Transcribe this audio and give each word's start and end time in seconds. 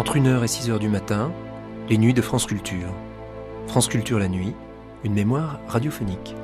Entre 0.00 0.16
1h 0.16 0.42
et 0.42 0.46
6h 0.46 0.78
du 0.78 0.88
matin, 0.88 1.30
les 1.90 1.98
nuits 1.98 2.14
de 2.14 2.22
France 2.22 2.46
Culture. 2.46 2.88
France 3.66 3.86
Culture 3.86 4.18
la 4.18 4.28
nuit, 4.28 4.54
une 5.04 5.12
mémoire 5.12 5.60
radiophonique. 5.68 6.34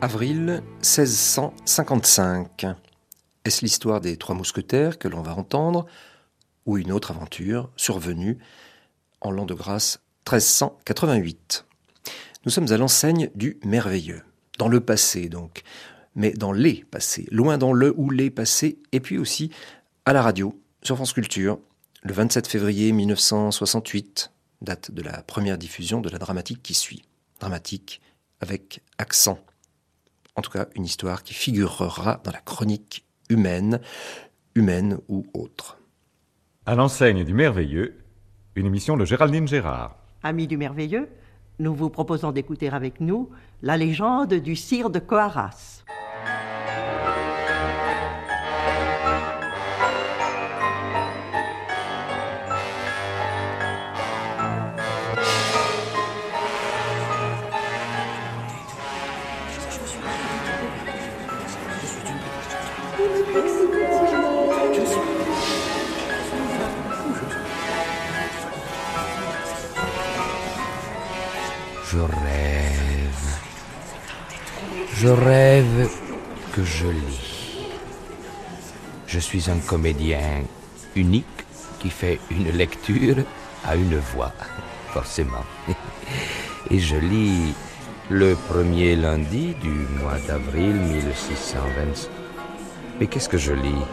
Avril 0.00 0.64
1655. 0.82 2.66
Est-ce 3.44 3.60
l'histoire 3.60 4.00
des 4.00 4.16
Trois 4.16 4.34
Mousquetaires 4.34 4.98
que 4.98 5.06
l'on 5.06 5.22
va 5.22 5.36
entendre, 5.36 5.86
ou 6.66 6.78
une 6.78 6.92
autre 6.92 7.10
aventure 7.10 7.70
survenue 7.76 8.38
en 9.20 9.30
l'an 9.30 9.46
de 9.46 9.54
grâce 9.54 10.00
1388 10.26 11.66
Nous 12.44 12.50
sommes 12.50 12.72
à 12.72 12.76
l'enseigne 12.76 13.30
du 13.34 13.58
merveilleux, 13.64 14.22
dans 14.58 14.68
le 14.68 14.80
passé 14.80 15.28
donc, 15.28 15.62
mais 16.14 16.30
dans 16.30 16.52
les 16.52 16.84
passés, 16.84 17.26
loin 17.30 17.58
dans 17.58 17.72
le 17.72 17.92
ou 17.96 18.10
les 18.10 18.30
passés, 18.30 18.78
et 18.92 19.00
puis 19.00 19.18
aussi 19.18 19.50
à 20.04 20.12
la 20.12 20.22
radio, 20.22 20.58
sur 20.82 20.96
France 20.96 21.12
Culture, 21.12 21.58
le 22.02 22.12
27 22.12 22.46
février 22.46 22.92
1968, 22.92 24.30
date 24.60 24.90
de 24.90 25.02
la 25.02 25.22
première 25.22 25.58
diffusion 25.58 26.00
de 26.00 26.10
la 26.10 26.18
dramatique 26.18 26.62
qui 26.62 26.74
suit. 26.74 27.02
Dramatique 27.40 28.00
avec 28.40 28.82
accent. 28.98 29.38
En 30.36 30.42
tout 30.42 30.50
cas 30.50 30.66
une 30.74 30.84
histoire 30.84 31.22
qui 31.22 31.34
figurera 31.34 32.20
dans 32.24 32.32
la 32.32 32.40
chronique 32.40 33.04
humaine, 33.30 33.80
humaine 34.54 34.98
ou 35.08 35.26
autre. 35.32 35.78
À 36.66 36.74
l'enseigne 36.74 37.24
du 37.24 37.34
merveilleux, 37.34 37.94
une 38.54 38.64
émission 38.64 38.96
de 38.96 39.04
Géraldine 39.04 39.46
Gérard. 39.46 39.96
Amis 40.22 40.46
du 40.46 40.56
merveilleux, 40.56 41.10
nous 41.58 41.74
vous 41.74 41.90
proposons 41.90 42.32
d'écouter 42.32 42.70
avec 42.70 43.00
nous 43.00 43.28
la 43.60 43.76
légende 43.76 44.32
du 44.32 44.56
sire 44.56 44.88
de 44.88 44.98
Coaras. 44.98 45.84
Je 75.04 75.10
rêve 75.10 75.90
que 76.54 76.64
je 76.64 76.86
lis. 76.86 77.66
Je 79.06 79.18
suis 79.18 79.50
un 79.50 79.58
comédien 79.58 80.40
unique 80.96 81.44
qui 81.78 81.90
fait 81.90 82.18
une 82.30 82.48
lecture 82.48 83.16
à 83.66 83.76
une 83.76 83.98
voix, 83.98 84.32
forcément. 84.94 85.44
Et 86.70 86.78
je 86.78 86.96
lis 86.96 87.52
le 88.08 88.34
premier 88.48 88.96
lundi 88.96 89.54
du 89.60 89.74
mois 90.00 90.18
d'avril 90.26 90.72
1620. 90.72 92.08
Mais 92.98 93.06
qu'est-ce 93.06 93.28
que 93.28 93.36
je 93.36 93.52
lis? 93.52 93.84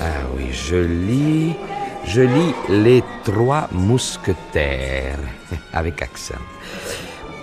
Ah 0.00 0.24
oui, 0.34 0.46
je 0.52 0.76
lis... 0.76 1.52
Je 2.06 2.22
lis 2.22 2.54
Les 2.70 3.04
Trois 3.24 3.68
Mousquetaires, 3.72 5.18
avec 5.74 6.00
accent. 6.00 6.46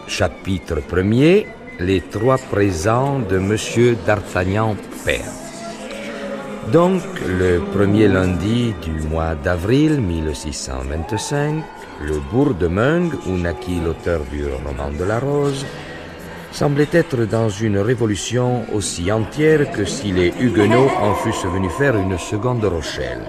Chapitre 0.07 0.79
premier, 0.81 1.45
Les 1.79 2.01
trois 2.01 2.39
présents 2.39 3.19
de 3.19 3.37
Monsieur 3.37 3.95
d'Artagnan 4.07 4.75
Père. 5.05 5.31
Donc, 6.71 7.03
le 7.27 7.59
premier 7.71 8.07
lundi 8.07 8.73
du 8.81 9.07
mois 9.07 9.35
d'avril 9.35 10.01
1625, 10.01 11.63
le 12.01 12.19
bourg 12.31 12.55
de 12.55 12.67
Meung, 12.67 13.11
où 13.27 13.37
naquit 13.37 13.79
l'auteur 13.79 14.21
du 14.31 14.43
roman 14.45 14.89
de 14.91 15.03
la 15.03 15.19
Rose, 15.19 15.67
semblait 16.51 16.89
être 16.93 17.25
dans 17.25 17.49
une 17.49 17.77
révolution 17.77 18.65
aussi 18.73 19.11
entière 19.11 19.71
que 19.71 19.85
si 19.85 20.11
les 20.11 20.33
Huguenots 20.39 20.89
en 20.99 21.13
fussent 21.13 21.45
venus 21.45 21.71
faire 21.71 21.95
une 21.95 22.17
seconde 22.17 22.65
Rochelle. 22.65 23.21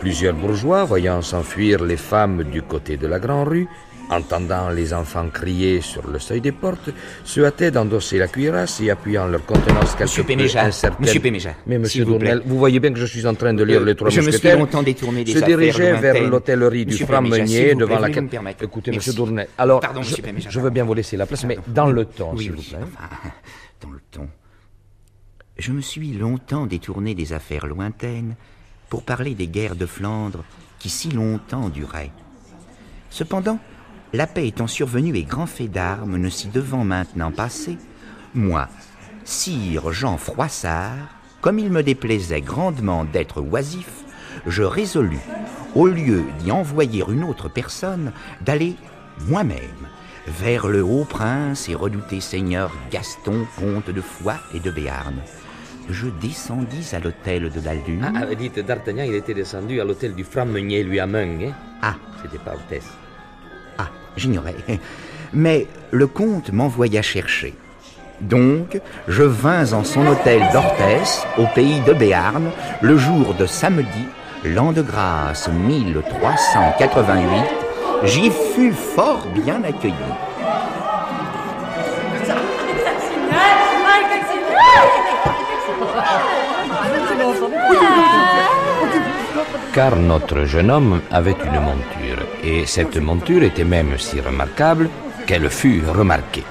Plusieurs 0.00 0.34
bourgeois, 0.34 0.84
voyant 0.84 1.22
s'enfuir 1.22 1.84
les 1.84 1.98
femmes 1.98 2.42
du 2.42 2.62
côté 2.62 2.96
de 2.96 3.06
la 3.06 3.20
Grande 3.20 3.48
Rue, 3.48 3.68
entendant 4.10 4.68
les 4.70 4.92
enfants 4.92 5.28
crier 5.32 5.80
sur 5.80 6.06
le 6.08 6.18
seuil 6.18 6.40
des 6.40 6.52
portes, 6.52 6.90
se 7.24 7.40
hâtaient 7.40 7.70
d'endosser 7.70 8.18
la 8.18 8.28
cuirasse 8.28 8.80
et 8.80 8.90
appuyant 8.90 9.26
leur 9.26 9.44
contenance 9.46 9.92
quelque 9.92 10.02
Monsieur 10.02 10.22
peu 10.22 10.28
Péméja, 10.28 10.62
incertaine. 10.64 11.06
Monsieur 11.06 11.20
Péméja, 11.20 11.54
Mais 11.66 11.78
monsieur 11.78 12.00
s'il 12.00 12.04
vous. 12.04 12.18
Dournel, 12.18 12.42
vous 12.44 12.58
voyez 12.58 12.80
bien 12.80 12.92
que 12.92 12.98
je 12.98 13.06
suis 13.06 13.26
en 13.26 13.34
train 13.34 13.54
de 13.54 13.62
lire 13.62 13.80
les 13.82 13.94
trois 13.94 14.10
je 14.10 14.16
me 14.18 14.22
suis 14.22 14.32
mousquetaires. 14.32 14.58
longtemps 14.58 14.82
détourné 14.82 15.24
des 15.24 15.32
se 15.32 15.38
dirigeait 15.44 15.92
vers 15.94 16.14
lointaines. 16.14 16.30
l'hôtellerie 16.30 16.84
du 16.84 16.92
Monsieur 16.92 17.06
franc 17.06 17.22
meunier 17.22 17.74
devant 17.74 17.98
laquelle... 17.98 18.28
Écoutez, 18.60 18.90
Merci. 18.90 19.08
monsieur 19.10 19.12
Dournel, 19.14 19.48
alors, 19.56 19.80
Pardon, 19.80 20.02
je, 20.02 20.16
Péméja, 20.20 20.50
je 20.50 20.60
veux 20.60 20.70
bien 20.70 20.84
vous 20.84 20.94
laisser 20.94 21.16
la 21.16 21.26
place, 21.26 21.44
mais 21.44 21.54
Pardon. 21.56 21.72
dans 21.72 21.86
le 21.90 22.04
temps, 22.04 22.32
Oui, 22.34 22.44
s'il 22.44 22.52
vous 22.52 22.62
plaît. 22.62 22.78
enfin, 22.82 23.08
dans 23.80 23.90
le 23.90 24.00
ton. 24.10 24.28
Je 25.58 25.72
me 25.72 25.80
suis 25.80 26.12
longtemps 26.12 26.66
détourné 26.66 27.14
des 27.14 27.32
affaires 27.32 27.66
lointaines 27.66 28.34
pour 28.88 29.02
parler 29.02 29.34
des 29.34 29.46
guerres 29.46 29.76
de 29.76 29.86
Flandre 29.86 30.42
qui 30.78 30.88
si 30.88 31.10
longtemps 31.10 31.68
duraient. 31.68 32.10
Cependant, 33.10 33.58
la 34.12 34.26
paix 34.26 34.48
étant 34.48 34.66
survenue 34.66 35.16
et 35.16 35.22
grand 35.22 35.46
fait 35.46 35.68
d'armes 35.68 36.16
ne 36.16 36.28
s'y 36.28 36.48
devant 36.48 36.84
maintenant 36.84 37.30
passer, 37.30 37.78
moi, 38.34 38.68
sire 39.24 39.92
Jean 39.92 40.16
Froissart, 40.16 40.96
comme 41.40 41.58
il 41.58 41.70
me 41.70 41.82
déplaisait 41.82 42.40
grandement 42.40 43.04
d'être 43.04 43.40
oisif, 43.40 44.04
je 44.46 44.62
résolus, 44.62 45.20
au 45.74 45.86
lieu 45.86 46.24
d'y 46.40 46.50
envoyer 46.50 47.04
une 47.08 47.24
autre 47.24 47.48
personne, 47.48 48.12
d'aller 48.40 48.74
moi-même 49.28 49.58
vers 50.26 50.68
le 50.68 50.82
haut 50.82 51.04
prince 51.04 51.68
et 51.68 51.74
redouté 51.74 52.20
seigneur 52.20 52.72
Gaston, 52.90 53.46
comte 53.58 53.90
de 53.90 54.00
Foix 54.00 54.36
et 54.54 54.60
de 54.60 54.70
Béarn. 54.70 55.16
Je 55.88 56.06
descendis 56.20 56.94
à 56.94 57.00
l'hôtel 57.00 57.50
de 57.50 57.60
la 57.64 57.74
Lune. 57.74 58.12
Ah, 58.14 58.32
dites, 58.34 58.60
D'Artagnan, 58.60 59.04
il 59.04 59.14
était 59.14 59.34
descendu 59.34 59.80
à 59.80 59.84
l'hôtel 59.84 60.14
du 60.14 60.22
franc 60.22 60.46
meunier, 60.46 60.84
lui, 60.84 61.00
à 61.00 61.06
Meung, 61.06 61.46
hein? 61.46 61.54
Ah, 61.82 61.94
C'était 62.22 62.38
pas 62.38 62.54
hôtesse. 62.54 62.90
Ah, 64.10 64.14
j'ignorais. 64.16 64.56
Mais 65.32 65.66
le 65.90 66.06
comte 66.06 66.52
m'envoya 66.52 67.02
chercher. 67.02 67.54
Donc, 68.20 68.80
je 69.08 69.22
vins 69.22 69.72
en 69.72 69.84
son 69.84 70.06
hôtel 70.06 70.42
d'Orthès, 70.52 71.24
au 71.38 71.46
pays 71.54 71.80
de 71.80 71.92
Béarn, 71.94 72.50
le 72.82 72.96
jour 72.98 73.34
de 73.34 73.46
samedi, 73.46 74.06
l'an 74.44 74.72
de 74.72 74.82
grâce 74.82 75.48
1388. 75.48 77.26
J'y 78.04 78.30
fus 78.30 78.72
fort 78.72 79.26
bien 79.34 79.62
accueilli. 79.64 79.94
Car 89.72 89.96
notre 89.96 90.44
jeune 90.44 90.70
homme 90.70 91.00
avait 91.10 91.36
une 91.44 91.60
monture, 91.60 92.26
et 92.42 92.66
cette 92.66 92.96
monture 92.96 93.42
était 93.42 93.64
même 93.64 93.98
si 93.98 94.20
remarquable 94.20 94.88
qu'elle 95.26 95.48
fut 95.48 95.82
remarquée. 95.86 96.44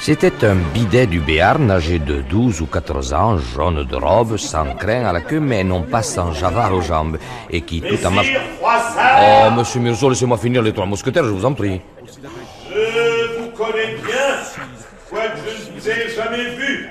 C'était 0.00 0.44
un 0.44 0.56
bidet 0.74 1.06
du 1.06 1.20
Béarn 1.20 1.70
âgé 1.70 1.98
de 1.98 2.20
12 2.20 2.60
ou 2.60 2.66
14 2.66 3.14
ans, 3.14 3.38
jaune 3.38 3.84
de 3.84 3.96
robe, 3.96 4.36
sans 4.36 4.74
crin 4.74 5.06
à 5.06 5.12
la 5.12 5.22
queue, 5.22 5.40
mais 5.40 5.64
non 5.64 5.82
pas 5.82 6.02
sans 6.02 6.32
javard 6.32 6.74
aux 6.74 6.82
jambes, 6.82 7.16
et 7.50 7.62
qui 7.62 7.80
tout 7.80 8.04
en 8.04 8.10
marche... 8.10 8.36
Oh, 8.62 9.50
monsieur 9.56 9.80
Mirzo, 9.80 10.10
laissez-moi 10.10 10.36
finir 10.36 10.60
les 10.60 10.72
trois 10.72 10.84
mousquetaires, 10.84 11.24
je 11.24 11.30
vous 11.30 11.46
en 11.46 11.54
prie. 11.54 11.80
Je 12.06 13.40
vous 13.40 13.50
connais 13.56 13.96
bien, 14.04 14.28
quoique 15.08 15.38
je 15.38 15.70
ne 15.70 15.80
vous 15.80 15.88
ai 15.88 16.14
jamais 16.14 16.54
vu. 16.56 16.90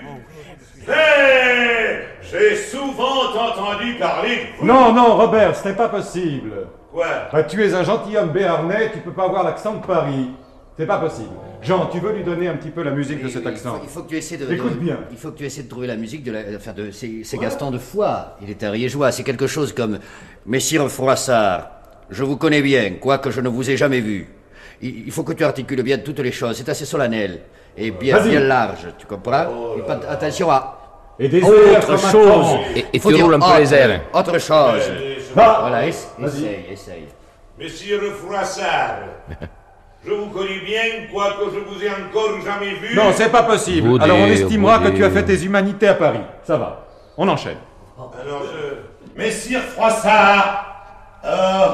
J'ai 2.33 2.56
souvent 2.56 3.31
entendu 3.33 3.94
parler 4.00 4.35
de 4.35 4.59
vous. 4.59 4.65
Non, 4.65 4.91
non, 4.94 5.15
Robert, 5.18 5.56
ce 5.56 5.68
n'est 5.69 5.75
pas 5.75 5.89
possible. 5.89 6.51
Quoi? 6.91 7.06
Bah, 7.31 7.44
tu 7.44 7.63
es 7.63 7.74
un 7.74 7.83
gentilhomme 7.83 8.30
béarnais, 8.31 8.91
tu 8.91 9.00
peux 9.00 9.12
pas 9.12 9.25
avoir 9.25 9.44
l'accent 9.44 9.74
de 9.75 9.85
Paris. 9.85 10.30
C'est 10.77 10.88
pas 10.88 10.97
possible. 10.97 11.30
Jean, 11.62 11.85
tu 11.85 12.00
veux 12.00 12.12
lui 12.13 12.24
donner 12.24 12.47
un 12.47 12.56
petit 12.56 12.71
peu 12.71 12.81
la 12.81 12.89
musique 12.91 13.24
de 13.24 13.30
cet 13.30 13.44
Il 13.44 13.47
accent? 13.47 13.75
faut, 13.75 13.81
il 13.83 13.89
faut 13.89 14.01
que 14.03 14.09
tu 14.09 14.18
essaies 14.18 14.38
de. 14.38 14.51
Écoute 14.51 14.74
de- 14.74 14.80
bien. 14.80 15.00
Il 15.12 15.18
faut 15.18 15.30
que 15.31 15.38
tu 15.38 15.45
essaies 15.45 15.63
de 15.63 15.69
trouver 15.69 15.85
la 15.88 15.95
musique 15.95 16.24
de 16.24 16.31
la. 16.31 16.39
Enfin, 16.57 16.74
de. 16.74 16.89
C'est 16.91 17.21
c'est 17.24 17.38
Gaston 17.38 17.69
de 17.69 17.77
Foix. 17.77 18.38
Il 18.41 18.50
est 18.50 18.63
un 18.63 18.71
riégeois. 18.71 19.12
C'est 19.12 19.24
quelque 19.24 19.45
chose 19.47 19.71
comme. 19.71 20.00
Messire 20.47 20.89
Froissart, 20.89 21.69
je 22.09 22.24
vous 22.24 22.38
connais 22.38 22.62
bien, 22.63 22.94
quoique 23.00 23.29
je 23.29 23.39
ne 23.41 23.50
vous 23.50 23.69
ai 23.69 23.77
jamais 23.77 24.00
vu. 24.01 24.27
Il, 24.81 25.06
il 25.06 25.12
faut 25.12 25.24
que 25.24 25.33
tu 25.33 25.44
articules 25.44 25.83
bien 25.83 26.00
toutes 26.00 26.19
les 26.19 26.31
choses. 26.31 26.57
C'est 26.57 26.68
assez 26.69 26.86
solennel. 26.86 27.41
Et 27.77 27.91
bien, 27.91 28.19
bien 28.27 28.39
large, 28.39 28.88
tu 28.97 29.06
comprends? 29.06 29.75
Et 29.77 29.81
pas- 29.83 30.00
Attention 30.09 30.50
à. 30.51 30.79
Et 31.19 31.27
des 31.30 31.44
Autre 31.44 31.98
chose. 32.00 32.45
Et, 32.75 32.86
et 32.94 33.00
Faut 33.00 33.10
tu 33.10 33.15
dire 33.15 33.25
roules 33.25 33.36
un 33.36 33.39
peu 33.39 33.45
autre- 33.45 33.60
les 33.60 33.74
airs. 33.74 34.01
Autre 34.13 34.39
chose. 34.39 34.81
Je 34.81 35.33
Voilà, 35.33 35.88
essaye, 35.88 36.65
essaye. 36.71 37.07
Messire 37.57 38.00
Froissart, 38.24 38.98
je 40.06 40.12
vous 40.12 40.25
connais 40.27 40.60
bien, 40.65 40.81
quoique 41.12 41.54
je 41.54 41.60
vous 41.60 41.83
ai 41.83 41.89
encore 41.89 42.42
jamais 42.44 42.74
vu. 42.74 42.95
Non, 42.95 43.12
c'est 43.13 43.30
pas 43.31 43.44
possible. 43.44 43.88
Vous 43.89 44.01
Alors 44.01 44.18
on 44.18 44.25
estimera 44.25 44.80
vous 44.80 44.89
que 44.92 44.95
tu 44.98 45.06
as 45.06 45.12
fait 45.12 45.24
tes 45.24 45.44
humanités 45.44 45.88
à 45.88 45.94
Paris. 45.94 46.19
Ça 46.44 46.57
va. 46.57 46.88
On 47.15 47.27
enchaîne. 47.27 47.57
Alors 48.19 48.42
je... 48.51 49.19
Messire 49.19 49.62
Froissart, 49.62 50.65
euh, 51.24 51.68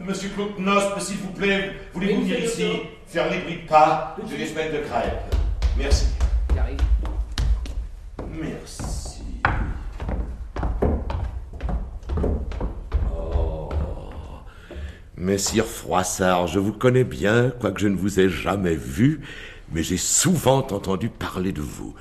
Monsieur 0.00 0.28
Claude 0.30 0.56
Nospe, 0.58 1.00
s'il 1.00 1.16
vous 1.16 1.32
plaît, 1.32 1.72
voulez-vous 1.92 2.20
venir 2.22 2.38
ici, 2.38 2.82
faire 3.08 3.28
les 3.28 3.38
bruits 3.38 3.62
de 3.64 3.68
pas 3.68 4.14
de 4.24 4.36
les 4.36 4.46
semaines 4.46 4.72
de 4.72 4.78
crêpes? 4.78 5.34
Merci. 5.76 6.06
Merci. 8.40 9.22
Oh. 13.12 13.68
Messire 15.16 15.66
Froissart, 15.66 16.46
je 16.46 16.58
vous 16.58 16.72
connais 16.72 17.04
bien, 17.04 17.50
quoique 17.50 17.80
je 17.80 17.88
ne 17.88 17.96
vous 17.96 18.20
ai 18.20 18.28
jamais 18.28 18.74
vu, 18.76 19.20
mais 19.72 19.82
j'ai 19.82 19.96
souvent 19.96 20.58
entendu 20.58 21.08
parler 21.08 21.52
de 21.52 21.60
vous. 21.60 21.94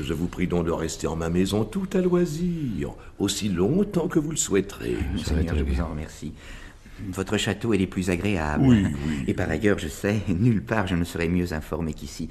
Je 0.00 0.12
vous 0.12 0.26
prie 0.26 0.48
donc 0.48 0.66
de 0.66 0.72
rester 0.72 1.06
en 1.06 1.14
ma 1.14 1.30
maison 1.30 1.64
tout 1.64 1.88
à 1.92 1.98
loisir, 1.98 2.90
aussi 3.18 3.48
longtemps 3.48 4.08
que 4.08 4.18
vous 4.18 4.30
le 4.30 4.36
souhaiterez. 4.36 4.96
Seigneur, 5.24 5.56
je 5.56 5.62
vous 5.62 5.80
en 5.80 5.88
remercie. 5.88 6.32
Votre 7.08 7.36
château 7.36 7.74
est 7.74 7.78
les 7.78 7.86
plus 7.86 8.10
agréables. 8.10 8.64
Oui, 8.64 8.86
oui. 9.06 9.24
Et 9.26 9.34
par 9.34 9.50
ailleurs, 9.50 9.78
je 9.78 9.88
sais, 9.88 10.20
nulle 10.28 10.62
part 10.62 10.86
je 10.86 10.94
ne 10.94 11.04
serais 11.04 11.28
mieux 11.28 11.52
informé 11.52 11.92
qu'ici 11.92 12.28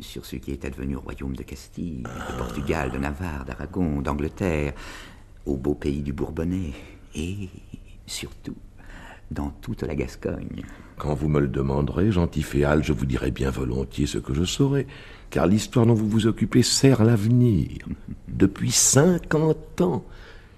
sur 0.00 0.24
ce 0.26 0.36
qui 0.36 0.52
est 0.52 0.64
advenu 0.64 0.96
au 0.96 1.00
royaume 1.00 1.36
de 1.36 1.42
Castille, 1.42 2.02
de 2.02 2.38
Portugal, 2.38 2.90
de 2.90 2.98
Navarre, 2.98 3.44
d'Aragon, 3.44 4.00
d'Angleterre, 4.02 4.72
au 5.46 5.56
beau 5.56 5.74
pays 5.74 6.02
du 6.02 6.12
Bourbonnais, 6.12 6.72
et 7.14 7.48
surtout 8.06 8.56
dans 9.30 9.50
toute 9.60 9.82
la 9.82 9.94
Gascogne. 9.94 10.62
Quand 10.98 11.14
vous 11.14 11.28
me 11.28 11.40
le 11.40 11.48
demanderez, 11.48 12.12
gentil 12.12 12.42
Féal, 12.42 12.84
je 12.84 12.92
vous 12.92 13.06
dirai 13.06 13.30
bien 13.30 13.50
volontiers 13.50 14.06
ce 14.06 14.18
que 14.18 14.34
je 14.34 14.44
saurai, 14.44 14.86
car 15.30 15.46
l'histoire 15.46 15.86
dont 15.86 15.94
vous 15.94 16.08
vous 16.08 16.26
occupez 16.26 16.62
sert 16.62 17.02
l'avenir. 17.02 17.70
Depuis 18.28 18.70
cinquante 18.70 19.80
ans, 19.80 20.04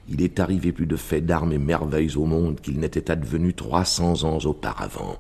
il 0.08 0.22
est 0.22 0.38
arrivé 0.38 0.72
plus 0.72 0.86
de 0.86 0.96
faits 0.96 1.24
d'armes 1.24 1.52
et 1.52 1.58
merveilles 1.58 2.16
au 2.16 2.26
monde 2.26 2.60
qu'il 2.60 2.78
n'était 2.78 3.10
advenu 3.10 3.54
trois 3.54 3.84
cents 3.84 4.24
ans 4.24 4.38
auparavant. 4.44 5.18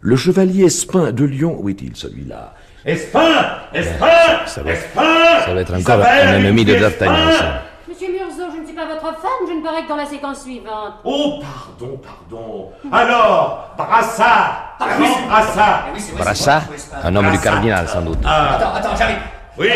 Le 0.00 0.16
chevalier 0.16 0.64
Espin 0.64 1.12
de 1.12 1.24
Lyon, 1.24 1.58
où 1.60 1.68
est-il 1.68 1.96
celui-là? 1.96 2.54
Espin 2.86 3.58
Espin 3.74 4.46
Ça 4.46 4.62
va- 4.62 4.70
Espin 4.72 5.40
Ça 5.44 5.54
va 5.54 5.60
être 5.60 5.74
encore 5.74 6.00
un 6.06 6.34
ennemi 6.38 6.64
de 6.64 6.74
Espin 6.74 6.88
D'Artagnan, 6.88 7.32
ça. 7.36 7.62
Monsieur 7.88 8.08
Murzo, 8.12 8.42
je 8.54 8.60
ne 8.60 8.66
suis 8.66 8.74
pas 8.76 8.86
votre 8.86 9.00
femme, 9.20 9.46
je 9.48 9.52
ne 9.54 9.62
parais 9.62 9.82
que 9.82 9.88
dans 9.88 9.96
la 9.96 10.06
séquence 10.06 10.42
suivante. 10.42 10.94
Oh, 11.02 11.40
pardon, 11.42 12.00
pardon. 12.00 12.70
Alors, 12.92 13.70
Brassard 13.76 14.76
Comment 14.78 15.26
Brassard? 15.28 15.86
Brassard, 16.16 16.62
un 17.02 17.16
homme 17.16 17.30
du 17.32 17.38
cardinal, 17.40 17.88
sans 17.88 18.02
doute. 18.02 18.18
Attends, 18.24 18.74
attends, 18.74 18.96
j'arrive. 18.96 19.16
Oui. 19.58 19.68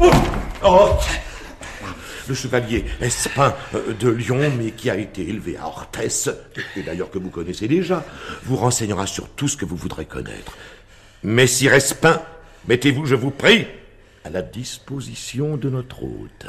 Oh. 0.00 0.10
Oh. 0.64 0.88
Le 2.28 2.34
chevalier 2.34 2.84
Espin 3.00 3.52
euh, 3.74 3.94
de 3.98 4.08
Lyon, 4.10 4.38
mais 4.58 4.70
qui 4.72 4.90
a 4.90 4.96
été 4.96 5.28
élevé 5.28 5.56
à 5.60 5.66
Orthès, 5.66 6.28
et 6.76 6.82
d'ailleurs 6.82 7.10
que 7.10 7.18
vous 7.18 7.30
connaissez 7.30 7.66
déjà, 7.66 8.02
vous 8.44 8.56
renseignera 8.56 9.06
sur 9.06 9.28
tout 9.30 9.48
ce 9.48 9.56
que 9.56 9.64
vous 9.64 9.76
voudrez 9.76 10.04
connaître. 10.04 10.52
Messire 11.24 11.74
Espin, 11.74 12.20
mettez-vous, 12.66 13.06
je 13.06 13.14
vous 13.14 13.30
prie, 13.30 13.68
à 14.24 14.30
la 14.30 14.42
disposition 14.42 15.56
de 15.56 15.70
notre 15.70 16.02
hôte. 16.02 16.48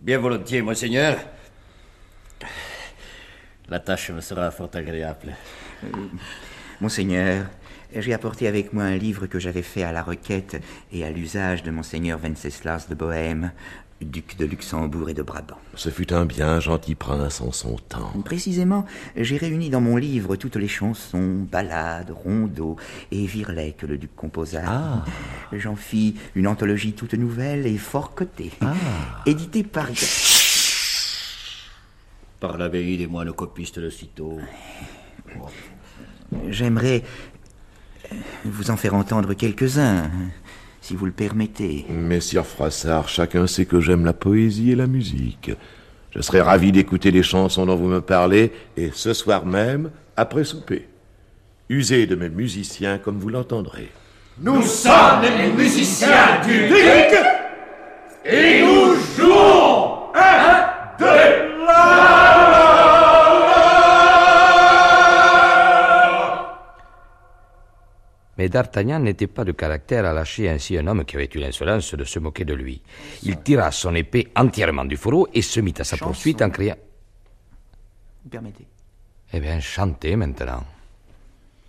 Bien 0.00 0.18
volontiers, 0.18 0.62
monseigneur. 0.62 1.18
La 3.68 3.80
tâche 3.80 4.10
me 4.10 4.20
sera 4.20 4.52
fort 4.52 4.70
agréable. 4.74 5.34
Monseigneur, 6.80 7.46
j'ai 7.92 8.14
apporté 8.14 8.46
avec 8.46 8.72
moi 8.72 8.84
un 8.84 8.96
livre 8.96 9.26
que 9.26 9.40
j'avais 9.40 9.62
fait 9.62 9.82
à 9.82 9.90
la 9.90 10.04
requête 10.04 10.62
et 10.92 11.04
à 11.04 11.10
l'usage 11.10 11.64
de 11.64 11.72
Monseigneur 11.72 12.20
Wenceslas 12.20 12.86
de 12.88 12.94
Bohême, 12.94 13.50
duc 14.04 14.36
de 14.38 14.44
Luxembourg 14.44 15.08
et 15.10 15.14
de 15.14 15.22
Brabant. 15.22 15.58
Ce 15.74 15.88
fut 15.88 16.12
un 16.12 16.24
bien 16.24 16.60
gentil 16.60 16.94
prince 16.94 17.40
en 17.40 17.52
son 17.52 17.76
temps. 17.76 18.12
Précisément, 18.24 18.84
j'ai 19.16 19.36
réuni 19.36 19.70
dans 19.70 19.80
mon 19.80 19.96
livre 19.96 20.36
toutes 20.36 20.56
les 20.56 20.68
chansons, 20.68 21.46
ballades, 21.50 22.10
rondeaux 22.10 22.76
et 23.10 23.26
virelais 23.26 23.74
que 23.76 23.86
le 23.86 23.98
duc 23.98 24.14
composa. 24.14 25.04
J'en 25.52 25.76
fis 25.76 26.16
une 26.34 26.46
anthologie 26.46 26.92
toute 26.92 27.14
nouvelle 27.14 27.66
et 27.66 27.78
fort 27.78 28.14
cotée, 28.14 28.52
éditée 29.26 29.62
par... 29.64 29.88
Par 32.40 32.58
l'abbaye 32.58 32.96
des 32.98 33.06
moines 33.06 33.32
copistes 33.32 33.78
de 33.78 33.88
Cîteaux. 33.88 34.40
J'aimerais 36.48 37.04
vous 38.44 38.70
en 38.70 38.76
faire 38.76 38.94
entendre 38.94 39.32
quelques-uns, 39.34 40.10
si 40.82 40.94
vous 40.94 41.06
le 41.06 41.12
permettez. 41.12 41.86
Messire 41.88 42.44
Froissart, 42.44 43.08
chacun 43.08 43.46
sait 43.46 43.64
que 43.64 43.80
j'aime 43.80 44.04
la 44.04 44.12
poésie 44.12 44.72
et 44.72 44.76
la 44.76 44.86
musique. 44.86 45.52
Je 46.10 46.20
serais 46.20 46.42
ravi 46.42 46.72
d'écouter 46.72 47.10
les 47.10 47.22
chansons 47.22 47.64
dont 47.64 47.76
vous 47.76 47.88
me 47.88 48.00
parlez, 48.00 48.52
et 48.76 48.90
ce 48.92 49.14
soir 49.14 49.46
même, 49.46 49.90
après 50.16 50.44
souper. 50.44 50.88
Usez 51.70 52.06
de 52.06 52.16
mes 52.16 52.28
musiciens 52.28 52.98
comme 52.98 53.18
vous 53.18 53.30
l'entendrez. 53.30 53.90
Nous 54.38 54.62
sommes 54.62 55.22
les 55.22 55.52
musiciens 55.52 56.40
du 56.44 56.68
duc 56.68 57.14
et 58.24 58.62
nous 58.62 58.94
jouons 59.16 60.12
un, 60.14 60.64
deux, 60.98 61.51
Mais 68.42 68.48
D'Artagnan 68.48 68.98
n'était 68.98 69.28
pas 69.28 69.44
de 69.44 69.52
caractère 69.52 70.04
à 70.04 70.12
lâcher 70.12 70.48
ainsi 70.48 70.76
un 70.76 70.84
homme 70.88 71.04
qui 71.04 71.14
avait 71.14 71.30
eu 71.32 71.38
l'insolence 71.38 71.94
de 71.94 72.02
se 72.02 72.18
moquer 72.18 72.44
de 72.44 72.54
lui. 72.54 72.82
Il 73.22 73.40
tira 73.40 73.70
son 73.70 73.94
épée 73.94 74.32
entièrement 74.34 74.84
du 74.84 74.96
fourreau 74.96 75.28
et 75.32 75.42
se 75.42 75.60
mit 75.60 75.74
à 75.78 75.84
sa 75.84 75.94
Chanson. 75.96 76.06
poursuite 76.06 76.42
en 76.42 76.50
criant 76.50 76.74
Vous 78.24 78.30
permettez 78.30 78.66
Eh 79.32 79.38
bien, 79.38 79.60
chantez 79.60 80.16
maintenant. 80.16 80.64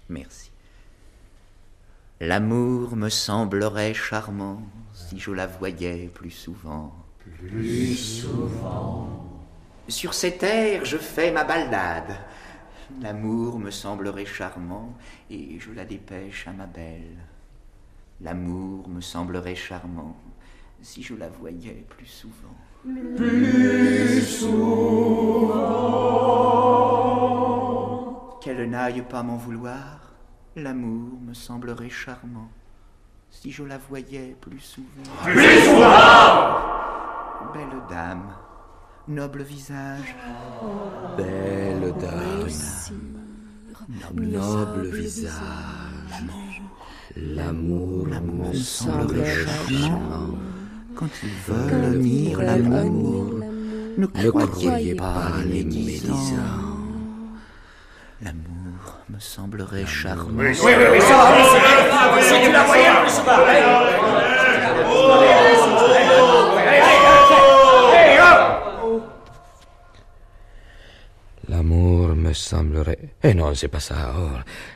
Merci. 0.09 0.49
L'amour 2.19 2.95
me 2.95 3.09
semblerait 3.09 3.93
charmant 3.93 4.63
si 4.95 5.19
je 5.19 5.29
la 5.29 5.45
voyais 5.45 6.09
plus 6.11 6.31
souvent. 6.31 6.91
Plus 7.37 7.95
souvent. 7.95 9.09
Sur 9.87 10.15
cette 10.15 10.39
terre, 10.39 10.85
je 10.85 10.97
fais 10.97 11.31
ma 11.31 11.43
ballade. 11.43 12.17
L'amour 13.01 13.59
me 13.59 13.71
semblerait 13.71 14.25
charmant 14.25 14.93
et 15.29 15.59
je 15.59 15.71
la 15.71 15.85
dépêche 15.85 16.47
à 16.47 16.51
ma 16.51 16.65
belle. 16.65 17.17
L'amour 18.21 18.87
me 18.89 19.01
semblerait 19.01 19.55
charmant 19.55 20.15
si 20.81 21.01
je 21.01 21.15
la 21.15 21.29
voyais 21.29 21.85
plus 21.89 22.05
souvent. 22.05 22.55
Qu'elle 28.41 28.69
n'aille 28.69 29.01
pas 29.03 29.23
m'en 29.23 29.37
vouloir, 29.37 30.13
l'amour 30.55 31.19
me 31.21 31.33
semblerait 31.33 31.89
charmant 31.89 32.49
si 33.29 33.51
je 33.51 33.63
la 33.63 33.77
voyais 33.77 34.35
plus 34.39 34.59
souvent. 34.59 34.87
Belle 37.53 37.81
dame, 37.89 38.33
noble 39.07 39.43
visage, 39.43 40.15
Belle 41.17 41.93
dame, 41.99 42.47
noble 44.13 44.87
visage, 44.87 45.31
l'amour 47.15 48.07
me 48.07 48.53
semblerait 48.53 49.45
charmant. 49.45 50.37
quand 50.95 51.09
ils 51.23 51.53
veulent 51.53 51.97
nier 51.99 52.35
l'amour, 52.35 53.39
ne 53.97 54.07
Ne 54.07 54.07
croyez 54.07 54.95
pas 54.95 55.31
les 55.45 55.63
médisants. 55.63 56.15
L'amour 58.21 58.99
me 59.09 59.19
semblerait 59.19 59.85
charmant. 59.85 60.41
L'amour 71.49 72.15
me 72.15 72.33
semblerait. 72.33 73.15
Eh 73.23 73.33
non, 73.33 73.53
c'est 73.53 73.67
pas 73.67 73.79
ça. 73.81 74.13
Oh, 74.17 74.29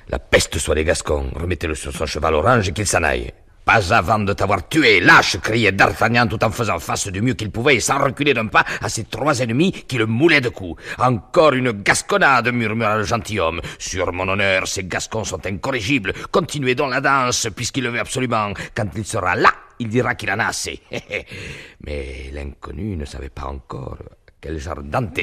la 0.09 0.19
peste 0.19 0.57
soit 0.57 0.75
des 0.75 0.83
Gascons. 0.83 1.31
Remettez-le 1.35 1.75
sur 1.75 1.93
son 1.93 2.05
cheval 2.05 2.33
orange 2.33 2.67
et 2.69 2.73
qu'il 2.73 2.85
s'en 2.87 3.03
aille. 3.03 3.31
Pas 3.63 3.93
avant 3.93 4.19
de 4.19 4.31
t'avoir 4.31 4.69
tué, 4.69 5.01
lâche, 5.01 5.37
criait 5.41 5.73
D'Artagnan 5.73 6.25
tout 6.27 6.41
en 6.41 6.51
faisant 6.51 6.79
face 6.79 7.07
du 7.09 7.21
mieux 7.21 7.33
qu'il 7.33 7.51
pouvait 7.51 7.75
et 7.75 7.79
sans 7.81 7.97
reculer 8.01 8.33
d'un 8.33 8.45
pas 8.47 8.63
à 8.81 8.87
ses 8.87 9.03
trois 9.03 9.39
ennemis 9.41 9.73
qui 9.73 9.97
le 9.97 10.05
moulaient 10.05 10.39
de 10.39 10.47
coups. 10.47 10.81
Encore 10.97 11.51
une 11.51 11.71
gasconnade, 11.71 12.49
murmura 12.53 12.97
le 12.97 13.03
gentilhomme. 13.03 13.59
Sur 13.77 14.13
mon 14.13 14.27
honneur, 14.29 14.69
ces 14.69 14.85
Gascons 14.85 15.25
sont 15.25 15.45
incorrigibles. 15.45 16.13
Continuez 16.31 16.75
donc 16.75 16.91
la 16.91 17.01
danse, 17.01 17.49
puisqu'il 17.53 17.83
le 17.83 17.89
veut 17.89 17.99
absolument. 17.99 18.53
Quand 18.73 18.87
il 18.95 19.05
sera 19.05 19.35
là, 19.35 19.51
il 19.79 19.89
dira 19.89 20.15
qu'il 20.15 20.31
en 20.31 20.39
a 20.39 20.45
assez. 20.45 20.79
Mais 21.85 22.29
l'inconnu 22.31 22.95
ne 22.95 23.03
savait 23.03 23.27
pas 23.29 23.47
encore 23.47 23.97
Quel 24.39 24.59
jardante 24.59 25.19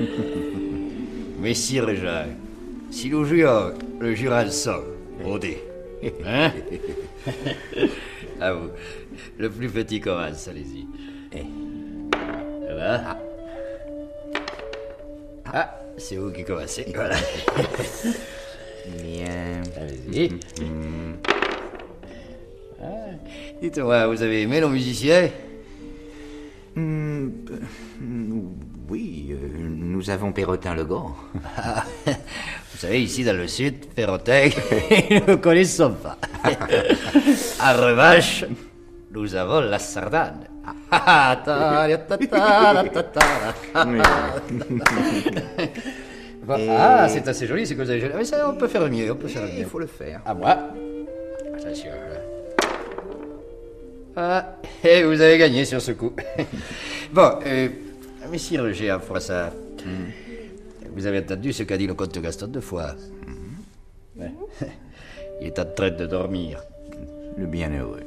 Messire 1.40 1.94
Jacques, 1.94 2.28
si 2.90 3.08
nous 3.10 3.24
jouions 3.24 3.72
le 4.00 4.14
Jurançon, 4.14 4.82
au 5.24 5.38
dé, 5.38 5.62
hein? 6.24 6.52
À 8.40 8.54
vous. 8.54 8.70
Le 9.38 9.50
plus 9.50 9.68
petit 9.68 10.00
commence, 10.00 10.48
allez-y. 10.48 10.86
Voilà. 12.62 13.18
Ah, 15.52 15.78
c'est 15.98 16.16
vous 16.16 16.30
qui 16.30 16.44
commencez, 16.44 16.86
voilà. 16.94 17.16
Bien. 19.02 19.60
Allez-y. 19.76 20.30
Ah, 22.80 22.84
Dites-moi, 23.60 24.06
vous 24.06 24.22
avez 24.22 24.42
aimé 24.42 24.60
nos 24.60 24.70
musiciens? 24.70 25.28
Hmm, 26.74 27.28
euh, 27.50 27.58
nous 30.00 30.08
avons 30.08 30.32
Perrotin 30.32 30.74
le 30.74 30.84
Grand. 30.84 31.14
Ah, 31.58 31.84
Vous 32.06 32.78
savez, 32.78 33.02
ici 33.02 33.22
dans 33.22 33.36
le 33.36 33.46
sud, 33.46 33.84
Perrotin, 33.94 34.48
ils 35.10 35.22
ne 35.26 35.34
connaissent 35.34 35.82
pas. 36.02 36.16
en 37.62 37.72
revanche, 37.76 38.46
nous 39.12 39.34
avons 39.34 39.60
la 39.60 39.78
sardane. 39.78 40.48
Ah, 40.90 41.38
Ah, 46.48 47.06
c'est 47.10 47.28
assez 47.28 47.46
joli 47.46 47.66
ce 47.66 47.74
que 47.74 47.82
vous 47.82 47.90
avez 47.90 48.00
joué. 48.00 48.08
Mais 48.16 48.24
ça, 48.24 48.48
on 48.48 48.54
peut 48.54 48.68
faire 48.68 48.88
mieux, 48.88 49.12
on 49.12 49.16
peut 49.16 49.28
faire 49.28 49.42
mieux. 49.42 49.58
Il 49.58 49.66
faut 49.66 49.80
le 49.80 49.86
faire. 49.86 50.22
À 50.24 50.32
moi. 50.32 50.56
Attention. 51.58 51.90
Ah, 54.16 54.56
et 54.82 55.02
vous 55.02 55.20
avez 55.20 55.36
gagné 55.36 55.66
sur 55.66 55.82
ce 55.82 55.92
coup. 55.92 56.12
bon, 57.12 57.32
euh, 57.44 57.68
Monsieur 58.32 58.62
Roger 58.62 58.96
Froissart, 59.80 60.90
vous 60.94 61.06
avez 61.06 61.18
entendu 61.18 61.52
ce 61.52 61.62
qu'a 61.62 61.76
dit 61.76 61.86
le 61.86 61.94
comte 61.94 62.18
Gaston 62.18 62.48
de 62.48 62.60
Foix 62.60 62.94
Ouais. 64.16 64.32
Il 65.40 65.46
est 65.46 65.58
en 65.58 65.64
train 65.64 65.90
de 65.90 66.06
dormir. 66.06 66.62
Le 67.38 67.46
bienheureux. 67.46 68.02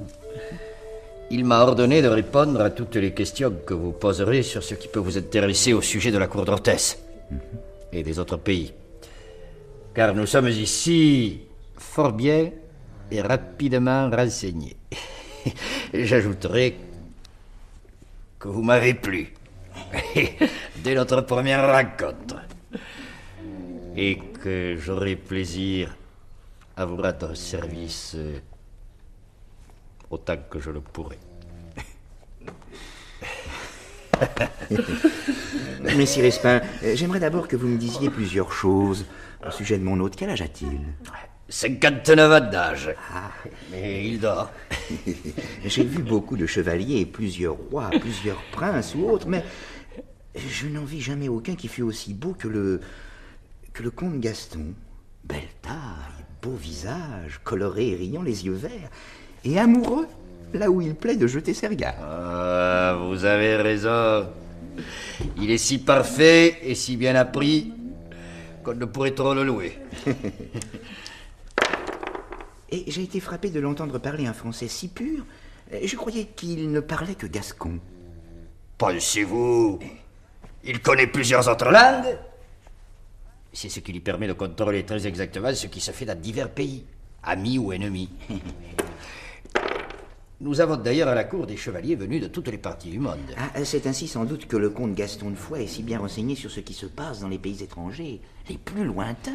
Il 1.31 1.45
m'a 1.45 1.61
ordonné 1.61 2.01
de 2.01 2.07
répondre 2.07 2.61
à 2.61 2.69
toutes 2.69 2.97
les 2.97 3.13
questions 3.13 3.53
que 3.65 3.73
vous 3.73 3.93
poserez 3.93 4.43
sur 4.43 4.61
ce 4.61 4.75
qui 4.75 4.87
peut 4.87 4.99
vous 4.99 5.17
intéresser 5.17 5.73
au 5.73 5.81
sujet 5.81 6.11
de 6.11 6.17
la 6.17 6.27
cour 6.27 6.45
d'Orthès 6.45 6.99
et 7.91 8.03
des 8.03 8.19
autres 8.19 8.37
pays. 8.37 8.73
Car 9.95 10.13
nous 10.13 10.27
sommes 10.27 10.49
ici 10.49 11.39
fort 11.77 12.11
bien 12.11 12.51
et 13.09 13.21
rapidement 13.21 14.09
renseignés. 14.09 14.75
J'ajouterai 15.93 16.75
que 18.37 18.47
vous 18.49 18.61
m'avez 18.61 18.93
plu 18.93 19.33
dès 20.77 20.95
notre 20.95 21.21
première 21.21 21.71
rencontre 21.71 22.37
et 23.95 24.17
que 24.41 24.75
j'aurai 24.77 25.15
plaisir 25.15 25.95
à 26.75 26.85
vous 26.85 26.97
rendre 26.97 27.35
service 27.35 28.13
euh, 28.15 28.39
autant 30.09 30.37
que 30.49 30.59
je 30.59 30.71
le 30.71 30.81
pourrai. 30.81 31.19
Messire 35.97 36.25
Espin, 36.25 36.61
euh, 36.83 36.95
j'aimerais 36.95 37.19
d'abord 37.19 37.47
que 37.47 37.55
vous 37.55 37.67
me 37.67 37.77
disiez 37.77 38.09
plusieurs 38.09 38.51
choses 38.51 39.05
au 39.45 39.51
sujet 39.51 39.77
de 39.77 39.83
mon 39.83 39.99
hôte. 39.99 40.15
Quel 40.15 40.31
âge 40.31 40.41
a-t-il? 40.41 40.79
59 41.49 42.31
ans 42.31 42.49
d'âge. 42.49 42.95
Mais 43.71 44.07
il 44.07 44.19
dort. 44.19 44.49
J'ai 45.65 45.83
vu 45.83 46.01
beaucoup 46.01 46.37
de 46.37 46.47
chevaliers, 46.47 47.05
plusieurs 47.05 47.55
rois, 47.69 47.91
plusieurs 47.99 48.41
princes 48.51 48.95
ou 48.95 49.07
autres, 49.09 49.27
mais 49.27 49.43
je 50.35 50.67
n'en 50.67 50.83
vis 50.83 51.01
jamais 51.01 51.29
aucun 51.29 51.55
qui 51.55 51.67
fût 51.67 51.81
aussi 51.81 52.13
beau 52.13 52.33
que 52.37 52.47
le 52.47 52.79
que 53.73 53.83
le 53.83 53.91
comte 53.91 54.19
Gaston. 54.19 54.73
Belle 55.23 55.47
taille, 55.61 56.25
beau 56.41 56.55
visage, 56.55 57.39
coloré 57.43 57.89
et 57.89 57.95
riant, 57.95 58.21
les 58.21 58.45
yeux 58.45 58.53
verts, 58.53 58.89
et 59.45 59.57
amoureux 59.57 60.07
là 60.53 60.69
où 60.69 60.81
il 60.81 60.95
plaît 60.95 61.15
de 61.15 61.27
jeter 61.27 61.53
ses 61.53 61.67
regards. 61.67 61.95
Ah, 62.01 62.99
vous 63.07 63.25
avez 63.25 63.55
raison. 63.55 64.27
Il 65.37 65.49
est 65.49 65.57
si 65.57 65.79
parfait 65.79 66.59
et 66.63 66.75
si 66.75 66.97
bien 66.97 67.15
appris 67.15 67.71
qu'on 68.63 68.73
ne 68.73 68.85
pourrait 68.85 69.11
trop 69.11 69.33
le 69.33 69.43
louer. 69.43 69.77
Et 72.69 72.85
j'ai 72.87 73.03
été 73.03 73.19
frappé 73.19 73.51
de 73.51 73.59
l'entendre 73.59 73.99
parler 73.99 74.25
un 74.25 74.33
français 74.33 74.67
si 74.67 74.87
pur. 74.87 75.23
Je 75.71 75.95
croyais 75.95 76.25
qu'il 76.35 76.71
ne 76.71 76.79
parlait 76.79 77.13
que 77.13 77.27
gascon. 77.27 77.79
Pensez-vous 78.79 79.77
Il 80.65 80.81
connaît 80.81 81.07
plusieurs 81.07 81.47
autres 81.47 81.69
langues 81.71 82.17
C'est 83.51 83.69
ce 83.69 83.79
qui 83.81 83.91
lui 83.91 83.99
permet 83.99 84.27
de 84.27 84.33
contrôler 84.33 84.83
très 84.83 85.05
exactement 85.05 85.53
ce 85.53 85.67
qui 85.67 85.81
se 85.81 85.91
fait 85.91 86.05
dans 86.05 86.19
divers 86.19 86.49
pays, 86.49 86.85
amis 87.23 87.57
ou 87.57 87.71
ennemis. 87.73 88.09
Nous 90.41 90.59
avons 90.59 90.75
d'ailleurs 90.75 91.07
à 91.07 91.15
la 91.15 91.23
cour 91.23 91.47
des 91.47 91.55
chevaliers 91.55 91.95
venus 91.95 92.21
de 92.21 92.27
toutes 92.27 92.49
les 92.49 92.57
parties 92.57 92.89
du 92.89 92.99
monde. 92.99 93.17
Ah, 93.37 93.63
c'est 93.63 93.87
ainsi 93.87 94.09
sans 94.09 94.25
doute 94.25 94.45
que 94.45 94.57
le 94.57 94.69
comte 94.71 94.93
Gaston 94.93 95.29
de 95.29 95.35
Foix 95.35 95.61
est 95.61 95.67
si 95.67 95.83
bien 95.83 95.99
renseigné 95.99 96.35
sur 96.35 96.51
ce 96.51 96.59
qui 96.59 96.73
se 96.73 96.85
passe 96.85 97.21
dans 97.21 97.29
les 97.29 97.37
pays 97.39 97.63
étrangers, 97.63 98.19
les 98.49 98.57
plus 98.57 98.83
lointains. 98.83 99.31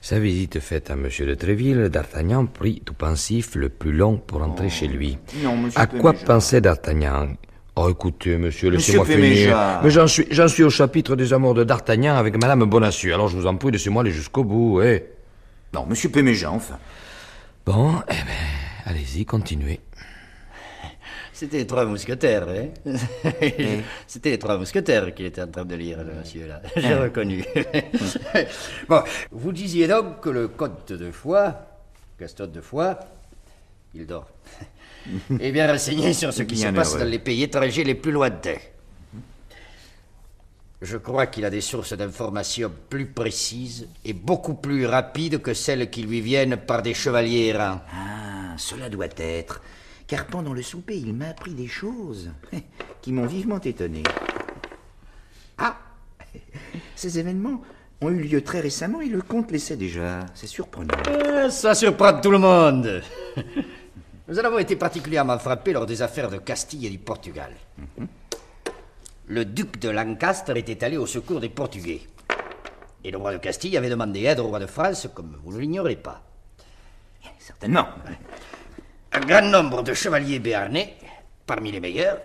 Sa 0.00 0.20
visite 0.20 0.60
faite 0.60 0.90
à 0.90 0.94
M. 0.94 1.08
de 1.08 1.34
Tréville, 1.34 1.88
D'Artagnan 1.88 2.46
prit 2.46 2.80
tout 2.84 2.94
pensif 2.94 3.54
le 3.56 3.68
plus 3.68 3.92
long 3.92 4.18
pour 4.18 4.42
entrer 4.42 4.68
chez 4.68 4.86
lui. 4.88 5.18
non, 5.42 5.56
monsieur 5.56 5.80
À 5.80 5.86
quoi 5.86 6.12
pensait 6.12 6.60
D'Artagnan? 6.60 7.34
Oh, 7.74 7.88
écoutez, 7.88 8.36
monsieur, 8.36 8.68
laissez-moi 8.68 9.06
finir. 9.06 9.80
Mais 9.82 9.90
j'en 9.90 10.06
suis, 10.06 10.26
j'en 10.30 10.46
suis 10.46 10.62
au 10.62 10.68
chapitre 10.68 11.16
des 11.16 11.32
amours 11.32 11.54
de 11.54 11.64
D'Artagnan 11.64 12.16
avec 12.16 12.36
Madame 12.36 12.64
Bonacieux. 12.64 13.14
Alors 13.14 13.28
je 13.28 13.36
vous 13.36 13.46
en 13.46 13.56
prie, 13.56 13.70
laissez-moi 13.70 14.02
aller 14.02 14.10
jusqu'au 14.10 14.44
bout, 14.44 14.82
eh. 14.82 15.06
Non, 15.72 15.86
monsieur 15.86 16.10
Péméja, 16.10 16.50
enfin. 16.50 16.78
Bon, 17.64 17.94
eh 18.08 18.12
ben, 18.12 18.84
allez-y, 18.84 19.24
continuez. 19.24 19.80
C'était 21.32 21.58
les 21.58 21.66
trois 21.66 21.86
mousquetaires, 21.86 22.46
hein 22.46 22.68
C'était 24.06 24.30
les 24.30 24.38
trois 24.38 24.58
mousquetaires 24.58 25.14
qu'il 25.14 25.24
était 25.24 25.40
en 25.40 25.48
train 25.48 25.64
de 25.64 25.74
lire, 25.74 26.04
le 26.04 26.12
monsieur, 26.12 26.46
là. 26.46 26.60
J'ai 26.76 26.94
reconnu. 26.94 27.42
bon, 28.86 29.02
vous 29.30 29.52
disiez 29.52 29.88
donc 29.88 30.20
que 30.20 30.28
le 30.28 30.48
comte 30.48 30.92
de 30.92 31.10
Foix, 31.10 31.54
Gaston 32.20 32.48
de 32.48 32.60
Foix, 32.60 32.98
il 33.94 34.06
dort, 34.06 34.28
est 35.40 35.52
bien 35.52 35.70
renseigné 35.70 36.12
sur 36.12 36.32
ce 36.32 36.42
qui 36.42 36.56
se 36.56 36.66
passe 36.68 36.90
heureux. 36.92 37.00
dans 37.04 37.10
les 37.10 37.18
pays 37.18 37.42
étrangers 37.44 37.84
les 37.84 37.94
plus 37.94 38.12
lointains. 38.12 38.58
Je 40.80 40.96
crois 40.96 41.26
qu'il 41.28 41.44
a 41.44 41.50
des 41.50 41.60
sources 41.60 41.92
d'informations 41.92 42.72
plus 42.90 43.06
précises 43.06 43.86
et 44.04 44.12
beaucoup 44.12 44.54
plus 44.54 44.84
rapides 44.86 45.40
que 45.40 45.54
celles 45.54 45.88
qui 45.90 46.02
lui 46.02 46.20
viennent 46.20 46.56
par 46.56 46.82
des 46.82 46.92
chevaliers 46.94 47.46
errants. 47.48 47.80
Ah, 47.94 48.54
cela 48.56 48.88
doit 48.90 49.06
être. 49.16 49.62
Car 50.08 50.26
pendant 50.26 50.52
le 50.52 50.62
souper, 50.62 50.96
il 50.96 51.14
m'a 51.14 51.28
appris 51.28 51.54
des 51.54 51.68
choses 51.68 52.30
qui 53.00 53.12
m'ont 53.12 53.26
vivement 53.26 53.60
étonné. 53.60 54.02
Ah 55.56 55.78
Ces 56.96 57.16
événements 57.18 57.62
ont 58.00 58.10
eu 58.10 58.20
lieu 58.20 58.42
très 58.42 58.58
récemment 58.58 59.00
et 59.00 59.06
le 59.08 59.22
comte 59.22 59.52
les 59.52 59.60
sait 59.60 59.76
déjà. 59.76 60.26
C'est 60.34 60.48
surprenant. 60.48 60.94
Euh, 61.08 61.48
Ça 61.48 61.76
surprend 61.76 62.20
tout 62.20 62.32
le 62.32 62.38
monde. 62.38 63.02
Nous 64.32 64.40
en 64.40 64.44
avons 64.44 64.60
été 64.60 64.76
particulièrement 64.76 65.38
frappés 65.38 65.74
lors 65.74 65.84
des 65.84 66.00
affaires 66.00 66.30
de 66.30 66.38
Castille 66.38 66.86
et 66.86 66.88
du 66.88 66.96
Portugal. 66.96 67.52
Le 69.26 69.44
duc 69.44 69.78
de 69.78 69.90
Lancaster 69.90 70.54
était 70.56 70.82
allé 70.82 70.96
au 70.96 71.06
secours 71.06 71.38
des 71.38 71.50
Portugais. 71.50 72.00
Et 73.04 73.10
le 73.10 73.18
roi 73.18 73.34
de 73.34 73.36
Castille 73.36 73.76
avait 73.76 73.90
demandé 73.90 74.22
aide 74.22 74.40
au 74.40 74.46
roi 74.46 74.58
de 74.58 74.64
France, 74.64 75.06
comme 75.14 75.36
vous 75.44 75.52
ne 75.52 75.58
l'ignorez 75.58 75.96
pas. 75.96 76.22
Certainement. 77.38 77.88
Un 79.12 79.20
grand 79.20 79.42
nombre 79.42 79.82
de 79.82 79.92
chevaliers 79.92 80.38
béarnais, 80.38 80.94
parmi 81.46 81.70
les 81.70 81.80
meilleurs, 81.80 82.22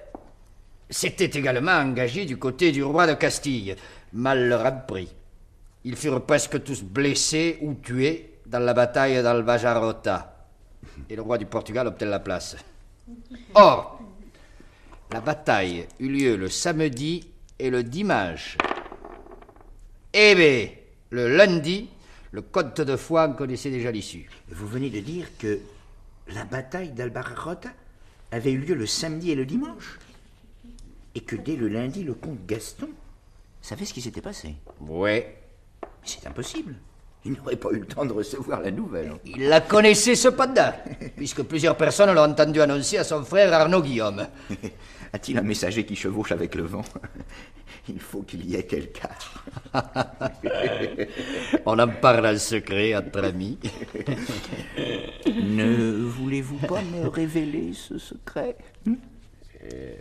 s'étaient 0.90 1.38
également 1.38 1.74
engagés 1.74 2.24
du 2.24 2.38
côté 2.38 2.72
du 2.72 2.86
roi 2.86 3.06
de 3.06 3.16
Castille. 3.16 3.76
Mal 4.14 4.48
leur 4.48 4.66
a 4.66 4.72
pris. 4.72 5.14
Ils 5.84 5.98
furent 5.98 6.26
presque 6.26 6.64
tous 6.64 6.84
blessés 6.84 7.58
ou 7.60 7.74
tués 7.74 8.40
dans 8.46 8.60
la 8.60 8.74
bataille 8.74 9.22
d'Alvajarota. 9.22 10.37
Et 11.10 11.16
le 11.16 11.22
roi 11.22 11.38
du 11.38 11.46
Portugal 11.46 11.88
obtint 11.88 12.06
la 12.06 12.20
place. 12.20 12.56
Or, 13.54 14.02
la 15.12 15.22
bataille 15.22 15.88
eut 16.00 16.10
lieu 16.10 16.36
le 16.36 16.50
samedi 16.50 17.30
et 17.60 17.70
le 17.70 17.84
dimanche. 17.84 18.58
Eh 20.14 20.36
bien, 20.36 20.70
le 21.12 21.36
lundi, 21.36 21.90
le 22.32 22.42
comte 22.42 22.82
de 22.82 22.96
Foix 22.96 23.28
en 23.28 23.34
connaissait 23.34 23.72
déjà 23.72 23.92
l'issue. 23.92 24.30
Vous 24.50 24.68
venez 24.68 24.90
de 24.90 25.00
dire 25.00 25.28
que 25.38 25.60
la 26.30 26.44
bataille 26.44 26.92
d'Albarrota 26.92 27.70
avait 28.32 28.52
eu 28.52 28.60
lieu 28.60 28.76
le 28.76 28.86
samedi 28.86 29.32
et 29.32 29.36
le 29.36 29.46
dimanche 29.46 30.00
Et 31.16 31.22
que 31.22 31.36
dès 31.36 31.56
le 31.56 31.68
lundi, 31.68 32.04
le 32.04 32.14
comte 32.14 32.46
Gaston 32.46 32.90
savait 33.62 33.86
ce 33.86 33.94
qui 33.94 34.02
s'était 34.02 34.22
passé. 34.22 34.56
Ouais. 34.82 35.42
C'est 36.04 36.28
impossible. 36.28 36.76
Il 37.28 37.34
n'aurait 37.34 37.58
pas 37.58 37.70
eu 37.74 37.80
le 37.80 37.86
temps 37.86 38.06
de 38.06 38.14
recevoir 38.14 38.62
la 38.62 38.72
nouvelle. 38.72 39.12
Il 39.26 39.50
la 39.50 39.60
connaissait 39.60 40.16
cependant, 40.16 40.72
puisque 41.18 41.44
plusieurs 41.44 41.76
personnes 41.76 42.14
l'ont 42.14 42.22
entendu 42.24 42.62
annoncer 42.62 42.98
à 42.98 43.04
son 43.04 43.22
frère 43.26 43.52
Arnaud 43.54 43.82
Guillaume. 43.82 44.26
A-t-il 45.14 45.38
un 45.38 45.42
messager 45.42 45.86
qui 45.86 45.96
chevauche 45.98 46.32
avec 46.32 46.56
le 46.56 46.64
vent? 46.64 46.84
Il 47.90 48.00
faut 48.00 48.22
qu'il 48.22 48.46
y 48.50 48.56
ait 48.56 48.64
quelqu'un. 48.64 49.10
On 51.66 51.78
en 51.80 51.88
parle 51.90 52.28
en 52.28 52.38
secret 52.38 52.96
entre 52.96 53.24
amis. 53.26 53.58
ne 55.28 56.04
voulez-vous 56.04 56.58
pas 56.66 56.82
me 56.82 57.08
révéler 57.10 57.74
ce 57.74 57.98
secret? 57.98 58.56
Euh, 59.64 59.96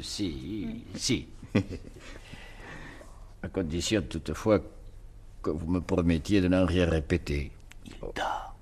Si, 0.00 0.84
si. 0.94 1.26
à 3.42 3.48
condition 3.48 4.02
toutefois 4.08 4.60
que 5.42 5.50
vous 5.50 5.66
me 5.70 5.80
promettiez 5.80 6.40
de 6.40 6.48
n'en 6.48 6.66
rien 6.66 6.88
répéter. 6.88 7.52
Il 7.86 7.94
dort. 8.00 8.54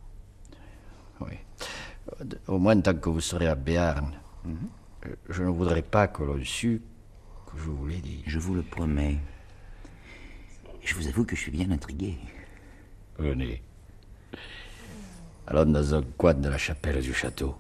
Oui. 1.21 1.35
Au 2.47 2.59
moins 2.59 2.81
tant 2.81 2.95
que 2.95 3.09
vous 3.09 3.21
serez 3.21 3.49
à 3.49 3.55
Béarn. 3.55 4.13
Mhm. 4.45 4.69
Je 5.29 5.43
ne 5.43 5.49
voudrais 5.49 5.83
pas 5.83 6.09
que 6.09 6.23
l'on 6.23 6.43
sût 6.45 6.83
que 7.47 7.59
je 7.59 7.65
vous 7.65 7.87
l'ai 7.87 8.01
dit. 8.01 8.23
Je 8.27 8.39
vous 8.39 8.55
le 8.55 8.63
promets. 8.63 9.19
Je 10.83 10.95
vous 10.95 11.07
avoue 11.07 11.25
que 11.25 11.37
je 11.37 11.43
suis 11.43 11.51
bien 11.51 11.71
intrigué. 11.71 12.17
Venez. 13.19 13.63
Allons 15.47 15.67
dans 15.67 15.95
un 15.95 16.03
coin 16.17 16.35
de 16.35 16.49
la 16.49 16.59
chapelle 16.59 17.01
du 17.01 17.13
château. 17.13 17.57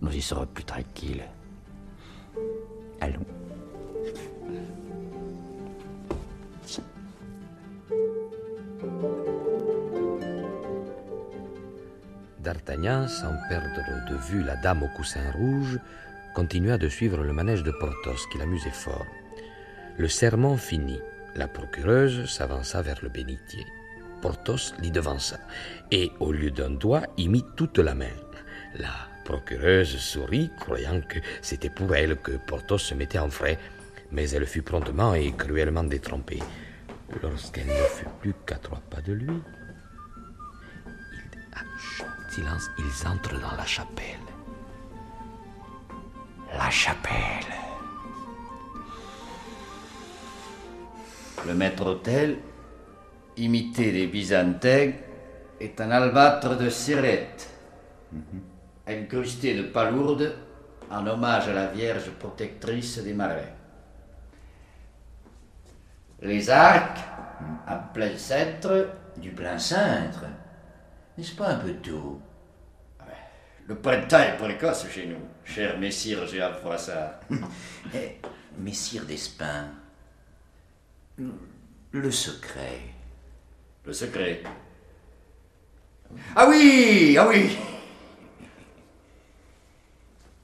Nous 0.00 0.12
y 0.12 0.20
serons 0.20 0.46
plus 0.46 0.64
tranquilles. 0.64 1.24
Allons. 3.00 3.24
D'Artagnan, 12.40 13.08
sans 13.08 13.34
perdre 13.48 13.80
de 14.10 14.16
vue 14.16 14.42
la 14.42 14.56
dame 14.56 14.82
au 14.82 14.88
coussin 14.88 15.30
rouge, 15.32 15.78
continua 16.34 16.76
de 16.76 16.88
suivre 16.88 17.22
le 17.22 17.32
manège 17.32 17.62
de 17.62 17.70
Porthos, 17.70 18.26
qui 18.30 18.38
l'amusait 18.38 18.70
fort. 18.70 19.06
Le 19.96 20.08
serment 20.08 20.56
fini. 20.56 21.00
La 21.36 21.48
procureuse 21.48 22.30
s'avança 22.30 22.82
vers 22.82 22.98
le 23.02 23.08
bénitier. 23.08 23.64
Porthos 24.20 24.74
l'y 24.80 24.90
devança, 24.90 25.38
et 25.90 26.12
au 26.20 26.32
lieu 26.32 26.50
d'un 26.50 26.70
doigt, 26.70 27.02
y 27.16 27.28
mit 27.28 27.44
toute 27.56 27.78
la 27.78 27.94
main. 27.94 28.16
La 28.78 29.08
procureuse 29.24 29.96
sourit, 29.96 30.50
croyant 30.60 31.00
que 31.00 31.18
c'était 31.42 31.70
pour 31.70 31.94
elle 31.94 32.16
que 32.16 32.32
Porthos 32.32 32.78
se 32.78 32.94
mettait 32.94 33.18
en 33.18 33.30
frais, 33.30 33.58
mais 34.12 34.30
elle 34.30 34.46
fut 34.46 34.62
promptement 34.62 35.14
et 35.14 35.32
cruellement 35.32 35.84
détrompée. 35.84 36.40
Lorsqu'elle 37.22 37.66
ne 37.66 37.72
fut 37.72 38.08
plus 38.20 38.34
qu'à 38.46 38.56
trois 38.56 38.80
pas 38.90 39.00
de 39.00 39.12
lui, 39.12 39.42
il... 41.12 41.58
chut, 41.78 42.06
silence, 42.30 42.68
ils 42.78 43.06
entrent 43.06 43.40
dans 43.40 43.56
la 43.56 43.66
chapelle. 43.66 44.18
La 46.56 46.70
chapelle. 46.70 47.52
Le 51.46 51.54
maître-autel, 51.54 52.38
imité 53.36 53.92
des 53.92 54.06
Byzantins, 54.06 54.92
est 55.60 55.80
un 55.80 55.90
albâtre 55.90 56.56
de 56.56 56.70
Cérette, 56.70 57.50
incrusté 58.86 59.54
de 59.54 59.62
palourdes 59.64 60.34
en 60.90 61.06
hommage 61.06 61.48
à 61.48 61.52
la 61.52 61.66
Vierge 61.68 62.10
protectrice 62.18 62.98
des 62.98 63.14
marins. 63.14 63.52
Les 66.24 66.48
arcs, 66.48 67.00
en 67.68 67.78
plein 67.92 68.16
cintre, 68.16 68.88
Du 69.18 69.30
plein 69.30 69.58
cintre 69.58 70.24
N'est-ce 71.16 71.36
pas 71.36 71.48
un 71.50 71.58
peu 71.58 71.74
tôt? 71.74 72.20
Le 73.66 73.74
printemps 73.76 74.20
est 74.20 74.36
précoce 74.36 74.86
chez 74.90 75.06
nous, 75.06 75.20
cher 75.44 75.78
messire 75.78 76.26
Géant 76.26 76.52
Froissart. 76.54 77.20
Eh, 77.94 78.18
Messire 78.58 79.04
d'Espin, 79.04 79.68
le 81.90 82.10
secret. 82.10 82.80
Le 83.84 83.92
secret. 83.92 84.42
Ah 86.36 86.46
oui, 86.48 87.16
ah 87.18 87.28
oui. 87.28 87.56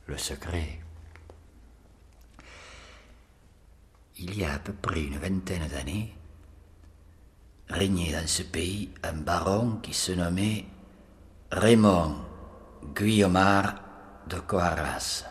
Le 0.06 0.16
secret. 0.18 0.79
Il 4.22 4.38
y 4.38 4.44
a 4.44 4.52
à 4.52 4.58
peu 4.58 4.74
près 4.74 5.02
une 5.02 5.16
vingtaine 5.16 5.66
d'années, 5.68 6.14
régnait 7.70 8.12
dans 8.12 8.26
ce 8.26 8.42
pays 8.42 8.90
un 9.02 9.14
baron 9.14 9.78
qui 9.82 9.94
se 9.94 10.12
nommait 10.12 10.66
Raymond 11.50 12.16
Guillaumard 12.94 13.76
de 14.28 14.38
Coarras. 14.40 15.24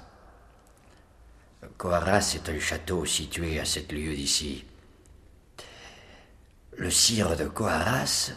Coarras 1.77 2.33
est 2.35 2.49
un 2.49 2.59
château 2.59 3.05
situé 3.05 3.59
à 3.59 3.65
sept 3.65 3.91
lieues 3.91 4.15
d'ici. 4.15 4.65
Le 6.75 6.89
sire 6.89 7.37
de 7.37 7.45
Coarras 7.45 8.31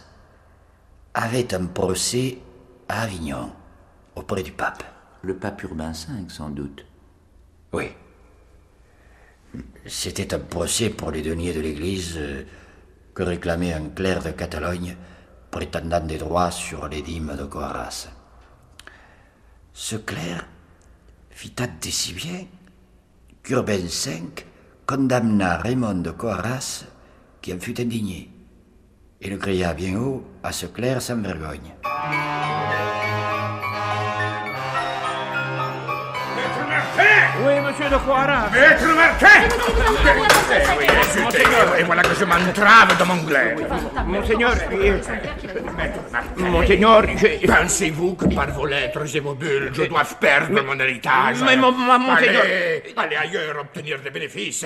avait 1.15 1.51
un 1.55 1.65
procès 1.65 2.37
à 2.87 3.01
Avignon, 3.01 3.51
auprès 4.15 4.43
du 4.43 4.51
pape. 4.51 4.83
Le 5.23 5.35
pape 5.35 5.63
Urbain 5.63 5.93
V, 5.93 6.29
sans 6.29 6.49
doute. 6.49 6.85
Oui. 7.71 7.89
C'était 9.85 10.33
un 10.33 10.39
procès 10.39 10.89
pour 10.89 11.11
les 11.11 11.21
deniers 11.21 11.53
de 11.53 11.59
l'Église 11.59 12.15
euh, 12.17 12.43
que 13.13 13.23
réclamait 13.23 13.73
un 13.73 13.89
clerc 13.89 14.23
de 14.23 14.31
Catalogne 14.31 14.95
prétendant 15.51 15.99
des 15.99 16.17
droits 16.17 16.51
sur 16.51 16.87
les 16.87 17.01
dîmes 17.01 17.35
de 17.37 17.43
Coarras. 17.43 18.09
Ce 19.73 19.95
clerc 19.95 20.47
fit 21.29 21.53
acte 21.59 21.85
si 21.85 22.13
bien 22.13 22.45
qu'Urbain 23.43 23.77
V 23.77 24.23
condamna 24.85 25.57
Raymond 25.57 26.01
de 26.01 26.11
Coarras 26.11 26.85
qui 27.41 27.53
en 27.53 27.59
fut 27.59 27.79
indigné 27.79 28.29
et 29.21 29.29
le 29.29 29.37
cria 29.37 29.73
bien 29.73 29.97
haut 29.97 30.23
à 30.43 30.51
ce 30.51 30.65
clerc 30.65 31.01
sans 31.01 31.21
vergogne. 31.21 31.73
Oui, 37.39 37.53
monsieur 37.65 37.89
de 37.89 37.97
Coiras. 37.97 38.49
Maître 38.51 38.87
Martin 38.95 39.27
Et 41.79 41.83
voilà 41.83 42.01
que 42.03 42.13
je 42.15 42.25
m'entrave 42.25 42.97
de 42.97 43.03
mon 43.03 43.15
glaive. 43.23 43.65
Monseigneur, 44.05 44.53
euh, 44.71 44.99
Monseigneur, 46.37 47.03
je... 47.17 47.47
Pensez-vous 47.47 48.13
que 48.15 48.25
par 48.33 48.51
vos 48.51 48.65
lettres 48.65 49.15
et 49.15 49.19
vos 49.19 49.33
bulles, 49.33 49.71
je 49.73 49.83
dois 49.83 50.03
perdre 50.19 50.61
mon 50.61 50.79
héritage? 50.79 51.37
Mais 51.45 51.55
mon- 51.57 51.71
mon- 51.71 51.99
Monseigneur... 51.99 52.43
Allez, 52.43 52.93
allez 52.97 53.15
ailleurs 53.15 53.55
obtenir 53.61 53.99
des 54.01 54.09
bénéfices. 54.11 54.65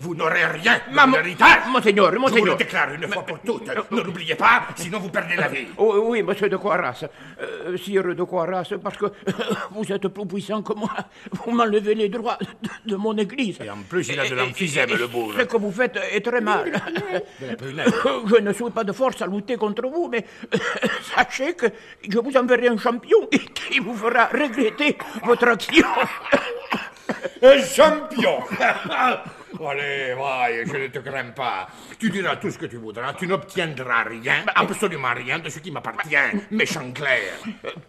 Vous 0.00 0.14
n'aurez 0.14 0.46
rien 0.46 0.80
de 0.90 0.94
mon 1.10 1.14
héritage. 1.18 1.60
Monseigneur, 1.70 2.10
Je 2.10 2.16
vous 2.16 2.22
Monseigneur... 2.22 2.54
le 2.54 2.58
déclare 2.58 2.92
une 2.94 3.08
fois 3.08 3.24
pour 3.24 3.38
toutes. 3.40 3.70
Ne 3.92 4.00
l'oubliez 4.00 4.34
pas, 4.34 4.62
sinon 4.74 4.98
vous 4.98 5.10
perdez 5.10 5.36
la 5.36 5.48
vie. 5.48 5.68
Oh, 5.76 5.94
oui, 6.08 6.22
monsieur 6.22 6.48
de 6.48 6.56
Coiras. 6.56 7.04
Euh, 7.40 7.76
sire 7.76 8.14
de 8.14 8.22
Coiras, 8.24 8.68
parce 8.82 8.96
que 8.96 9.06
vous 9.70 9.92
êtes 9.92 10.08
plus 10.08 10.26
puissant 10.26 10.62
que 10.62 10.72
moi. 10.74 10.90
Vous 11.44 11.52
m'enlevez 11.52 11.94
les 11.94 12.07
droits 12.08 12.38
de, 12.40 12.90
de 12.92 12.96
mon 12.96 13.16
église. 13.16 13.58
Et 13.64 13.70
en 13.70 13.82
plus, 13.88 14.08
il 14.08 14.18
a 14.20 14.28
de 14.28 14.34
l'emphysème, 14.34 14.90
le 14.96 15.06
bourg. 15.06 15.32
Ce 15.38 15.44
que 15.44 15.56
vous 15.56 15.72
faites 15.72 15.98
est 16.12 16.24
très 16.24 16.40
mal. 16.40 16.70
Je 17.40 18.40
ne 18.40 18.52
suis 18.52 18.70
pas 18.70 18.84
de 18.84 18.92
force 18.92 19.22
à 19.22 19.26
lutter 19.26 19.56
contre 19.56 19.86
vous, 19.88 20.08
mais 20.10 20.24
sachez 21.14 21.54
que 21.54 21.66
je 22.08 22.18
vous 22.18 22.36
enverrai 22.36 22.68
un 22.68 22.76
champion 22.78 23.26
qui 23.54 23.78
vous 23.80 23.94
fera 23.94 24.26
regretter 24.26 24.96
votre 25.24 25.48
action. 25.48 25.86
Un 27.42 27.62
champion 27.62 28.38
Allez, 29.60 30.14
vaille, 30.14 30.64
je 30.66 30.76
ne 30.76 30.86
te 30.88 30.98
crains 30.98 31.30
pas. 31.34 31.68
Tu 31.98 32.10
diras 32.10 32.36
tout 32.36 32.50
ce 32.50 32.58
que 32.58 32.66
tu 32.66 32.76
voudras, 32.76 33.14
tu 33.14 33.26
n'obtiendras 33.26 34.04
rien, 34.04 34.44
absolument 34.54 35.14
rien 35.14 35.38
de 35.38 35.48
ce 35.48 35.58
qui 35.58 35.70
m'appartient, 35.70 36.16
méchant 36.50 36.92
clerc. 36.92 37.42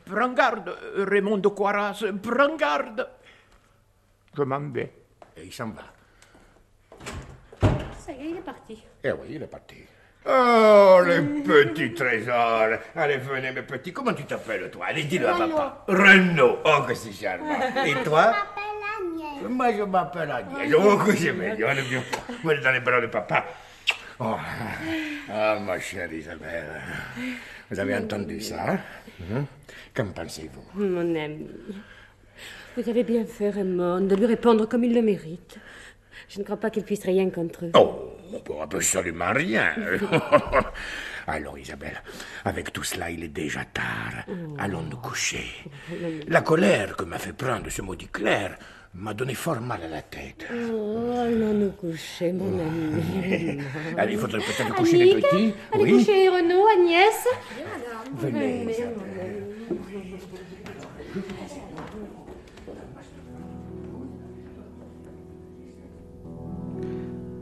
Prends 0.06 0.34
garde, 0.34 0.76
Raymond 0.96 1.38
de 1.38 1.50
Coiras, 1.50 2.02
prends 2.24 2.56
garde. 2.56 3.08
Je 4.36 4.44
m'en 4.44 4.60
vais. 4.72 4.92
Et 5.38 5.46
il 5.46 5.54
s'en 5.54 5.70
va. 5.70 5.84
Ça 7.98 8.12
y 8.12 8.22
est, 8.28 8.30
il 8.32 8.38
est 8.38 8.42
parti. 8.42 8.84
Eh 9.04 9.12
oui, 9.12 9.28
il 9.32 9.44
est 9.44 9.48
parti. 9.48 9.76
Oh, 10.26 11.00
le 11.06 11.42
petit 11.44 11.94
trésor. 11.94 12.78
Allez, 12.96 13.18
venez, 13.18 13.52
mes 13.52 13.62
petits. 13.64 13.94
Comment 13.94 14.14
tu 14.14 14.24
t'appelles, 14.26 14.70
toi? 14.70 14.88
Allez, 14.88 15.04
dis-le 15.04 15.28
à 15.30 15.38
papa. 15.38 15.86
Renaud. 15.88 16.60
Oh, 16.66 16.84
que 16.88 16.94
c'est 16.94 17.12
charmant. 17.14 17.60
Et 17.86 17.94
toi? 18.04 18.34
Moi, 19.48 19.72
je 19.74 19.84
m'appelle 19.84 20.32
Agnès. 20.32 20.74
Oh, 20.78 20.98
que 20.98 21.16
c'est 21.16 21.32
mignon, 21.32 21.56
bien. 21.90 22.04
Vous 22.44 22.52
êtes 22.52 22.62
dans 22.62 22.72
les 22.72 22.82
bras 22.82 23.00
de 23.02 23.08
papa. 23.08 23.46
Oh. 24.20 24.36
Ah, 25.32 25.58
ma 25.62 25.80
chère 25.80 26.12
Isabelle. 26.12 26.82
Vous 27.72 27.80
avez 27.80 27.96
entendu 27.96 28.42
ça 28.42 28.72
hein? 28.74 29.46
Qu'en 29.94 30.08
pensez-vous? 30.12 30.66
Mon 30.74 31.16
ami, 31.16 31.48
vous 32.82 32.90
avez 32.90 33.04
bien 33.04 33.26
fait, 33.26 33.50
Raymond, 33.50 34.02
de 34.02 34.16
lui 34.16 34.26
répondre 34.26 34.66
comme 34.68 34.84
il 34.86 34.94
le 34.94 35.02
mérite. 35.02 35.58
Je 36.30 36.40
ne 36.40 36.44
crois 36.44 36.58
pas 36.58 36.70
qu'il 36.70 36.84
puisse 36.84 37.04
rien 37.04 37.30
contre 37.30 37.66
vous. 37.66 37.72
Oh, 37.76 38.40
Pour 38.46 38.62
absolument 38.62 39.34
rien. 39.34 39.72
Alors, 41.28 41.58
Isabelle, 41.58 42.02
avec 42.46 42.72
tout 42.72 42.84
cela, 42.84 43.10
il 43.12 43.24
est 43.24 43.28
déjà 43.44 43.66
tard. 43.66 44.24
Allons 44.58 44.84
nous 44.84 44.98
coucher. 44.98 45.46
La 46.28 46.42
colère 46.42 46.96
que 46.96 47.04
m'a 47.04 47.20
fait 47.20 47.34
prendre 47.34 47.70
ce 47.70 47.82
maudit 47.82 48.08
Claire 48.08 48.58
m'a 48.94 49.14
donné 49.14 49.36
fort 49.36 49.60
mal 49.62 49.82
à 49.84 49.88
la 49.88 50.02
tête. 50.02 50.46
Oh, 50.52 51.12
allons 51.16 51.54
nous 51.54 51.72
coucher, 51.72 52.32
mon 52.32 52.60
ami. 52.60 53.60
Allez, 53.98 54.14
il 54.14 54.20
faudrait 54.20 54.40
peut-être 54.40 54.74
coucher 54.76 54.98
les 54.98 55.22
petits. 55.22 55.54
Allez 55.74 55.92
coucher 55.92 56.30
Renaud, 56.30 56.66
Agnès. 56.68 57.28
Venez, 58.16 58.66
Mais- 58.66 58.76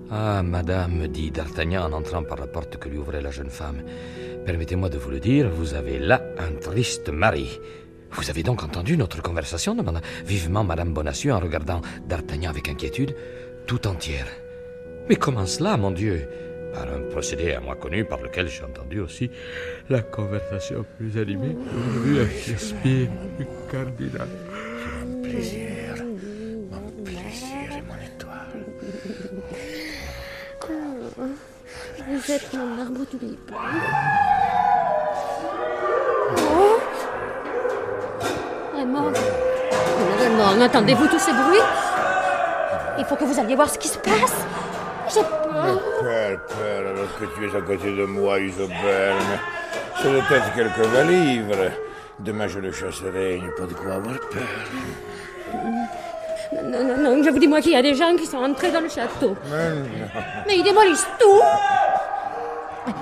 Ah, 0.09 0.41
madame, 0.41 1.07
dit 1.07 1.31
D'Artagnan 1.31 1.83
en 1.83 1.91
entrant 1.91 2.23
par 2.23 2.37
la 2.37 2.47
porte 2.47 2.77
que 2.77 2.87
lui 2.87 2.97
ouvrait 2.97 3.21
la 3.21 3.31
jeune 3.31 3.49
femme, 3.49 3.83
permettez-moi 4.45 4.87
de 4.87 4.97
vous 4.97 5.11
le 5.11 5.19
dire, 5.19 5.49
vous 5.49 5.73
avez 5.73 5.99
là 5.99 6.21
un 6.37 6.53
triste 6.53 7.09
mari. 7.09 7.59
Vous 8.11 8.29
avez 8.29 8.41
donc 8.41 8.63
entendu 8.63 8.95
notre 8.95 9.21
conversation 9.21 9.75
demanda 9.75 9.99
vivement 10.25 10.63
Madame 10.63 10.93
Bonacieux 10.93 11.33
en 11.33 11.39
regardant 11.39 11.81
D'Artagnan 12.07 12.51
avec 12.51 12.69
inquiétude, 12.69 13.15
tout 13.65 13.85
entière. 13.85 14.27
Mais 15.09 15.17
comment 15.17 15.45
cela, 15.45 15.75
mon 15.75 15.91
Dieu? 15.91 16.27
Par 16.73 16.87
un 16.93 17.01
procédé 17.11 17.51
à 17.53 17.59
moi 17.59 17.75
connu 17.75 18.05
par 18.05 18.21
lequel 18.21 18.47
j'ai 18.47 18.63
entendu 18.63 19.01
aussi 19.01 19.29
la 19.89 20.01
conversation 20.01 20.85
plus 20.97 21.17
animée 21.19 21.55
aujourd'hui 21.77 22.19
avec 22.19 22.37
Shakespeare, 22.37 23.09
le 23.39 23.45
cardinal. 23.69 24.27
Mon 25.05 25.21
plaisir, 25.21 25.76
Êtes 32.29 32.53
mon 32.53 32.81
arbre 32.81 33.05
tulipe. 33.09 33.51
Oh 36.35 36.79
Raymond 38.75 39.13
Raymond, 40.19 40.61
entendez-vous 40.61 41.07
tous 41.07 41.19
ces 41.19 41.31
bruits? 41.31 41.61
Il 42.99 43.05
faut 43.05 43.15
que 43.15 43.23
vous 43.23 43.39
alliez 43.39 43.55
voir 43.55 43.69
ce 43.69 43.79
qui 43.79 43.87
se 43.87 43.97
passe. 43.99 44.45
J'ai 45.13 45.21
peur. 45.21 45.79
Père, 46.01 46.39
père, 46.47 46.87
alors 46.89 47.17
que 47.17 47.25
tu 47.33 47.45
es 47.47 47.55
à 47.55 47.61
côté 47.61 47.95
de 47.95 48.03
moi, 48.03 48.39
Isabelle, 48.39 49.15
mais 49.29 49.39
c'est 50.01 50.09
peut-être 50.09 50.53
quelques 50.53 50.85
valivres. 50.87 51.71
Demain, 52.19 52.47
je 52.49 52.59
le 52.59 52.73
chasserai, 52.73 53.37
il 53.37 53.43
n'y 53.43 53.49
a 53.49 53.53
pas 53.53 53.67
de 53.67 53.73
quoi 53.73 53.93
avoir 53.93 54.19
peur. 54.19 54.43
Non, 56.65 56.83
non, 56.83 56.97
non, 56.97 57.23
je 57.23 57.29
vous 57.29 57.39
dis 57.39 57.47
moi 57.47 57.61
qu'il 57.61 57.71
y 57.71 57.77
a 57.77 57.81
des 57.81 57.95
gens 57.95 58.17
qui 58.17 58.25
sont 58.25 58.43
entrés 58.43 58.71
dans 58.71 58.81
le 58.81 58.89
château. 58.89 59.37
Mais 59.49 59.69
non. 59.69 60.07
Mais 60.45 60.57
ils 60.57 60.63
démolissent 60.63 61.07
tout. 61.17 61.41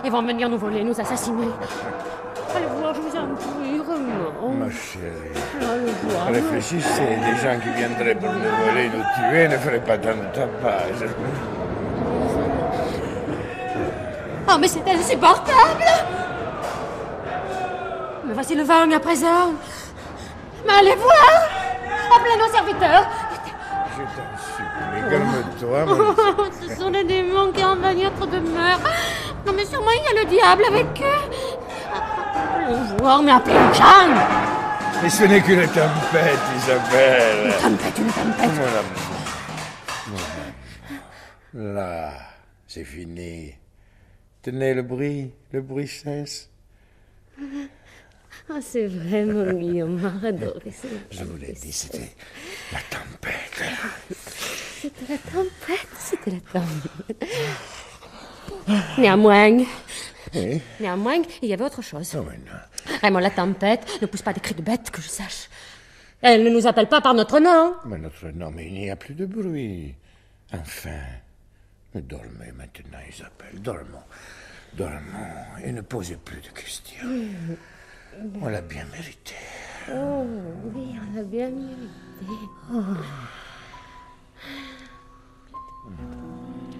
Ils 0.03 0.11
vont 0.11 0.21
venir 0.21 0.49
nous 0.49 0.57
voler, 0.57 0.83
nous 0.83 0.99
assassiner. 0.99 1.47
Allez 2.55 2.65
voir, 2.79 2.93
je 2.93 3.01
vous 3.01 3.15
en 3.15 3.35
prie, 3.35 3.79
Raymond. 3.79 4.53
Ma 4.57 4.69
chérie, 4.71 5.35
Allez 5.61 5.91
voir. 6.03 6.27
réfléchissez, 6.27 7.01
des 7.01 7.35
gens 7.37 7.59
qui 7.61 7.69
viendraient 7.69 8.15
pour 8.15 8.31
nous 8.31 8.65
voler, 8.65 8.89
nous 8.89 9.03
tuer, 9.29 9.47
ne 9.47 9.57
feraient 9.57 9.79
pas 9.83 9.97
tant 9.97 10.15
de 10.15 10.25
tapage. 10.33 11.09
Oh, 14.47 14.57
mais 14.59 14.67
c'est 14.67 14.87
insupportable 14.87 15.83
Mais 18.27 18.33
voici 18.33 18.55
le 18.55 18.63
vin 18.63 18.89
à 18.91 18.99
présent. 18.99 19.53
Mais 20.65 20.73
allez 20.79 20.95
voir 20.95 21.49
Appelez 22.15 22.37
nos 22.39 22.53
serviteurs 22.53 23.05
Je 23.97 24.01
t'en 24.03 24.37
supplie, 24.55 25.09
calme-toi, 25.09 25.85
mon 25.85 26.51
Ce 26.69 26.75
sont 26.79 26.89
les 26.89 27.03
démons 27.03 27.51
qui 27.51 27.63
envahissent 27.65 28.03
notre 28.19 28.27
demeure. 28.27 28.79
Non, 29.45 29.53
mais 29.53 29.65
sûrement 29.65 29.91
il 29.91 30.03
y 30.03 30.07
a 30.07 30.23
le 30.23 30.29
diable 30.29 30.63
avec 30.65 31.01
eux. 31.01 31.21
Allez 32.65 32.97
voir, 32.99 33.21
mais 33.21 33.31
appelez 33.31 33.55
Jeanne 33.73 34.19
Mais 35.01 35.09
ce 35.09 35.23
n'est 35.25 35.41
qu'une 35.41 35.67
tempête, 35.67 36.39
Isabelle. 36.57 37.47
Une 37.47 37.77
tempête, 37.77 37.97
une 37.99 38.11
tempête. 38.11 38.49
Amour. 38.49 40.19
Là, 41.53 42.11
c'est 42.67 42.83
fini. 42.83 43.53
Tenez 44.41 44.73
le 44.73 44.81
bruit, 44.81 45.31
le 45.51 45.61
bruit 45.61 45.87
cesse. 45.87 46.49
Ah, 48.49 48.59
c'est 48.61 48.87
vrai, 48.87 49.25
mon 49.25 49.53
Guillaume, 49.53 50.21
adoré. 50.23 50.71
Je 51.09 51.23
vous 51.23 51.37
l'ai 51.37 51.53
dit, 51.53 51.71
c'était 51.71 52.11
la 52.71 52.79
tempête. 52.89 53.63
C'était 54.81 55.13
la 55.13 55.17
tempête, 55.17 55.87
c'était 55.97 56.31
la 56.31 56.59
tempête. 56.59 57.25
Néanmoins, 58.97 59.63
néanmoins, 60.79 61.21
il 61.41 61.49
y 61.49 61.53
avait 61.53 61.63
autre 61.63 61.81
chose. 61.81 62.15
Oh, 62.17 62.25
mais 62.29 62.37
non. 62.37 62.59
Raymond, 63.01 63.19
la 63.19 63.29
tempête 63.29 64.01
ne 64.01 64.07
pousse 64.07 64.21
pas 64.21 64.33
des 64.33 64.39
cris 64.39 64.55
de 64.55 64.61
bête, 64.61 64.91
que 64.91 65.01
je 65.01 65.07
sache. 65.07 65.49
Elle 66.21 66.43
ne 66.43 66.49
nous 66.49 66.65
appelle 66.65 66.87
pas 66.87 67.01
par 67.01 67.13
notre 67.13 67.39
nom. 67.39 67.75
Mais 67.85 67.97
notre 67.97 68.27
nom, 68.29 68.51
mais 68.51 68.67
il 68.67 68.73
n'y 68.73 68.89
a 68.89 68.95
plus 68.95 69.13
de 69.13 69.25
bruit. 69.25 69.95
Enfin, 70.53 71.01
dormez 71.93 72.51
maintenant, 72.55 72.99
Isabelle, 73.09 73.61
dormons. 73.61 74.03
Dormons 74.73 75.45
et 75.63 75.71
ne 75.71 75.81
posez 75.81 76.17
plus 76.17 76.41
de 76.41 76.49
questions. 76.49 77.07
On 78.41 78.47
l'a 78.47 78.61
bien 78.61 78.85
mérité. 78.91 79.35
Oh, 79.91 80.25
oui, 80.73 80.95
on 80.99 81.19
a 81.19 81.23
bien 81.23 81.49
mérité. 81.49 82.95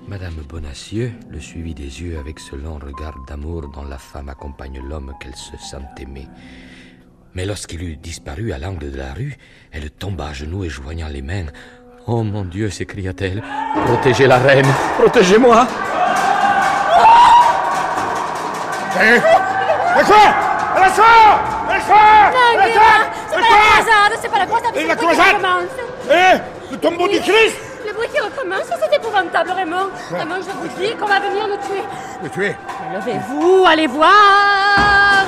Madame 0.07 0.35
Bonacieux 0.47 1.11
le 1.31 1.39
suivit 1.39 1.73
des 1.73 2.01
yeux 2.01 2.19
avec 2.19 2.39
ce 2.39 2.55
long 2.55 2.77
regard 2.77 3.15
d'amour 3.27 3.69
dont 3.73 3.83
la 3.83 3.97
femme 3.97 4.29
accompagne 4.29 4.79
l'homme 4.87 5.13
qu'elle 5.19 5.35
se 5.35 5.57
sent 5.57 5.81
aimer. 5.99 6.27
Mais 7.33 7.45
lorsqu'il 7.45 7.81
eut 7.81 7.97
disparu 7.97 8.53
à 8.53 8.59
l'angle 8.59 8.91
de 8.91 8.97
la 8.97 9.13
rue, 9.13 9.35
elle 9.71 9.89
tomba 9.89 10.27
à 10.27 10.33
genoux 10.33 10.63
et 10.63 10.69
joignant 10.69 11.07
les 11.07 11.23
mains. 11.23 11.47
Oh 12.07 12.21
mon 12.23 12.45
Dieu, 12.45 12.69
s'écria-t-elle, 12.69 13.41
protégez 13.85 14.27
la 14.27 14.37
reine, 14.37 14.67
protégez-moi. 14.99 15.67
La 18.95 20.03
quoi? 20.03 20.15
La 20.75 20.89
soeur 20.93 21.39
La 21.67 21.81
soeur 21.81 22.31
Non, 22.31 22.57
La 22.57 22.67
Guillaume, 22.69 22.83
soeur 22.83 23.11
c'est 23.27 23.39
pas 23.39 23.39
la 23.41 23.57
croisade, 23.57 24.19
c'est 24.21 24.31
pas 24.31 24.39
la 24.39 24.45
croisade, 24.45 24.71
Et 24.75 24.81
c'est 24.81 24.87
la 24.87 24.95
croisade. 24.95 25.35
Eh 26.11 26.71
Le 26.71 26.77
tombeau 26.77 27.07
du 27.07 27.19
Christ 27.19 27.64
Le 27.95 28.01
bruit 28.01 28.09
qui 28.13 28.19
recommence, 28.19 28.65
c'est 28.67 28.95
épouvantable, 28.97 29.51
Raymond. 29.51 29.89
Raymond, 30.11 30.35
je 30.41 30.51
vous 30.51 30.67
dis 30.77 30.93
qu'on 30.97 31.05
va 31.05 31.19
venir 31.21 31.47
nous 31.47 31.55
tuer. 31.55 31.81
Le 32.21 32.29
tuer? 32.29 32.55
Levez-vous, 32.93 33.65
allez 33.65 33.87
voir. 33.87 35.23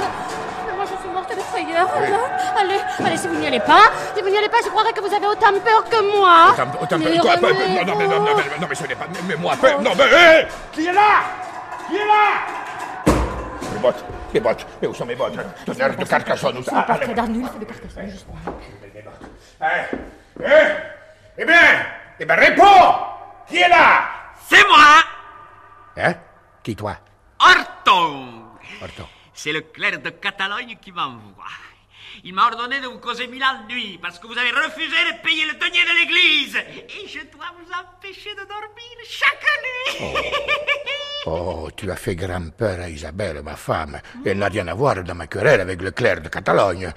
Mais 0.67 0.75
Moi, 0.75 0.83
je 0.85 1.01
suis 1.01 1.09
morte 1.13 1.33
de 1.33 1.39
frayeur. 1.43 1.87
Allez, 2.59 2.79
allez, 3.05 3.15
si 3.17 3.27
vous 3.29 3.35
n'y 3.35 3.47
allez 3.47 3.61
pas, 3.61 3.83
si 4.13 4.21
vous 4.21 4.29
n'y 4.29 4.37
allez 4.37 4.49
pas, 4.49 4.57
je 4.65 4.69
croirais 4.69 4.91
que 4.91 4.99
vous 4.99 5.13
avez 5.13 5.27
autant 5.27 5.53
peur 5.63 5.83
que 5.89 6.17
moi. 6.17 6.47
Autant, 6.51 6.67
autant, 6.81 6.97
Mais 6.97 7.17
quoi, 7.19 7.31
revenez, 7.35 7.85
non, 7.85 7.85
non, 7.85 7.95
mais, 7.97 8.07
non, 8.07 8.19
non, 8.19 8.25
mais, 8.35 8.59
non, 8.59 8.67
mais 8.69 8.75
ce 8.75 8.83
n'est 8.85 8.95
pas... 8.95 9.05
Mais 9.29 9.35
moi, 9.35 9.53
mais- 9.63 9.73
non, 9.81 9.91
mais... 9.97 10.03
hé 10.41 10.47
Qui 10.73 10.87
est 10.87 10.91
là? 10.93 11.01
Qui 11.87 11.95
est 11.95 12.05
là? 12.05 13.13
Mes 13.73 13.79
bottes, 13.79 14.05
mes 14.33 14.39
bottes. 14.41 14.65
Mais 14.81 14.87
où 14.89 14.93
sont 14.93 15.05
mes 15.05 15.15
bottes? 15.15 15.37
Tonnerre 15.65 15.95
de 15.95 16.03
Carcassonne, 16.03 16.57
où 16.57 16.63
ça 16.63 16.71
C'est 16.71 16.75
le 16.75 16.83
Ah, 16.89 16.93
allez. 17.05 17.13
d'Arnulf 17.13 17.59
de 17.59 17.63
Carcassonne, 17.65 18.09
justement. 18.09 18.35
Eh 19.61 19.95
Eh! 20.43 20.45
Eh 21.39 21.45
bien 21.45 21.55
Eh 22.19 22.25
bien, 22.25 22.35
réponds 22.35 22.95
Qui 23.47 23.57
est 23.57 23.69
là? 23.69 24.09
C'est 24.47 24.65
moi, 24.67 25.03
Hein? 25.97 26.13
Qui, 26.63 26.75
toi? 26.75 26.95
Horton. 27.39 28.43
Horton. 28.81 29.07
C'est 29.33 29.51
le 29.51 29.61
clerc 29.61 29.99
de 29.99 30.09
Catalogne 30.11 30.77
qui 30.81 30.91
m'envoie. 30.91 31.45
Il 32.23 32.33
m'a 32.33 32.45
ordonné 32.47 32.79
de 32.79 32.87
vous 32.87 32.99
causer 32.99 33.27
mille 33.27 33.43
ennuis 33.43 33.99
parce 34.01 34.19
que 34.19 34.27
vous 34.27 34.37
avez 34.37 34.51
refusé 34.51 34.95
de 35.11 35.21
payer 35.23 35.45
le 35.45 35.53
denier 35.53 35.83
de 35.83 35.99
l'église. 35.99 36.55
Et 36.57 37.07
je 37.07 37.19
dois 37.31 37.45
vous 37.57 37.71
empêcher 37.71 38.31
de 38.33 38.41
dormir 38.47 38.97
chaque 39.05 39.45
nuit. 39.63 40.13
Oh, 41.27 41.69
tu 41.75 41.89
as 41.91 41.95
fait 41.95 42.15
grand-peur 42.15 42.79
à 42.79 42.89
Isabelle, 42.89 43.41
ma 43.43 43.55
femme. 43.55 43.99
Elle 44.25 44.39
n'a 44.39 44.47
rien 44.47 44.67
à 44.67 44.73
voir 44.73 45.03
dans 45.03 45.15
ma 45.15 45.27
querelle 45.27 45.61
avec 45.61 45.81
le 45.81 45.91
clerc 45.91 46.21
de 46.21 46.29
Catalogne. 46.29 46.91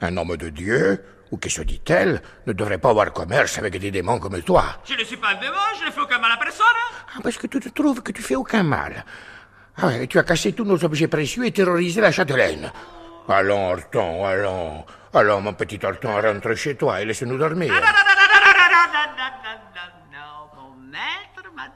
Un 0.00 0.16
homme 0.16 0.36
de 0.36 0.48
Dieu, 0.50 1.04
ou 1.30 1.36
que 1.36 1.48
se 1.48 1.62
dit-elle, 1.62 2.20
ne 2.46 2.52
devrait 2.52 2.78
pas 2.78 2.90
avoir 2.90 3.12
commerce 3.12 3.58
avec 3.58 3.76
des 3.78 3.90
démons 3.90 4.18
comme 4.18 4.40
toi. 4.42 4.64
Je 4.84 4.94
ne 4.94 5.04
suis 5.04 5.16
pas 5.16 5.28
un 5.28 5.40
démon, 5.40 5.54
je 5.80 5.86
ne 5.86 5.90
fais 5.90 6.00
aucun 6.00 6.18
mal 6.18 6.32
à 6.32 6.36
personne. 6.36 6.66
Ah, 7.16 7.20
parce 7.22 7.36
que 7.36 7.46
tu 7.46 7.60
te 7.60 7.68
trouves 7.68 8.02
que 8.02 8.12
tu 8.12 8.22
fais 8.22 8.36
aucun 8.36 8.62
mal. 8.62 9.04
Ah 9.76 9.90
tu 10.08 10.18
as 10.18 10.24
cassé 10.24 10.52
tous 10.52 10.64
nos 10.64 10.84
objets 10.84 11.08
précieux 11.08 11.46
et 11.46 11.52
terrorisé 11.52 12.00
la 12.00 12.12
châtelaine. 12.12 12.70
Allons, 13.28 13.70
Horton, 13.70 14.24
allons. 14.24 14.84
Allons, 15.14 15.40
mon 15.40 15.52
petit 15.54 15.78
Horton, 15.82 16.20
rentre 16.20 16.54
chez 16.54 16.74
toi 16.74 17.00
et 17.00 17.04
laisse-nous 17.04 17.38
dormir. 17.38 17.72
Non, 17.72 17.80
non, 17.80 17.86
non, 17.86 18.19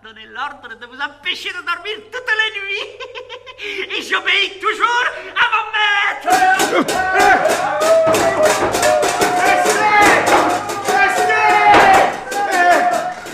donné 0.05 0.27
l'ordre 0.27 0.69
de 0.69 0.87
vous 0.87 1.01
empêcher 1.01 1.49
de 1.49 1.64
dormir 1.64 1.95
toutes 2.12 2.31
les 2.40 2.51
nuits. 2.61 3.97
Et 3.97 4.03
j'obéis 4.03 4.61
toujours 4.61 5.07
à 5.35 5.45
mon 5.55 5.64
maître. 5.73 6.29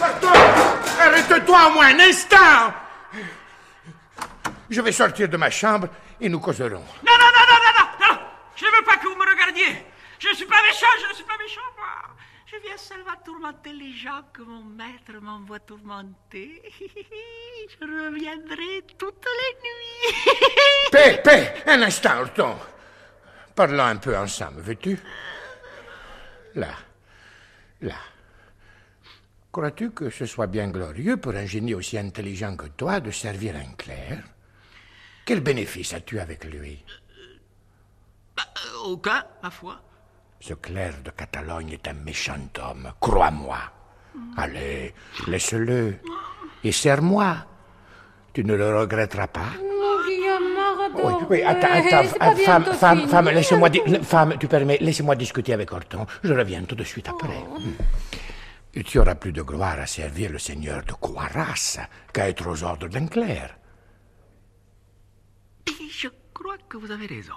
Horton, 0.01 0.39
arrête-toi 1.01 1.67
au 1.67 1.71
moins 1.73 1.89
un 1.89 1.99
instant 1.99 2.73
Je 4.71 4.81
vais 4.81 4.93
sortir 4.93 5.29
de 5.29 5.37
ma 5.37 5.51
chambre 5.51 5.89
et 6.21 6.29
nous 6.29 6.39
causerons. 6.39 6.69
Non, 6.69 6.79
non, 6.79 7.31
non, 7.35 7.47
non, 7.51 7.59
non, 7.65 7.73
non, 7.81 8.13
non 8.13 8.21
Je 8.55 8.65
ne 8.65 8.71
veux 8.71 8.85
pas 8.85 8.97
que 8.97 9.09
vous 9.09 9.17
me 9.17 9.29
regardiez. 9.29 9.85
Je 10.21 10.29
ne 10.29 10.35
suis 10.35 10.47
pas 10.47 10.63
méchant, 10.63 10.87
je 11.03 11.09
ne 11.09 11.15
suis 11.15 11.25
pas 11.25 11.37
méchant, 11.37 11.63
moi. 11.77 12.10
Je 12.51 12.57
viens 12.67 12.77
seulement 12.77 13.17
tourmenter 13.25 13.73
les 13.73 13.93
gens 13.93 14.23
que 14.33 14.43
mon 14.43 14.65
maître 14.65 15.21
m'envoie 15.21 15.61
tourmenter. 15.61 16.61
Je 16.81 17.85
reviendrai 17.85 18.83
toutes 18.99 19.25
les 19.25 19.55
nuits. 19.63 20.33
Paix, 20.91 21.21
paix, 21.23 21.63
un 21.67 21.83
instant, 21.83 22.21
Horton. 22.21 22.57
Parlons 23.55 23.85
un 23.85 23.97
peu 23.97 24.17
ensemble, 24.17 24.63
veux-tu? 24.63 24.99
Là, 26.57 26.75
là. 27.83 27.95
Crois-tu 29.53 29.93
que 29.93 30.11
ce 30.11 30.27
soit 30.27 30.49
bien 30.49 30.69
glorieux 30.69 31.19
pour 31.19 31.35
un 31.37 31.47
génie 31.47 31.75
aussi 31.75 31.99
intelligent 31.99 32.57
que 32.57 32.67
toi 32.67 32.99
de 32.99 33.13
servir 33.13 33.55
un 33.55 33.75
clerc? 33.75 34.25
Quel 35.25 35.41
bénéfice 35.41 35.93
as-tu 35.93 36.19
avec 36.19 36.45
lui? 36.47 36.85
Bah, 38.37 38.43
aucun, 38.85 39.25
ma 39.41 39.51
foi. 39.51 39.81
Ce 40.41 40.55
clerc 40.55 41.03
de 41.05 41.11
Catalogne 41.11 41.71
est 41.73 41.87
un 41.89 41.93
méchant 41.95 42.49
homme, 42.63 42.93
crois-moi. 42.99 43.59
Allez, 44.37 44.95
laisse-le 45.29 45.97
et 46.65 46.73
serre-moi. 46.73 47.37
Tu 48.33 48.45
ne 48.45 48.55
le 48.55 48.79
regretteras 48.79 49.27
pas 49.27 49.51
Oui, 50.95 51.13
oui, 51.29 51.43
attends, 51.43 51.69
attends, 51.73 52.19
pas 52.19 52.35
femme, 52.37 52.65
femme, 52.65 53.09
femme, 53.09 53.29
laisse-moi, 53.29 53.69
di- 53.69 53.83
femme, 54.03 54.37
tu 54.39 54.49
permets, 54.49 54.79
laisse-moi 54.81 55.15
discuter 55.15 55.53
avec 55.53 55.71
Horton. 55.73 56.07
Je 56.25 56.33
reviens 56.33 56.63
tout 56.65 56.75
de 56.75 56.85
suite 56.85 57.09
après. 57.09 57.39
Hmm. 57.39 57.73
Et 58.75 58.83
tu 58.85 58.99
auras 58.99 59.17
plus 59.17 59.33
de 59.33 59.43
gloire 59.43 59.79
à 59.81 59.87
servir 59.87 60.31
le 60.31 60.39
seigneur 60.39 60.83
de 60.85 60.93
Coiras 60.93 61.79
qu'à 62.13 62.29
être 62.29 62.47
aux 62.49 62.63
ordres 62.63 62.89
d'un 62.89 63.07
clerc. 63.07 63.57
Je 65.91 66.09
crois 66.33 66.57
que 66.69 66.77
vous 66.77 66.91
avez 66.91 67.07
raison. 67.07 67.35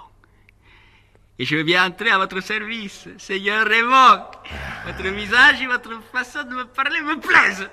Et 1.38 1.44
je 1.44 1.56
veux 1.56 1.64
bien 1.64 1.84
entrer 1.86 2.10
à 2.10 2.18
votre 2.18 2.40
service, 2.40 3.08
Seigneur 3.18 3.66
Raymond. 3.66 4.22
Votre 4.86 5.08
visage 5.12 5.60
et 5.62 5.66
votre 5.66 5.90
façon 6.12 6.44
de 6.44 6.54
me 6.54 6.64
parler 6.66 7.00
me 7.00 7.18
plaisent. 7.18 7.68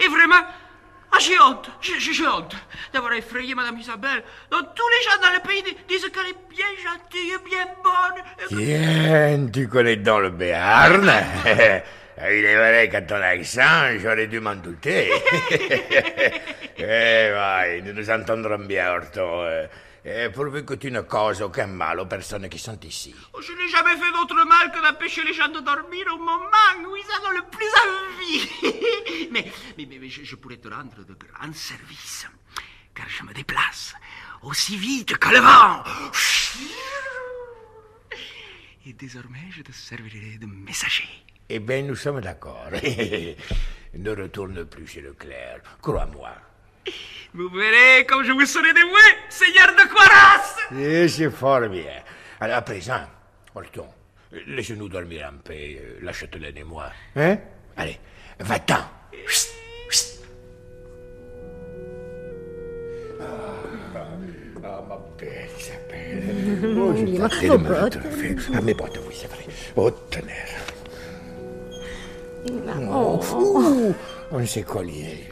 Et 0.00 0.08
vraiment, 0.08 0.42
ah, 1.12 1.18
j'ai 1.20 1.38
honte, 1.38 1.70
j'ai 1.80 2.26
honte 2.26 2.56
d'avoir 2.92 3.12
effrayé 3.12 3.54
Madame 3.54 3.78
Isabelle. 3.78 4.24
dont 4.50 4.58
tous 4.74 4.88
les 4.88 5.04
gens 5.04 5.20
dans 5.22 5.32
le 5.32 5.40
pays 5.48 5.62
di- 5.62 5.76
disent 5.88 6.10
qu'elle 6.10 6.26
est 6.26 6.48
bien 6.50 6.66
gentille 6.82 7.30
et 7.34 7.48
bien 7.48 7.66
bonne. 7.84 8.24
Tiens, 8.48 9.46
tu 9.52 9.68
connais 9.68 9.96
donc 9.96 10.22
le 10.22 10.30
Béarn 10.30 11.08
Il 11.46 12.44
est 12.44 12.56
vrai 12.56 12.88
qu'à 12.90 13.02
ton 13.02 13.22
accent, 13.22 13.96
j'aurais 14.02 14.26
dû 14.26 14.40
m'en 14.40 14.56
douter. 14.56 15.10
eh, 16.78 17.30
vai, 17.32 17.80
nous 17.84 17.92
nous 17.92 18.10
entendrons 18.10 18.58
bien, 18.58 18.90
Horton. 18.92 19.68
Euh, 20.06 20.26
eh, 20.26 20.30
pourvu 20.30 20.64
que 20.64 20.74
tu 20.74 20.90
ne 20.90 21.00
causes 21.02 21.40
aucun 21.40 21.66
mal 21.66 21.98
aux 22.00 22.06
personnes 22.06 22.48
qui 22.48 22.58
sont 22.58 22.78
ici. 22.84 23.14
Oh, 23.32 23.40
Je 23.40 23.52
n'ai 23.52 23.68
jamais 23.68 23.96
fait 23.96 24.12
d'autre 24.12 24.34
mal 24.46 24.70
que 24.70 24.82
d'empêcher 24.82 25.24
les 25.24 25.32
gens 25.32 25.48
de 25.48 25.60
dormir 25.60 26.06
au 26.14 26.18
moment 26.18 26.90
où 26.90 26.94
ils 26.94 27.10
en 27.16 27.28
ont 27.28 27.32
le 27.32 27.44
plus 27.50 27.72
envie. 27.86 29.28
mais, 29.30 29.50
mais, 29.78 29.86
mais, 29.86 29.98
mais 29.98 30.08
je, 30.10 30.22
je 30.24 30.36
pourrais 30.36 30.58
te 30.58 30.68
rendre 30.68 31.04
de 31.04 31.14
grands 31.14 31.52
services, 31.54 32.26
car 32.94 33.08
je 33.08 33.24
me 33.24 33.32
déplace 33.32 33.94
aussi 34.42 34.76
vite 34.76 35.16
que 35.16 35.28
le 35.30 35.38
vent. 35.40 35.82
Et 38.86 38.92
désormais, 38.92 39.48
je 39.50 39.62
te 39.62 39.72
servirai 39.72 40.36
de 40.36 40.44
messager. 40.46 41.08
Eh 41.48 41.58
bien, 41.60 41.80
nous 41.82 41.96
sommes 41.96 42.20
d'accord. 42.20 42.68
ne 43.94 44.10
retourne 44.10 44.66
plus 44.66 44.86
chez 44.86 45.00
le 45.00 45.14
clerc, 45.14 45.62
crois-moi. 45.80 46.30
Vous 47.34 47.48
verrez 47.48 48.04
comme 48.06 48.22
je 48.24 48.32
vous 48.32 48.46
serai 48.46 48.72
dévoué, 48.72 49.00
Seigneur 49.28 49.68
de 49.74 49.88
Quaras. 49.92 50.56
Eh, 50.78 51.08
c'est 51.08 51.30
fort 51.30 51.68
bien. 51.68 52.02
Alors, 52.40 52.58
à 52.58 52.62
présent, 52.62 53.00
Horton, 53.54 53.86
laisse-nous 54.46 54.88
dormir 54.88 55.30
en 55.32 55.38
paix, 55.38 55.80
euh, 55.80 55.98
la 56.02 56.12
châtelaine 56.12 56.56
et 56.56 56.64
moi. 56.64 56.90
Hein? 57.16 57.38
Allez, 57.76 57.98
va-t'en. 58.38 58.84
Chut, 59.26 59.50
chut. 59.90 60.20
Ah, 64.66 64.82
ma 64.88 64.98
belle 65.18 65.48
Isabelle. 65.58 66.22
Oh, 66.76 67.52
aux 67.52 67.58
bottes. 67.58 67.98
fait. 68.10 68.36
Ah, 68.54 68.60
mes 68.60 68.74
bottes, 68.74 68.98
oui, 69.08 69.14
c'est 69.20 69.26
vrai. 69.28 69.44
Oh, 69.76 69.90
tonnerre. 69.90 70.62
Oh. 72.90 73.20
Ouh, 73.34 73.94
on 74.32 74.46
s'est 74.46 74.62
collé. 74.62 75.28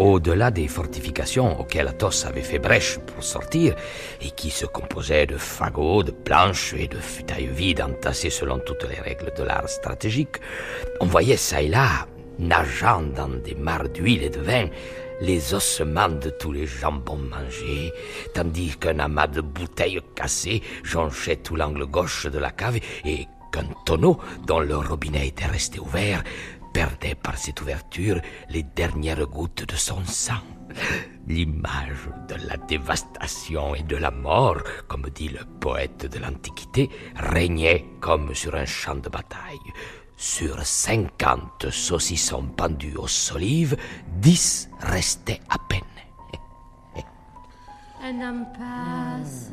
Au-delà 0.00 0.50
des 0.50 0.66
fortifications 0.66 1.60
auxquelles 1.60 1.88
Athos 1.88 2.24
avait 2.24 2.40
fait 2.40 2.58
brèche 2.58 2.98
pour 3.00 3.22
sortir, 3.22 3.74
et 4.22 4.30
qui 4.30 4.48
se 4.48 4.64
composaient 4.64 5.26
de 5.26 5.36
fagots, 5.36 6.02
de 6.02 6.10
planches 6.10 6.72
et 6.72 6.88
de 6.88 6.96
futailles 6.96 7.50
vides 7.52 7.82
entassées 7.82 8.30
selon 8.30 8.60
toutes 8.60 8.88
les 8.88 8.98
règles 8.98 9.30
de 9.36 9.42
l'art 9.42 9.68
stratégique, 9.68 10.36
on 11.00 11.04
voyait 11.04 11.36
ça 11.36 11.60
et 11.60 11.68
là, 11.68 12.06
nageant 12.38 13.02
dans 13.02 13.28
des 13.28 13.54
mares 13.54 13.90
d'huile 13.90 14.22
et 14.22 14.30
de 14.30 14.40
vin, 14.40 14.68
les 15.20 15.52
ossements 15.52 16.08
de 16.08 16.30
tous 16.30 16.52
les 16.52 16.66
jambons 16.66 17.18
mangés, 17.18 17.92
tandis 18.32 18.78
qu'un 18.78 19.00
amas 19.00 19.26
de 19.26 19.42
bouteilles 19.42 20.00
cassées 20.16 20.62
jonchait 20.82 21.36
tout 21.36 21.56
l'angle 21.56 21.84
gauche 21.84 22.26
de 22.26 22.38
la 22.38 22.52
cave 22.52 22.78
et 23.04 23.26
qu'un 23.52 23.68
tonneau, 23.84 24.18
dont 24.46 24.60
le 24.60 24.78
robinet 24.78 25.28
était 25.28 25.44
resté 25.44 25.78
ouvert, 25.78 26.24
perdait 26.72 27.14
par 27.14 27.36
cette 27.36 27.60
ouverture 27.60 28.20
les 28.48 28.62
dernières 28.62 29.26
gouttes 29.26 29.64
de 29.66 29.76
son 29.76 30.04
sang. 30.04 30.42
L'image 31.26 32.08
de 32.28 32.34
la 32.46 32.56
dévastation 32.56 33.74
et 33.74 33.82
de 33.82 33.96
la 33.96 34.10
mort, 34.10 34.62
comme 34.88 35.08
dit 35.14 35.28
le 35.28 35.44
poète 35.60 36.06
de 36.06 36.18
l'Antiquité, 36.18 36.88
régnait 37.16 37.84
comme 38.00 38.34
sur 38.34 38.54
un 38.54 38.64
champ 38.64 38.96
de 38.96 39.08
bataille. 39.08 39.58
Sur 40.16 40.64
cinquante 40.66 41.70
saucissons 41.70 42.46
pendus 42.56 42.96
aux 42.96 43.08
solives, 43.08 43.76
dix 44.18 44.68
restaient 44.80 45.40
à 45.48 45.56
peine. 45.68 45.80
Un 48.02 48.20
homme 48.20 48.46
passe. 48.58 49.50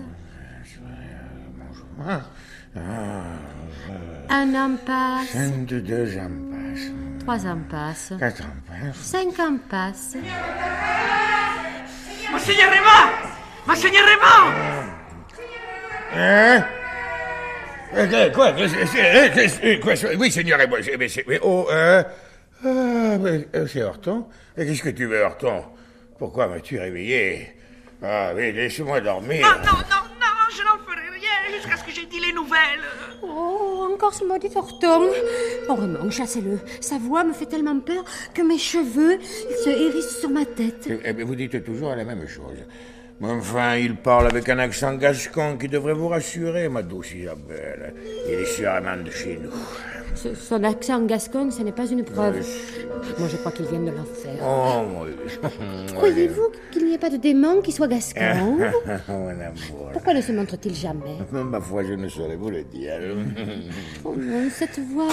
Un 4.30 4.53
homme 4.56 4.77
passe. 4.86 5.36
Un, 5.36 5.49
deux, 5.65 5.82
deux. 5.82 6.17
Trois 7.27 7.45
hommes 7.45 7.65
passent. 7.69 8.13
Quatre 8.17 8.41
ans 8.43 8.55
passent. 8.69 8.95
Cinq 8.95 9.37
hommes 9.37 9.59
passent. 9.59 10.15
Monseigneur 12.31 12.69
Raymond 12.71 13.11
Monseigneur 13.67 14.03
Raymond 14.05 14.53
Hein? 16.15 16.65
Eh, 17.97 18.31
Quoi 18.31 18.53
qu'est-ce 18.53 18.73
que 18.75 18.85
c'est- 18.85 19.31
qu'est-ce 19.33 19.59
que- 19.59 19.81
quoi, 19.81 19.97
c'est- 19.97 20.15
Oui, 20.15 20.31
Seigneur, 20.31 20.61
et 20.61 20.67
moi, 20.67 20.77
c'est- 20.81 20.95
mais 20.95 21.09
c'est- 21.09 21.25
oh, 21.41 21.67
euh, 21.69 22.01
ah, 22.63 23.17
mais, 23.19 23.45
euh, 23.55 23.67
c'est 23.67 23.83
Horton. 23.83 24.25
Qu'est-ce 24.55 24.81
que 24.83 24.89
tu 24.89 25.05
veux, 25.05 25.21
Horton? 25.21 25.65
Pourquoi 26.17 26.47
m'as-tu 26.47 26.79
réveillé? 26.79 27.57
Ah 28.01 28.31
oui, 28.35 28.53
laisse-moi 28.53 29.01
dormir. 29.01 29.45
Non, 29.45 29.51
non, 29.65 29.77
non, 29.79 30.03
non, 30.21 30.47
je 30.49 30.63
n'en 30.63 30.77
ferai 30.85 31.06
jusqu'à 31.55 31.77
ce 31.77 31.83
que 31.83 31.91
j'ai 31.91 32.05
dit 32.05 32.19
les 32.19 32.33
nouvelles. 32.33 32.83
Oh, 33.23 33.88
encore 33.93 34.13
ce 34.13 34.23
maudit 34.23 34.49
Horton. 34.55 35.10
Oh, 35.69 35.75
Raymond, 35.75 36.10
chassez-le. 36.10 36.60
Sa 36.81 36.97
voix 36.97 37.23
me 37.23 37.33
fait 37.33 37.45
tellement 37.45 37.79
peur 37.79 38.03
que 38.33 38.41
mes 38.41 38.57
cheveux 38.57 39.19
se 39.63 39.69
hérissent 39.69 40.19
sur 40.19 40.29
ma 40.29 40.45
tête. 40.45 40.89
Eh 41.03 41.13
bien, 41.13 41.25
vous 41.25 41.36
dites 41.36 41.63
toujours 41.63 41.95
la 41.95 42.05
même 42.05 42.27
chose. 42.27 42.57
Mais 43.19 43.29
enfin, 43.29 43.75
il 43.77 43.95
parle 43.95 44.27
avec 44.27 44.47
un 44.49 44.60
accent 44.60 44.93
gascon 44.93 45.57
qui 45.57 45.67
devrait 45.67 45.93
vous 45.93 46.10
rassurer, 46.10 46.69
ma 46.69 46.83
douce 46.83 47.13
Isabelle. 47.15 47.95
Il 48.27 48.33
est 48.33 48.45
sûrement 48.45 48.97
de 48.97 49.10
chez 49.10 49.39
nous. 49.41 49.51
Ce- 50.15 50.33
son 50.35 50.63
accent 50.63 51.01
gascon, 51.05 51.49
ce 51.51 51.61
n'est 51.61 51.71
pas 51.71 51.85
une 51.85 52.03
preuve. 52.03 52.37
Moi, 53.19 53.27
je 53.31 53.37
crois 53.37 53.51
qu'il 53.51 53.65
vient 53.67 53.79
de 53.79 53.91
l'enfer. 53.91 54.33
Oh, 54.43 54.81
oui. 55.05 55.49
Croyez-vous 55.95 56.49
qu'il 56.71 56.85
n'y 56.87 56.93
ait 56.95 56.97
pas 56.97 57.09
de 57.09 57.17
démon 57.17 57.61
qui 57.61 57.71
soit 57.71 57.87
gascon 57.87 58.19
Mon 59.07 59.29
amour. 59.29 59.89
Pourquoi 59.93 60.13
ne 60.15 60.21
se 60.21 60.31
montre-t-il 60.31 60.73
jamais? 60.75 61.17
Ma 61.31 61.61
foi, 61.61 61.83
je 61.83 61.93
ne 61.93 62.07
saurais 62.09 62.35
vous 62.35 62.49
le 62.49 62.63
dire. 62.63 62.93
Oh 64.05 64.13
non, 64.17 64.47
cette 64.51 64.79
voix. 64.93 65.07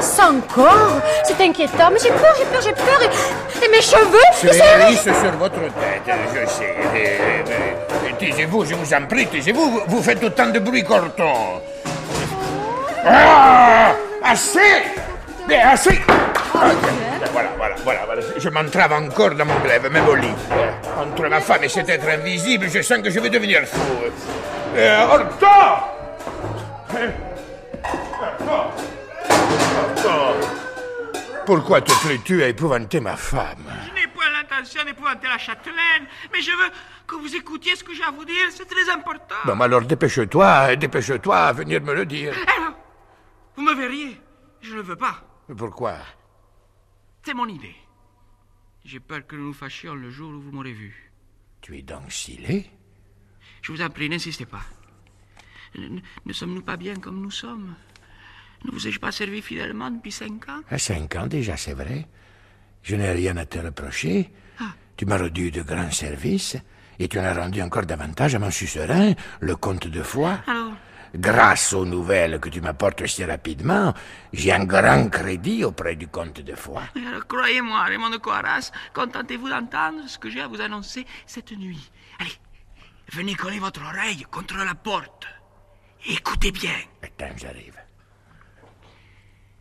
Sans 0.00 0.40
corps 0.54 1.00
C'est 1.24 1.40
inquiétant, 1.42 1.90
mais 1.92 1.98
j'ai 2.02 2.10
peur, 2.10 2.34
j'ai 2.38 2.44
peur, 2.44 2.62
j'ai 2.62 2.72
peur. 2.72 3.00
Et, 3.02 3.64
et 3.64 3.68
mes 3.68 3.82
cheveux 3.82 4.18
Se 4.34 4.46
ils 4.46 4.52
se 4.52 4.58
hérissent. 4.58 5.06
hérisse 5.06 5.20
sur 5.20 5.32
votre 5.38 5.60
tête, 5.60 6.14
je 6.34 6.48
sais. 6.48 6.74
Taisez-vous, 8.18 8.64
je 8.64 8.74
vous 8.74 8.94
en 8.94 9.06
prie, 9.06 9.26
taisez-vous. 9.26 9.80
Vous, 9.86 10.02
faites 10.02 10.22
autant 10.24 10.50
de 10.50 10.58
bruit 10.58 10.82
qu'Horton. 10.82 11.60
Ah 13.04 13.92
Assez 14.24 14.82
assez 15.64 15.98
Ah, 16.54 16.70
Voilà, 17.32 17.48
voilà, 17.56 17.74
voilà, 17.82 18.00
voilà. 18.04 18.22
Je 18.36 18.48
m'entrave 18.50 18.92
encore 18.92 19.30
dans 19.34 19.44
mon 19.46 19.58
glaive, 19.60 19.90
même 19.90 20.06
au 20.06 20.14
lit. 20.14 20.28
Euh, 20.52 20.70
Entre 21.02 21.26
ma 21.28 21.40
femme 21.40 21.64
et 21.64 21.68
cet 21.68 21.88
être 21.88 22.06
invisible, 22.08 22.68
je 22.68 22.82
sens 22.82 22.98
que 22.98 23.10
je 23.10 23.18
vais 23.20 23.30
devenir 23.30 23.60
fou. 23.66 23.80
Euh, 24.76 25.04
Horton 25.06 25.84
Pourquoi 31.46 31.80
te 31.80 31.92
plais-tu 32.06 32.42
à 32.42 32.48
épouvanter 32.48 33.00
ma 33.00 33.16
femme? 33.16 33.64
Je 33.86 33.94
n'ai 34.00 34.06
point 34.08 34.24
l'intention 34.30 34.82
épouvantée 34.86 35.26
la 35.28 35.38
châtelaine, 35.38 36.06
mais 36.32 36.42
je 36.42 36.50
veux 36.50 36.70
que 37.06 37.14
vous 37.16 37.34
écoutiez 37.34 37.74
ce 37.74 37.82
que 37.84 37.94
j'ai 37.94 38.02
à 38.02 38.10
vous 38.10 38.24
dire, 38.24 38.34
c'est 38.50 38.68
très 38.68 38.90
important. 38.92 39.34
Bon, 39.46 39.56
mais 39.56 39.64
alors 39.64 39.80
dépêche-toi, 39.82 40.76
dépêche-toi 40.76 41.36
à 41.36 41.52
venir 41.52 41.80
me 41.80 41.94
le 41.94 42.04
dire. 42.04 42.34
Alors, 42.58 42.72
vous 43.58 43.64
me 43.64 43.74
verriez, 43.74 44.16
je 44.60 44.76
ne 44.76 44.82
veux 44.82 44.94
pas. 44.94 45.20
Pourquoi? 45.56 45.96
C'est 47.24 47.34
mon 47.34 47.48
idée. 47.48 47.74
J'ai 48.84 49.00
peur 49.00 49.26
que 49.26 49.34
nous 49.34 49.46
nous 49.46 49.52
fâchions 49.52 49.96
le 49.96 50.10
jour 50.10 50.30
où 50.30 50.40
vous 50.40 50.52
m'aurez 50.52 50.72
vu. 50.72 51.10
Tu 51.60 51.76
es 51.76 51.82
donc 51.82 52.12
scellé 52.12 52.70
Je 53.60 53.72
vous 53.72 53.82
en 53.82 53.90
prie, 53.90 54.08
n'insistez 54.08 54.46
pas. 54.46 54.62
Ne, 55.76 55.98
ne 56.24 56.32
sommes-nous 56.32 56.62
pas 56.62 56.76
bien 56.76 56.94
comme 57.00 57.20
nous 57.20 57.32
sommes? 57.32 57.74
Ne 58.64 58.70
vous 58.70 58.86
ai-je 58.86 59.00
pas 59.00 59.10
servi 59.10 59.42
fidèlement 59.42 59.90
depuis 59.90 60.12
cinq 60.12 60.48
ans? 60.48 60.60
À 60.70 60.78
cinq 60.78 61.16
ans 61.16 61.26
déjà, 61.26 61.56
c'est 61.56 61.74
vrai. 61.74 62.06
Je 62.84 62.94
n'ai 62.94 63.10
rien 63.10 63.36
à 63.38 63.44
te 63.44 63.58
reprocher. 63.58 64.30
Ah. 64.60 64.72
Tu 64.96 65.04
m'as 65.04 65.18
rendu 65.18 65.50
de 65.50 65.62
grands 65.62 65.90
services 65.90 66.56
et 67.00 67.08
tu 67.08 67.18
en 67.18 67.24
as 67.24 67.34
rendu 67.34 67.60
encore 67.60 67.86
davantage 67.86 68.36
à 68.36 68.38
mon 68.38 68.52
suzerain, 68.52 69.14
le 69.40 69.56
comte 69.56 69.88
de 69.88 70.02
Foix. 70.04 70.38
Alors 70.46 70.74
Grâce 71.14 71.72
aux 71.72 71.84
nouvelles 71.84 72.38
que 72.40 72.48
tu 72.48 72.60
m'apportes 72.60 73.06
si 73.06 73.24
rapidement, 73.24 73.94
j'ai 74.32 74.52
un 74.52 74.64
grand 74.64 75.08
crédit 75.08 75.64
auprès 75.64 75.96
du 75.96 76.08
comte 76.08 76.40
de 76.40 76.54
Foix. 76.54 76.82
Alors, 76.94 77.26
croyez-moi, 77.26 77.82
Raymond 77.84 78.10
de 78.10 78.18
Coaras, 78.18 78.70
contentez-vous 78.92 79.48
d'entendre 79.48 80.06
ce 80.06 80.18
que 80.18 80.28
j'ai 80.30 80.40
à 80.40 80.48
vous 80.48 80.60
annoncer 80.60 81.06
cette 81.26 81.52
nuit. 81.52 81.90
Allez, 82.18 82.38
venez 83.12 83.34
coller 83.34 83.58
votre 83.58 83.82
oreille 83.82 84.24
contre 84.30 84.56
la 84.56 84.74
porte. 84.74 85.26
Écoutez 86.06 86.52
bien. 86.52 86.74
Attends, 87.02 87.36
j'arrive. 87.36 87.76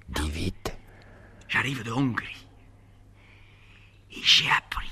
Dis 0.09 0.29
vite. 0.29 0.75
J'arrive 1.47 1.83
de 1.83 1.91
Hongrie. 1.91 2.47
Et 4.11 4.21
j'ai 4.23 4.49
appris. 4.49 4.91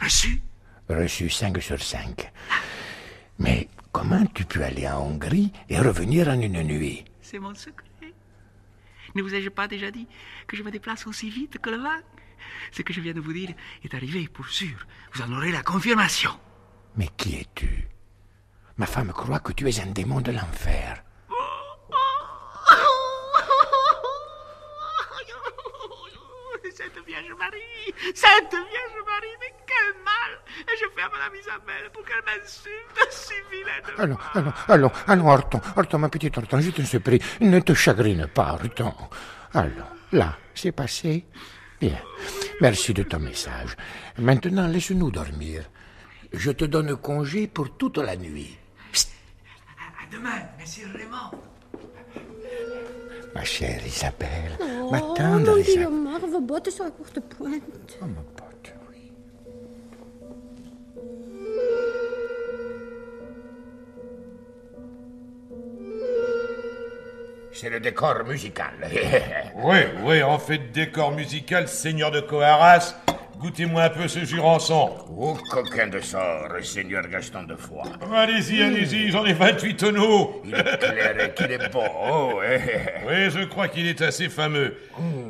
Reçu 0.00 0.40
Reçu 0.88 1.30
5 1.30 1.62
sur 1.62 1.82
5. 1.82 2.30
Mais 3.38 3.68
comment 3.92 4.24
tu 4.26 4.44
peux 4.44 4.62
aller 4.62 4.88
en 4.88 5.00
Hongrie 5.00 5.52
et 5.68 5.78
revenir 5.78 6.28
en 6.28 6.40
une 6.40 6.62
nuit? 6.62 7.04
C'est 7.22 7.38
mon 7.38 7.54
secret. 7.54 7.86
Ne 9.14 9.22
vous 9.22 9.34
ai-je 9.34 9.48
pas 9.48 9.68
déjà 9.68 9.90
dit 9.90 10.06
que 10.46 10.56
je 10.56 10.62
me 10.62 10.70
déplace 10.70 11.06
aussi 11.06 11.30
vite 11.30 11.58
que 11.58 11.70
le 11.70 11.78
vent 11.78 12.00
Ce 12.72 12.82
que 12.82 12.92
je 12.92 13.00
viens 13.00 13.14
de 13.14 13.20
vous 13.20 13.32
dire 13.32 13.54
est 13.82 13.94
arrivé 13.94 14.28
pour 14.28 14.48
sûr. 14.48 14.86
Vous 15.12 15.22
en 15.22 15.32
aurez 15.32 15.52
la 15.52 15.62
confirmation. 15.62 16.30
Mais 16.96 17.08
qui 17.16 17.36
es-tu? 17.36 17.88
Ma 18.76 18.86
femme 18.86 19.12
croit 19.12 19.40
que 19.40 19.52
tu 19.52 19.68
es 19.68 19.80
un 19.80 19.86
démon 19.86 20.20
de 20.20 20.32
l'enfer. 20.32 21.02
Cette 26.76 26.98
Vierge 27.06 27.32
Marie, 27.38 27.94
cette 28.14 28.50
Vierge 28.50 29.00
Marie, 29.06 29.52
quel 29.74 30.02
mal 30.04 30.32
Et 30.60 30.76
je 30.80 30.84
fais 30.94 31.02
à 31.02 31.08
Madame 31.08 31.34
Isabelle 31.40 31.90
pour 31.92 32.04
qu'elle 32.04 32.24
m'insulte 32.24 33.10
si 33.10 33.34
vilaine. 33.50 33.98
Allons, 33.98 34.18
allons, 34.34 34.52
allons, 34.68 34.92
allons, 35.06 35.28
Horton, 35.28 35.60
Horton, 35.76 35.98
ma 35.98 36.08
petite 36.08 36.36
Horton, 36.38 36.60
je 36.60 36.70
te 36.70 36.82
supplie, 36.82 37.20
ne 37.40 37.60
te 37.60 37.74
chagrine 37.74 38.26
pas, 38.26 38.52
Horton. 38.52 38.94
Allons, 39.52 39.90
là, 40.12 40.36
c'est 40.54 40.72
passé. 40.72 41.26
Bien, 41.80 41.98
merci 42.60 42.94
de 42.94 43.02
ton 43.02 43.18
message. 43.18 43.76
Maintenant, 44.18 44.66
laisse-nous 44.68 45.10
dormir. 45.10 45.64
Je 46.32 46.50
te 46.50 46.64
donne 46.64 46.96
congé 46.96 47.46
pour 47.46 47.76
toute 47.76 47.98
la 47.98 48.16
nuit. 48.16 48.56
À 49.76 50.06
demain, 50.10 50.40
Monsieur 50.60 50.86
Raymond. 50.94 51.30
Ma 53.34 53.44
chère 53.44 53.84
Isabelle, 53.84 54.56
Oh, 54.60 54.90
ma 54.92 55.00
tendre 55.00 55.50
mon 55.50 55.56
Isabelle. 55.56 56.30
Vos 56.30 56.40
bottes 56.40 56.70
sont 56.70 56.84
à 56.84 56.90
courte 56.90 57.18
pointe. 57.20 57.62
Oh, 58.00 58.06
C'est 67.54 67.70
le 67.70 67.78
décor 67.80 68.24
musical. 68.24 68.74
Oui, 69.56 69.78
oui, 70.02 70.22
en 70.22 70.38
fait 70.38 70.72
décor 70.72 71.12
musical, 71.12 71.68
seigneur 71.68 72.10
de 72.10 72.20
Coaras, 72.20 72.96
goûtez-moi 73.38 73.84
un 73.84 73.90
peu 73.90 74.08
ce 74.08 74.24
jurançon. 74.24 74.92
Oh, 75.16 75.38
coquin 75.50 75.86
de 75.86 76.00
sort, 76.00 76.48
seigneur 76.62 77.06
Gaston 77.08 77.44
de 77.44 77.54
Foix. 77.54 77.84
Allez-y, 78.12 78.60
allez-y, 78.62 79.10
j'en 79.10 79.24
ai 79.24 79.32
28 79.32 79.76
tonneaux. 79.76 80.42
Il 80.44 80.54
est 80.54 80.78
clair 80.78 81.20
et 81.20 81.32
qu'il 81.34 81.52
est 81.52 81.68
beau. 81.72 81.84
Oh, 82.10 82.40
eh, 82.44 82.58
eh. 82.66 83.06
Oui, 83.06 83.30
je 83.30 83.44
crois 83.44 83.68
qu'il 83.68 83.86
est 83.86 84.02
assez 84.02 84.28
fameux. 84.28 84.76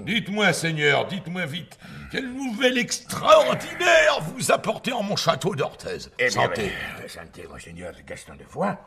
Dites-moi, 0.06 0.52
Seigneur, 0.54 1.06
dites-moi 1.06 1.44
vite, 1.44 1.78
quelle 2.10 2.32
nouvelle 2.32 2.78
extraordinaire 2.78 4.20
vous 4.34 4.50
apportez 4.50 4.92
en 4.92 5.02
mon 5.02 5.16
château 5.16 5.54
d'Orthez 5.54 6.08
Eh 6.18 6.22
bien, 6.28 6.30
Santé. 6.30 6.72
ben, 6.98 7.08
santé, 7.08 7.46
monseigneur 7.50 7.92
Gaston 8.06 8.34
de 8.36 8.44
Foix. 8.44 8.78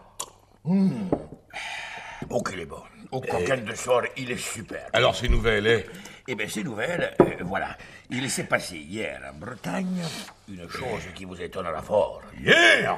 Oh, 2.29 2.41
qu'il 2.41 2.59
est 2.59 2.65
bon. 2.65 2.81
Oh, 3.11 3.21
coquin 3.21 3.57
de 3.57 3.73
sort, 3.73 4.03
il 4.17 4.31
est 4.31 4.37
super. 4.37 4.89
Alors, 4.93 5.15
ces 5.15 5.29
nouvelles, 5.29 5.67
eh 5.67 5.85
Eh 6.27 6.35
bien, 6.35 6.47
ces 6.47 6.63
nouvelles, 6.63 7.13
euh, 7.21 7.25
voilà. 7.41 7.77
Il 8.09 8.29
s'est 8.29 8.43
passé 8.45 8.77
hier 8.77 9.21
en 9.29 9.37
Bretagne 9.37 10.03
une 10.49 10.69
chose 10.69 11.03
qui 11.15 11.25
vous 11.25 11.41
étonnera 11.41 11.81
fort. 11.81 12.21
Hier 12.41 12.97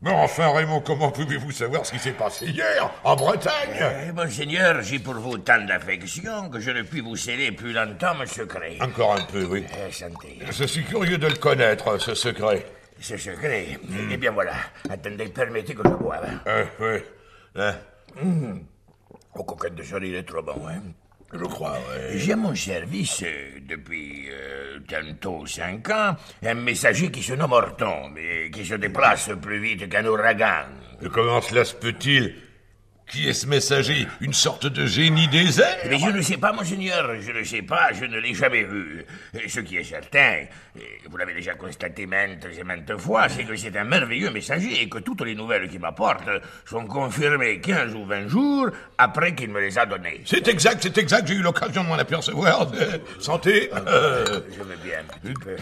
Mais 0.00 0.10
enfin, 0.10 0.50
Raymond, 0.52 0.80
comment 0.80 1.10
pouvez-vous 1.10 1.50
savoir 1.50 1.84
ce 1.84 1.92
qui 1.92 1.98
s'est 1.98 2.12
passé 2.12 2.46
hier, 2.46 2.90
en 3.04 3.16
Bretagne? 3.16 4.06
Eh, 4.08 4.12
monseigneur, 4.12 4.80
j'ai 4.82 4.98
pour 4.98 5.14
vous 5.14 5.38
tant 5.38 5.60
d'affection 5.60 6.48
que 6.48 6.60
je 6.60 6.70
ne 6.70 6.82
puis 6.82 7.00
vous 7.00 7.16
sceller 7.16 7.52
plus 7.52 7.72
longtemps 7.72 8.14
mon 8.14 8.26
secret. 8.26 8.78
Encore 8.80 9.14
un 9.14 9.24
peu, 9.24 9.44
oui. 9.44 9.64
Eh, 9.86 9.92
santé. 9.92 10.38
Je 10.50 10.64
suis 10.64 10.84
curieux 10.84 11.18
de 11.18 11.26
le 11.26 11.36
connaître, 11.36 11.98
ce 11.98 12.14
secret. 12.14 12.64
Ce 13.00 13.16
secret? 13.18 13.78
Eh 14.10 14.16
bien, 14.16 14.30
voilà. 14.30 14.54
Attendez, 14.88 15.28
permettez 15.28 15.74
que 15.74 15.82
je 15.84 15.94
boive. 15.94 16.40
Euh, 16.46 16.64
oui. 16.80 17.02
Hein 17.56 17.74
Au 19.34 19.42
coquin 19.44 19.70
de 19.70 19.82
sol, 19.82 20.04
il 20.04 20.14
est 20.14 20.22
trop 20.22 20.42
bon, 20.42 20.66
hein 20.68 20.82
Je 21.32 21.44
crois, 21.44 21.76
oui. 21.90 22.18
J'ai 22.18 22.32
à 22.32 22.36
mon 22.36 22.54
service, 22.54 23.22
euh, 23.24 23.58
depuis 23.68 24.28
euh, 24.30 24.78
tantôt 24.88 25.44
cinq 25.46 25.90
ans, 25.90 26.14
un 26.44 26.54
messager 26.54 27.10
qui 27.10 27.22
se 27.22 27.32
nomme 27.32 27.52
Horton, 27.52 28.10
mais 28.14 28.50
qui 28.50 28.64
se 28.64 28.74
déplace 28.74 29.30
plus 29.42 29.60
vite 29.60 29.88
qu'un 29.88 30.06
ouragan. 30.06 30.66
Et 31.02 31.08
comment 31.08 31.40
cela 31.40 31.64
se 31.64 31.74
peut-il 31.74 32.34
Qui 33.10 33.28
est 33.28 33.34
ce 33.34 33.46
messager? 33.46 34.08
Une 34.20 34.32
sorte 34.32 34.66
de 34.66 34.86
génie 34.86 35.28
des 35.28 35.60
airs? 35.60 35.76
Mais 35.88 35.98
je 35.98 36.06
ne 36.06 36.22
sais 36.22 36.38
pas, 36.38 36.52
monseigneur, 36.52 37.20
je 37.20 37.32
ne 37.32 37.44
sais 37.44 37.62
pas, 37.62 37.92
je 37.92 38.06
ne 38.06 38.18
l'ai 38.18 38.34
jamais 38.34 38.64
vu. 38.64 39.04
Ce 39.46 39.60
qui 39.60 39.76
est 39.76 39.84
certain, 39.84 40.44
vous 41.08 41.16
l'avez 41.16 41.34
déjà 41.34 41.54
constaté 41.54 42.06
maintes 42.06 42.46
et 42.58 42.64
maintes 42.64 42.96
fois, 42.96 43.28
c'est 43.28 43.44
que 43.44 43.54
c'est 43.56 43.76
un 43.76 43.84
merveilleux 43.84 44.30
messager 44.30 44.82
et 44.82 44.88
que 44.88 44.98
toutes 44.98 45.20
les 45.20 45.34
nouvelles 45.34 45.68
qu'il 45.68 45.80
m'apporte 45.80 46.28
sont 46.64 46.86
confirmées 46.86 47.60
15 47.60 47.94
ou 47.94 48.06
20 48.06 48.28
jours 48.28 48.68
après 48.96 49.34
qu'il 49.34 49.50
me 49.50 49.60
les 49.60 49.78
a 49.78 49.84
données. 49.84 50.22
C'est 50.24 50.48
exact, 50.48 50.82
c'est 50.82 50.96
exact, 50.96 51.28
j'ai 51.28 51.34
eu 51.34 51.42
l'occasion 51.42 51.84
de 51.84 51.88
m'en 51.88 51.98
apercevoir. 51.98 52.72
Euh, 52.74 52.98
Santé 53.20 53.70
euh, 53.74 54.40
Je 54.50 54.62
veux 54.62 54.76
bien 54.82 55.00
un 55.00 55.18
petit 55.18 55.34
peu. 55.34 55.56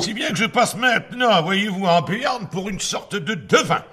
Si 0.00 0.14
bien 0.14 0.30
que 0.30 0.36
je 0.36 0.46
passe 0.46 0.76
maintenant, 0.76 1.42
voyez-vous, 1.42 1.84
en 1.84 2.02
Béarn 2.02 2.48
pour 2.48 2.68
une 2.68 2.80
sorte 2.80 3.16
de 3.16 3.34
devin. 3.34 3.84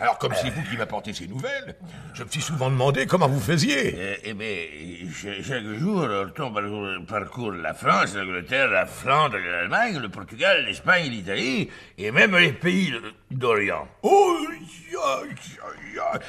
Alors, 0.00 0.16
comme 0.18 0.32
c'est 0.34 0.50
vous 0.50 0.62
qui 0.62 0.76
m'apportez 0.76 1.12
ces 1.12 1.26
nouvelles, 1.26 1.74
je 2.14 2.22
me 2.22 2.28
suis 2.28 2.40
souvent 2.40 2.70
demandé 2.70 3.04
comment 3.06 3.26
vous 3.28 3.40
faisiez. 3.40 3.94
Euh, 3.96 4.14
eh 4.22 4.32
bien, 4.34 5.10
cha- 5.12 5.42
chaque 5.42 5.64
jour, 5.74 6.06
parcourt, 6.36 6.86
parcourt 7.08 7.50
la 7.52 7.74
France, 7.74 8.14
l'Angleterre, 8.14 8.68
la 8.68 8.86
Flandre, 8.86 9.36
l'Allemagne, 9.38 9.98
le 9.98 10.08
Portugal, 10.08 10.64
l'Espagne, 10.66 11.10
l'Italie, 11.10 11.68
et 11.98 12.12
même 12.12 12.36
les 12.36 12.52
pays 12.52 12.94
d'Orient. 13.30 13.88
Oh. 14.02 14.36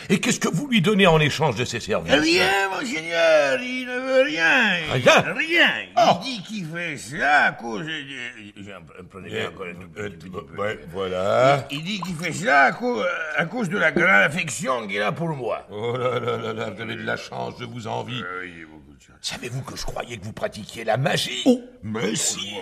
Et 0.09 0.19
qu'est-ce 0.19 0.39
que 0.39 0.47
vous 0.49 0.67
lui 0.67 0.81
donnez 0.81 1.07
en 1.07 1.19
échange 1.19 1.55
de 1.55 1.65
ces 1.65 1.79
services 1.79 2.11
Rien, 2.13 2.69
monseigneur, 2.69 3.59
il 3.61 3.85
ne 3.85 3.99
veut 3.99 4.23
rien. 4.23 4.73
Rien 4.93 5.33
Rien. 5.33 5.69
Il 5.81 5.89
Oh. 5.97 6.19
dit 6.23 6.41
qu'il 6.43 6.65
fait 6.65 6.97
ça 6.97 7.43
à 7.45 7.51
cause 7.51 7.85
de... 7.85 8.61
Bien 8.61 9.47
encore 9.47 9.65
un 9.67 9.73
tout 9.73 9.89
petit, 9.89 10.29
peu. 10.29 10.61
Ouais, 10.61 10.79
voilà. 10.91 11.67
Il 11.71 11.83
dit 11.83 11.99
qu'il 12.01 12.15
fait 12.15 12.33
ça 12.33 12.63
à 12.63 12.71
cause, 12.71 13.05
à 13.37 13.45
cause 13.45 13.69
de 13.69 13.77
la 13.77 13.91
grande 13.91 14.09
affection 14.09 14.87
qu'il 14.87 15.01
a 15.01 15.11
pour 15.11 15.29
moi. 15.29 15.67
Oh 15.71 15.95
là 15.97 16.19
là 16.19 16.37
là 16.37 16.53
là, 16.53 16.69
vous 16.69 16.81
avez 16.81 16.95
de 16.95 17.03
la 17.03 17.17
chance, 17.17 17.55
je 17.59 17.65
vous 17.65 17.87
envie. 17.87 18.23
Savez-vous 19.21 19.61
que 19.61 19.75
je 19.75 19.85
croyais 19.85 20.17
que 20.17 20.23
vous 20.23 20.33
pratiquiez 20.33 20.83
la 20.83 20.97
magie 20.97 21.41
Oh, 21.45 21.61
mais 21.83 22.15
si 22.15 22.55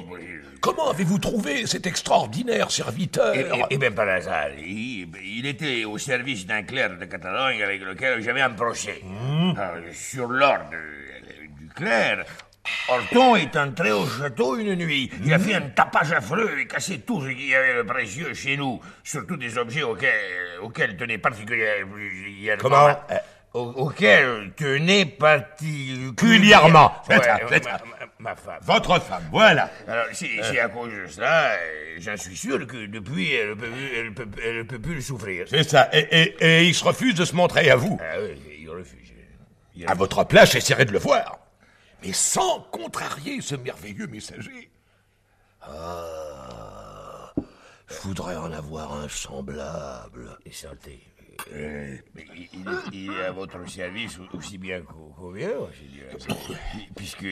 Comment 0.61 0.89
avez-vous 0.91 1.19
trouvé 1.19 1.65
cet 1.67 1.85
extraordinaire 1.88 2.71
serviteur 2.71 3.33
Eh, 3.35 3.45
eh- 3.53 3.63
eh 3.71 3.77
bien, 3.77 3.91
par 3.91 4.07
hasard, 4.09 4.49
il, 4.57 5.07
il 5.23 5.45
était 5.45 5.85
au 5.85 5.97
service 5.97 6.45
d'un 6.45 6.63
clerc 6.63 6.97
de 6.97 7.05
Catalogne 7.05 7.61
avec 7.63 7.81
lequel 7.81 8.21
j'avais 8.21 8.41
un 8.41 8.49
procès. 8.51 9.01
Alors, 9.57 9.75
sur 9.93 10.27
l'ordre 10.27 10.71
du 11.59 11.67
clerc, 11.75 12.25
Horton 12.89 13.35
est 13.38 13.55
entré 13.55 13.91
au 13.91 14.05
château 14.05 14.57
une 14.57 14.75
nuit. 14.75 15.09
Il 15.23 15.33
a 15.33 15.39
fait 15.39 15.53
un 15.53 15.61
tapage 15.69 16.11
affreux 16.11 16.59
et 16.59 16.67
cassé 16.67 16.99
tout 16.99 17.21
ce 17.21 17.27
qu'il 17.29 17.47
y 17.47 17.55
avait 17.55 17.75
de 17.77 17.81
précieux 17.83 18.33
chez 18.33 18.57
nous, 18.57 18.81
surtout 19.03 19.38
des 19.38 19.57
objets 19.57 19.83
auxquels, 19.83 20.57
auxquels 20.61 20.97
tenait 20.97 21.17
particulièrement. 21.17 21.95
Comment 22.59 22.88
au- 22.89 23.13
auquel 23.53 24.53
tenait 24.55 25.05
Particulièrement. 25.05 26.91
Ouais, 27.09 27.17
ma, 28.19 28.35
femme. 28.35 28.59
Votre 28.61 28.99
femme, 28.99 29.23
voilà. 29.31 29.69
Alors, 29.87 30.05
si, 30.13 30.27
si 30.43 30.59
à 30.59 30.69
cause 30.69 30.91
de 30.91 31.07
cela, 31.07 31.51
euh, 31.53 31.95
j'en 31.99 32.17
suis 32.17 32.35
sûr 32.35 32.65
que 32.67 32.85
depuis, 32.87 33.31
elle 33.33 33.49
ne 33.49 33.53
peut, 33.55 33.71
elle 33.95 34.13
peut, 34.13 34.27
elle 34.43 34.67
peut 34.67 34.79
plus 34.79 34.95
le 34.95 35.01
souffrir. 35.01 35.45
C'est 35.49 35.63
ça. 35.63 35.89
Et, 35.93 35.99
et- 35.99 36.35
et 36.45 36.63
il 36.65 36.73
se 36.75 36.83
refuse 36.83 37.15
de 37.15 37.25
se 37.25 37.35
montrer 37.35 37.69
à 37.69 37.75
vous. 37.75 37.99
Ah 38.01 38.15
oui, 38.21 38.39
il 38.61 38.69
refuse. 38.69 39.13
À 39.85 39.93
votre 39.93 40.23
place, 40.23 40.51
j'essaierai 40.53 40.85
de 40.85 40.91
le 40.91 40.99
voir. 40.99 41.37
Mais 42.03 42.11
sans 42.13 42.61
contrarier 42.71 43.41
ce 43.41 43.55
merveilleux 43.55 44.07
messager. 44.07 44.71
Ah, 45.61 47.33
je 47.87 47.95
voudrais 48.01 48.35
en 48.35 48.51
avoir 48.51 48.93
un 48.93 49.07
semblable. 49.09 50.37
Et 50.45 50.51
santé. 50.51 50.99
Euh, 51.53 51.95
mais 52.15 52.25
il, 52.35 52.47
il 52.53 52.67
est, 52.67 53.05
il 53.05 53.11
est 53.11 53.25
à 53.25 53.31
votre 53.31 53.69
service 53.69 54.17
aussi 54.33 54.57
bien 54.57 54.81
qu'au 54.81 55.29
mien. 55.29 55.49
Puisque, 56.95 57.25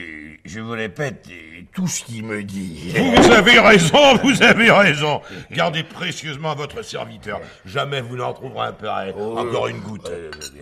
je 0.44 0.60
vous 0.60 0.70
répète, 0.72 1.28
euh, 1.30 1.62
tout 1.74 1.86
ce 1.86 2.04
qu'il 2.04 2.24
me 2.24 2.42
dit. 2.42 2.92
Vous 2.94 3.30
avez 3.30 3.58
raison, 3.58 4.16
vous 4.22 4.42
avez 4.42 4.70
raison. 4.70 5.20
Gardez 5.50 5.82
précieusement 5.82 6.54
votre 6.54 6.82
serviteur. 6.82 7.40
Jamais 7.64 8.00
vous 8.00 8.16
n'en 8.16 8.32
trouverez 8.32 8.68
un 8.68 8.72
pareil. 8.72 9.12
Encore 9.12 9.68
une 9.68 9.80
goutte. 9.80 10.10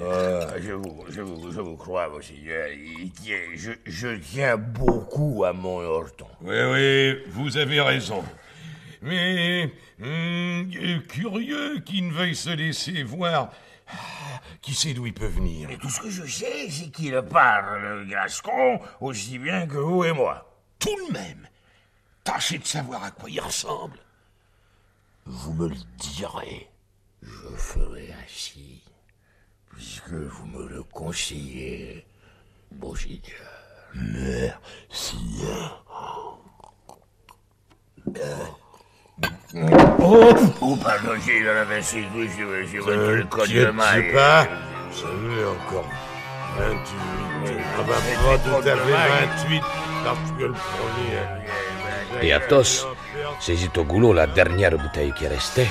Ah, 0.00 0.46
je, 0.60 0.72
vous, 0.72 1.04
je, 1.10 1.20
vous, 1.20 1.52
je 1.52 1.60
vous 1.60 1.76
crois, 1.76 2.08
monseigneur. 2.08 2.68
Je, 3.54 3.72
je 3.84 4.08
tiens 4.16 4.56
beaucoup 4.56 5.44
à 5.44 5.52
mon 5.52 5.78
Horton. 5.80 6.26
Oui, 6.42 6.56
oui, 6.72 7.16
vous 7.28 7.56
avez 7.56 7.80
raison. 7.80 8.22
Mais 9.04 9.70
hum, 10.00 10.70
euh, 10.76 10.98
curieux 11.00 11.80
qu'il 11.80 12.08
ne 12.08 12.12
veuille 12.12 12.34
se 12.34 12.48
laisser 12.48 13.02
voir. 13.02 13.50
Ah, 13.86 14.40
Qui 14.62 14.72
sait 14.72 14.94
d'où 14.94 15.04
il 15.04 15.12
peut 15.12 15.26
venir? 15.26 15.68
Mais 15.68 15.76
tout 15.76 15.90
ce 15.90 16.00
que 16.00 16.08
je 16.08 16.24
sais, 16.24 16.70
c'est 16.70 16.88
qu'il 16.90 17.20
parle 17.30 18.06
gascon 18.08 18.80
aussi 19.02 19.38
bien 19.38 19.66
que 19.66 19.76
vous 19.76 20.04
et 20.04 20.12
moi. 20.12 20.50
Tout 20.78 20.96
de 21.06 21.12
même, 21.12 21.46
tâchez 22.24 22.56
de 22.56 22.64
savoir 22.64 23.04
à 23.04 23.10
quoi 23.10 23.28
il 23.28 23.40
ressemble. 23.42 23.98
Vous 25.26 25.52
me 25.52 25.68
le 25.68 25.76
direz. 25.98 26.70
Je 27.20 27.56
ferai 27.58 28.10
ainsi, 28.24 28.82
puisque 29.70 30.12
vous 30.12 30.46
me 30.46 30.66
le 30.66 30.82
conseillez, 30.82 32.06
monseigneur. 32.72 33.20
Merci. 33.94 35.44
Oh, 39.56 40.76
pardon, 40.82 41.12
j'ai 41.24 41.44
dans 41.44 41.54
la 41.54 41.64
vessie, 41.64 42.04
oui, 42.14 42.28
je, 42.36 42.66
je 42.66 42.78
vois 42.80 42.96
le 42.96 43.24
code 43.24 43.48
de 43.48 43.70
maille. 43.70 44.12
pas, 44.12 44.46
vous 44.90 44.96
savez 45.00 45.44
encore 45.44 45.88
28. 46.58 46.96
Ah 47.78 47.82
bah, 47.86 47.94
pas 48.24 48.38
tout 48.38 48.68
à 48.68 48.76
fait 48.76 49.46
28, 49.46 49.62
parce 50.04 50.30
que 50.38 50.44
le 50.44 50.52
premier... 50.52 52.22
Et 52.22 52.32
Athos 52.32 52.86
saisit 53.40 53.70
au 53.76 53.84
goulot 53.84 54.12
la 54.12 54.26
dernière 54.26 54.76
bouteille 54.76 55.12
qui 55.12 55.26
restait, 55.28 55.68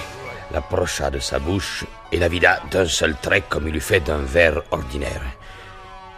l'approcha 0.52 1.10
de 1.10 1.20
sa 1.20 1.40
bouche 1.40 1.86
et 2.12 2.18
la 2.18 2.30
vida 2.30 2.62
d'un 2.72 2.86
seul 2.86 3.16
trait 3.22 3.44
comme 3.50 3.68
il 3.68 3.76
eût 3.76 3.82
fait 3.82 4.00
d'un 4.00 4.20
verre 4.20 4.62
ordinaire. 4.72 5.22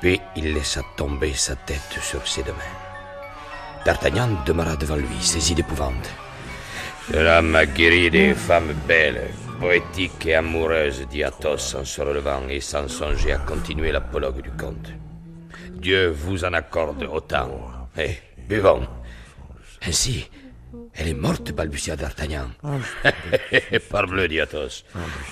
Puis 0.02 0.22
il 0.36 0.54
laissa 0.54 0.82
tomber 0.98 1.34
sa 1.34 1.56
tête 1.56 2.00
sur 2.02 2.28
ses 2.28 2.44
deux 2.44 2.52
mains. 2.52 3.84
D'Artagnan 3.86 4.30
demeura 4.46 4.76
devant 4.76 4.96
lui, 4.96 5.22
saisi 5.22 5.56
d'épouvante. 5.56 6.10
Cela 7.12 7.42
m'a 7.42 7.66
guéri 7.66 8.10
des 8.10 8.34
femmes 8.34 8.74
belles, 8.88 9.30
poétiques 9.60 10.26
et 10.26 10.36
amoureuses, 10.36 11.06
dit 11.10 11.24
Athos 11.24 11.76
en 11.76 11.86
se 11.86 12.02
relevant 12.02 12.48
et 12.50 12.60
sans 12.60 12.88
songer 12.88 13.34
à 13.34 13.38
continuer 13.38 13.92
l'apologue 13.92 14.42
du 14.42 14.52
comte. 14.52 14.92
Dieu 15.72 16.10
vous 16.10 16.44
en 16.44 16.54
accorde 16.54 17.04
autant. 17.04 17.50
Eh, 17.98 18.18
buvons. 18.50 18.88
Ainsi, 19.88 20.28
elle 20.96 21.10
est 21.10 21.14
morte, 21.14 21.52
balbutia 21.52 21.96
D'Artagnan. 21.96 22.50
Parbleu, 23.92 24.28
dit 24.28 24.42
Athos. 24.42 24.84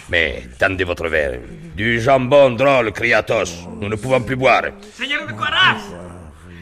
Mais 0.10 0.44
tendez 0.60 0.84
votre 0.84 1.08
verre. 1.08 1.40
Du 1.76 2.00
jambon 2.00 2.52
drôle, 2.52 2.92
cria 2.92 3.20
Athos. 3.20 3.68
Nous 3.82 3.90
ne 3.90 3.96
pouvons 3.96 4.22
plus 4.22 4.36
boire. 4.36 4.66
Seigneur 4.94 5.26
de 5.26 5.34
Coaras 5.34 5.82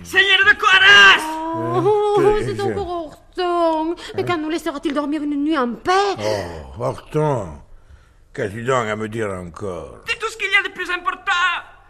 Seigneur 0.03 0.39
de 0.47 0.57
Coaras 0.57 1.41
Oh, 1.53 2.39
c'est 2.45 2.59
encore 2.61 3.20
Horton. 3.37 3.95
Mais 4.15 4.23
quand 4.25 4.37
nous 4.37 4.49
laissera-t-il 4.49 4.93
dormir 4.93 5.21
une 5.23 5.43
nuit 5.43 5.57
en 5.57 5.73
paix? 5.73 5.91
Oh, 6.19 6.81
Horton, 6.81 7.49
qu'as-tu 8.33 8.63
donc 8.63 8.87
à 8.87 8.95
me 8.95 9.07
dire 9.07 9.29
encore? 9.29 9.99
C'est 10.07 10.19
tout 10.19 10.27
ce 10.29 10.37
qu'il 10.37 10.51
y 10.51 10.55
a 10.55 10.67
de 10.67 10.73
plus 10.73 10.89
important 10.89 11.31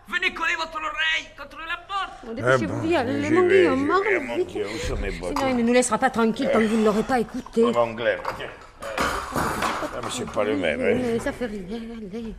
Venez 0.07 0.33
coller 0.33 0.55
votre 0.55 0.75
oreille 0.77 1.29
contre 1.37 1.57
la 1.59 1.77
porte 1.87 2.35
Dépêchez-vous, 2.35 2.93
Ah 2.95 2.99
allez, 2.99 3.29
mon 3.29 3.47
Guillaume, 3.47 3.87
mon. 3.87 4.43
Dieu, 4.45 4.65
où 4.65 4.77
sont 4.77 4.97
mes 4.97 5.11
bottes? 5.11 5.37
Sinon, 5.37 5.49
il 5.51 5.57
ne 5.57 5.63
nous 5.63 5.73
laissera 5.73 5.97
pas 5.97 6.09
tranquille 6.09 6.49
tant 6.51 6.59
que 6.59 6.65
vous 6.65 6.77
ne 6.77 6.85
l'aurez 6.85 7.03
pas 7.03 7.19
écouté. 7.19 7.63
Mon 7.63 7.75
anglais, 7.75 8.17
tiens. 8.37 8.47
Ah, 8.83 9.99
mais 10.03 10.09
c'est 10.11 10.29
pas 10.29 10.43
le 10.43 10.57
même, 10.57 10.81
hein. 10.81 11.19
Ça 11.23 11.31
fait 11.31 11.45
rien, 11.45 11.79
allez. 11.97 12.35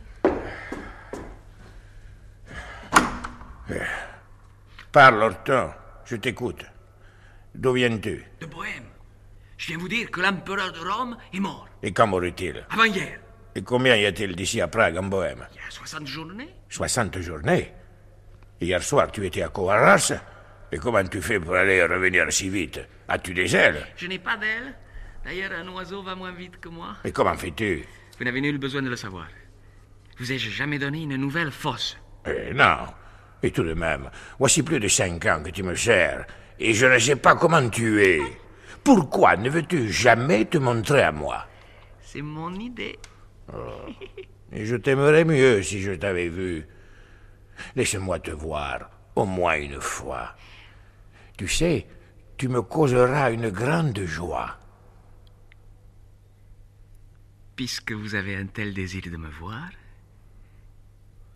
Parle, 4.91 5.23
Horton, 5.23 5.71
je 6.05 6.15
t'écoute. 6.17 6.63
D'où 7.55 7.73
viens-tu? 7.73 8.23
De 8.39 8.45
Bohème. 8.45 8.83
Je 9.63 9.69
viens 9.69 9.77
vous 9.77 9.87
dire 9.87 10.11
que 10.11 10.19
l'empereur 10.19 10.73
de 10.73 10.79
Rome 10.79 11.15
est 11.33 11.39
mort, 11.39 11.69
Et 11.81 11.93
quand 11.93 12.05
mourut-il 12.05 12.65
avant-hier. 12.69 13.17
Et 13.55 13.61
combien 13.61 13.95
y 13.95 14.05
a-t-il 14.05 14.35
d'ici 14.35 14.59
à 14.59 14.67
Prague, 14.67 14.97
en 14.97 15.03
Bohème 15.03 15.47
Il 15.53 15.55
y 15.55 15.59
a 15.65 15.71
60 15.71 16.05
journées. 16.05 16.49
60 16.67 17.21
journées. 17.21 17.71
Hier 18.59 18.83
soir, 18.83 19.09
tu 19.09 19.25
étais 19.25 19.41
à 19.41 19.47
Coarras. 19.47 20.11
Et 20.69 20.77
comment 20.79 21.01
tu 21.05 21.21
fais 21.21 21.39
pour 21.39 21.55
aller 21.55 21.75
et 21.75 21.85
revenir 21.85 22.25
si 22.29 22.49
vite? 22.49 22.81
As-tu 23.07 23.33
des 23.33 23.55
ailes? 23.55 23.87
Je 23.95 24.07
n'ai 24.07 24.19
pas 24.19 24.35
d'aile. 24.35 24.75
D'ailleurs, 25.23 25.51
un 25.53 25.69
oiseau 25.69 26.03
va 26.03 26.13
moins 26.13 26.33
vite 26.33 26.59
que 26.59 26.67
moi. 26.67 26.97
Et 27.05 27.13
comment 27.13 27.35
fais-tu? 27.37 27.85
Vous 28.19 28.25
n'avez 28.25 28.41
nul 28.41 28.57
besoin 28.57 28.81
de 28.81 28.89
le 28.89 28.97
savoir. 28.97 29.27
Vous 30.19 30.29
ai-je 30.29 30.49
jamais 30.49 30.77
donné 30.77 31.03
une 31.03 31.15
nouvelle 31.15 31.51
fausse 31.51 31.97
Eh 32.25 32.53
non. 32.53 32.79
Et 33.41 33.51
tout 33.51 33.63
de 33.63 33.73
même, 33.75 34.09
voici 34.37 34.61
plus 34.61 34.81
de 34.81 34.89
cinq 34.89 35.25
ans 35.25 35.41
que 35.41 35.51
tu 35.51 35.63
me 35.63 35.73
sers. 35.73 36.25
Et 36.59 36.73
je 36.73 36.85
ne 36.85 36.99
sais 36.99 37.15
pas 37.15 37.37
comment 37.37 37.69
tu 37.69 38.03
es. 38.03 38.19
Pourquoi 38.83 39.37
ne 39.37 39.49
veux-tu 39.49 39.91
jamais 39.91 40.45
te 40.45 40.57
montrer 40.57 41.03
à 41.03 41.11
moi? 41.11 41.47
C'est 42.01 42.21
mon 42.21 42.53
idée. 42.53 42.99
Et 44.51 44.65
je 44.65 44.75
t'aimerais 44.75 45.25
mieux 45.25 45.63
si 45.63 45.81
je 45.81 45.91
t'avais 45.91 46.29
vu. 46.29 46.67
Laisse-moi 47.75 48.19
te 48.19 48.31
voir, 48.31 48.89
au 49.15 49.25
moins 49.25 49.55
une 49.55 49.79
fois. 49.79 50.35
Tu 51.37 51.47
sais, 51.47 51.87
tu 52.37 52.47
me 52.49 52.61
causeras 52.61 53.31
une 53.31 53.49
grande 53.49 53.99
joie. 54.01 54.57
Puisque 57.55 57.93
vous 57.93 58.15
avez 58.15 58.35
un 58.35 58.47
tel 58.47 58.73
désir 58.73 59.03
de 59.05 59.17
me 59.17 59.29
voir, 59.29 59.69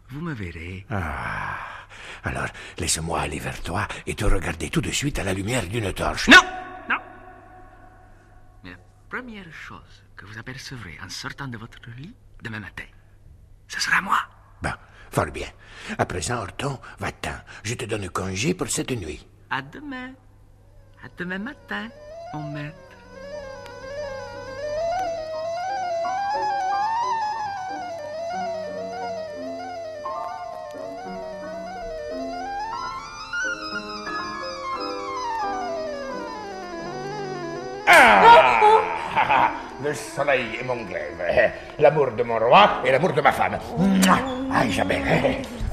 vous 0.10 0.22
me 0.22 0.34
verrez. 0.34 0.86
Ah. 0.90 1.58
Alors, 2.24 2.48
laisse-moi 2.78 3.22
aller 3.22 3.40
vers 3.40 3.62
toi 3.62 3.88
et 4.06 4.16
te 4.16 4.26
regarder 4.26 4.70
tout 4.70 4.82
de 4.82 4.92
suite 4.92 5.20
à 5.20 5.24
la 5.24 5.34
lumière 5.34 5.68
d'une 5.68 5.94
torche. 5.94 6.28
Non 6.28 6.67
première 9.10 9.52
chose 9.52 10.04
que 10.16 10.26
vous 10.26 10.38
apercevrez 10.38 10.98
en 11.04 11.10
sortant 11.10 11.48
de 11.48 11.58
votre 11.58 11.80
lit 11.98 12.16
demain 12.44 12.60
matin, 12.60 12.86
ce 13.68 13.80
sera 13.80 14.02
moi. 14.02 14.20
Bon, 14.62 14.74
fort 15.12 15.32
bien. 15.32 15.48
À 15.98 16.06
présent, 16.06 16.38
Horton, 16.38 16.80
va-t'en. 17.00 17.38
Je 17.64 17.76
te 17.76 17.86
donne 17.86 18.10
congé 18.10 18.54
pour 18.54 18.70
cette 18.70 18.92
nuit. 18.92 19.26
À 19.50 19.62
demain. 19.62 20.14
À 21.04 21.08
demain 21.18 21.40
matin, 21.40 21.90
mon 22.34 22.52
maître. 22.52 22.87
Le 39.88 39.94
soleil 39.94 40.60
est 40.60 40.66
mon 40.66 40.84
glaive. 40.84 41.54
L'amour 41.80 42.12
de 42.12 42.22
mon 42.22 42.38
roi 42.40 42.82
et 42.84 42.92
l'amour 42.92 43.14
de 43.14 43.22
ma 43.22 43.32
femme. 43.32 43.58
Ah, 44.52 44.66
Isabelle. 44.66 45.02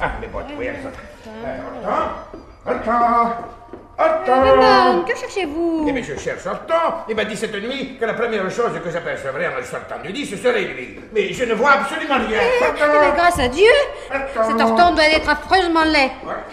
Ah, 0.01 0.13
mes 0.21 0.29
bottes, 0.29 0.53
oui, 0.57 0.67
elles 0.67 0.81
sont... 0.81 0.91
Horton 3.97 4.41
Raymond, 4.43 5.05
que 5.05 5.17
cherchez-vous 5.17 5.87
Eh 5.89 5.93
bien, 5.93 6.03
je 6.03 6.17
cherche 6.17 6.47
Horton. 6.47 7.05
Il 7.09 7.15
m'a 7.15 7.25
dit 7.25 7.37
cette 7.37 7.55
nuit 7.55 7.97
que 7.99 8.05
la 8.05 8.15
première 8.15 8.49
chose 8.51 8.73
que 8.83 8.91
j'apercevrais 8.91 9.49
en 9.49 9.57
le 9.59 9.65
sortant 9.65 10.01
du 10.03 10.11
lit, 10.11 10.27
ce 10.27 10.37
serait 10.37 10.63
lui. 10.63 11.01
Mais 11.13 11.33
je 11.33 11.45
ne 11.45 11.55
vois 11.55 11.73
absolument 11.73 12.17
rien. 12.29 12.39
Eh, 12.41 12.65
mais 12.81 13.17
grâce 13.17 13.39
à 13.39 13.49
Dieu, 13.49 13.71
cet 14.11 14.61
Horton 14.61 14.95
doit 14.95 15.09
être 15.09 15.29
affreusement 15.29 15.85
laid. 15.85 16.11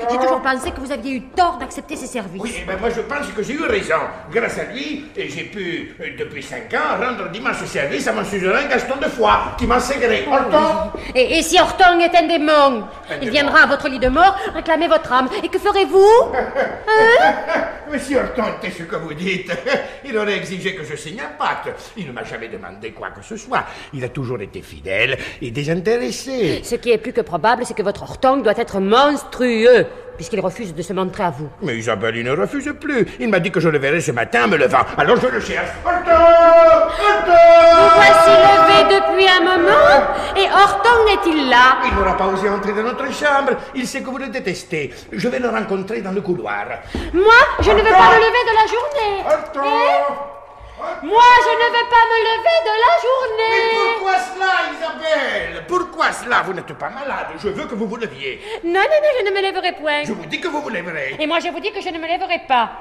J'ai 0.10 0.18
toujours 0.18 0.42
pensé 0.42 0.72
que 0.72 0.80
vous 0.80 0.92
aviez 0.92 1.14
eu 1.14 1.22
tort 1.22 1.58
d'accepter 1.58 1.96
ses 1.96 2.08
services. 2.08 2.42
Oui, 2.42 2.64
ben 2.68 2.78
moi 2.80 2.90
je 2.90 3.02
pense 3.02 3.28
que 3.36 3.44
j'ai 3.44 3.54
eu 3.54 3.64
raison. 3.64 3.96
Grâce 4.32 4.58
à 4.60 4.66
lui, 4.66 5.06
j'ai 5.16 5.44
pu, 5.44 5.96
euh, 6.00 6.06
depuis 6.18 6.44
cinq 6.44 6.74
ans, 6.74 6.98
rendre 7.00 7.30
d'immenses 7.32 7.64
services 7.66 8.08
à 8.08 8.14
mon 8.14 8.26
suzerain 8.26 8.66
Gaston 8.70 8.96
de 9.02 9.06
Foix, 9.08 9.56
qui 9.58 9.68
m'a 9.68 9.80
ségré. 9.80 10.26
Horton 10.30 10.92
Et, 11.16 11.38
et 11.40 11.42
si 11.44 11.60
Horton 11.60 12.00
est 12.00 12.16
un 12.16 12.28
démon, 12.28 12.84
il 13.22 13.30
viendra 13.30 13.64
à 13.64 13.66
votre 13.68 13.88
lit 13.90 14.00
de 14.00 14.10
mort 14.10 14.36
réclamer 14.54 14.88
votre 14.88 15.12
âme. 15.12 15.30
Et 15.44 15.48
que 15.48 15.60
ferez-vous 15.60 16.32
Hein 16.34 17.34
Mais 17.92 18.00
si 18.00 18.16
Horton 18.16 18.44
était 18.58 18.72
ce 18.72 18.84
que 18.84 18.96
vous 18.96 19.14
dites, 19.14 19.52
il 20.06 20.18
aurait 20.18 20.38
exigé 20.38 20.76
que 20.76 20.84
je 20.84 20.96
signe 20.96 21.20
un 21.20 21.38
pacte. 21.38 21.70
Il 21.98 22.08
ne 22.08 22.12
m'a 22.12 22.24
jamais 22.24 22.48
demandé 22.48 22.92
quoi 22.92 23.10
que 23.12 23.24
ce 23.24 23.36
soit. 23.38 23.64
Il 23.94 24.04
a 24.04 24.10
toujours 24.10 24.42
été 24.42 24.62
fidèle 24.62 25.18
et 25.42 25.52
désintéressé. 25.52 26.62
Ce 26.64 26.76
qui 26.76 26.92
est 26.92 26.98
plus 26.98 27.14
que 27.14 27.22
probable, 27.22 27.66
c'est 27.66 27.74
que 27.74 27.84
votre 27.84 28.04
Horton 28.04 28.38
doit 28.38 28.58
être 28.58 28.80
monstrueux, 28.80 29.86
puisqu'il 30.16 30.40
refuse 30.40 30.74
de 30.76 30.82
se 30.82 30.94
montrer 30.94 31.24
à 31.24 31.30
vous. 31.32 31.50
Mais 31.62 31.78
Isabelle, 31.78 32.18
il 32.18 32.26
ne 32.26 32.32
refuse 32.32 32.72
plus. 32.80 33.08
Il 33.20 33.30
m'a 33.30 33.40
dit 33.40 33.52
que 33.52 33.60
je 33.60 33.70
le 33.70 33.80
verrais 33.80 34.02
ce 34.02 34.12
matin 34.12 34.48
me 34.48 34.58
levant. 34.58 34.86
Alors 34.98 35.18
je 35.18 35.28
le 35.28 35.40
cherche. 35.40 35.70
Horton 35.86 36.22
Vous 37.26 37.90
voici 37.96 38.30
levé 38.30 38.96
depuis 38.96 39.28
un 39.28 39.42
moment, 39.42 39.88
et 40.38 40.48
Horton 40.52 41.08
est-il 41.14 41.50
là? 41.50 41.78
Il 41.86 41.96
n'aura 41.96 42.16
pas 42.18 42.28
osé 42.28 42.50
entrer 42.50 42.74
dans 42.74 42.84
notre 42.84 43.06
chambre. 43.14 43.54
Il 43.76 43.88
sait 43.88 44.02
que 44.02 44.10
vous 44.10 44.18
le 44.18 44.30
détestez. 44.30 44.94
Je 45.12 45.28
vais 45.28 45.40
le 45.40 45.50
rencontrer 45.50 46.02
dans 46.02 46.12
le 46.12 46.22
couloir. 46.22 46.66
Moi, 47.14 47.42
je 47.60 47.72
ne 47.72 47.78
veux 47.78 47.84
pas 47.84 48.10
me 48.12 48.18
lever 48.18 48.44
de 48.46 48.56
la 48.56 48.68
journée. 48.68 49.24
Eh? 49.56 50.41
Moi, 51.04 51.24
je 51.46 51.54
ne 51.62 51.68
veux 51.76 51.88
pas 51.90 52.06
me 52.12 52.18
lever 52.30 52.58
de 52.70 52.74
la 52.86 52.94
journée. 53.06 53.60
Pourquoi 54.00 54.18
cela, 54.20 54.52
Isabelle? 54.74 55.66
Pourquoi 55.68 56.12
cela? 56.12 56.42
Vous 56.44 56.54
n'êtes 56.54 56.74
pas 56.74 56.90
malade. 56.90 57.28
Je 57.38 57.50
veux 57.50 57.66
que 57.66 57.76
vous 57.76 57.88
vous 57.88 57.98
leviez. 57.98 58.42
Non, 58.64 58.74
non, 58.74 58.80
non, 58.80 59.10
je 59.20 59.26
ne 59.26 59.32
me 59.36 59.42
lèverai 59.42 59.74
point. 59.74 60.04
Je 60.04 60.14
vous 60.14 60.26
dis 60.26 60.40
que 60.40 60.48
vous 60.48 60.62
vous 60.62 60.70
lèverez. 60.70 61.16
Et 61.20 61.28
moi, 61.28 61.40
je 61.40 61.50
vous 61.50 61.60
dis 61.60 61.72
que 61.72 61.82
je 61.82 61.90
ne 61.90 61.98
me 62.00 62.08
lèverai 62.08 62.40
pas. 62.48 62.72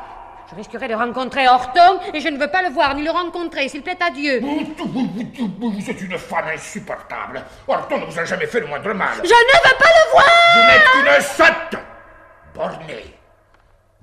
Je 0.51 0.57
risquerai 0.57 0.89
de 0.89 0.95
rencontrer 0.95 1.47
Horton 1.47 2.01
et 2.13 2.21
je 2.21 2.29
ne 2.29 2.37
veux 2.37 2.51
pas 2.51 2.63
le 2.63 2.71
voir 2.71 2.95
ni 2.97 3.05
le 3.05 3.11
rencontrer, 3.11 3.69
s'il 3.69 3.83
plaît 3.83 3.99
à 4.05 4.11
Dieu. 4.11 4.41
Vous 4.43 5.91
êtes 5.91 6.01
une 6.01 6.19
femme 6.19 6.49
insupportable. 6.53 7.45
Horton 7.69 7.99
ne 7.99 8.07
vous 8.07 8.19
a 8.19 8.25
jamais 8.25 8.47
fait 8.47 8.59
le 8.59 8.67
moindre 8.67 8.93
mal. 8.93 9.11
Je 9.19 9.23
ne 9.23 9.29
veux 9.29 9.77
pas 9.79 9.85
le 9.85 10.11
voir 10.11 10.27
Vous 10.57 10.63
n'êtes 10.67 10.85
qu'une 10.93 11.23
sotte 11.23 11.77
bornée. 12.53 13.20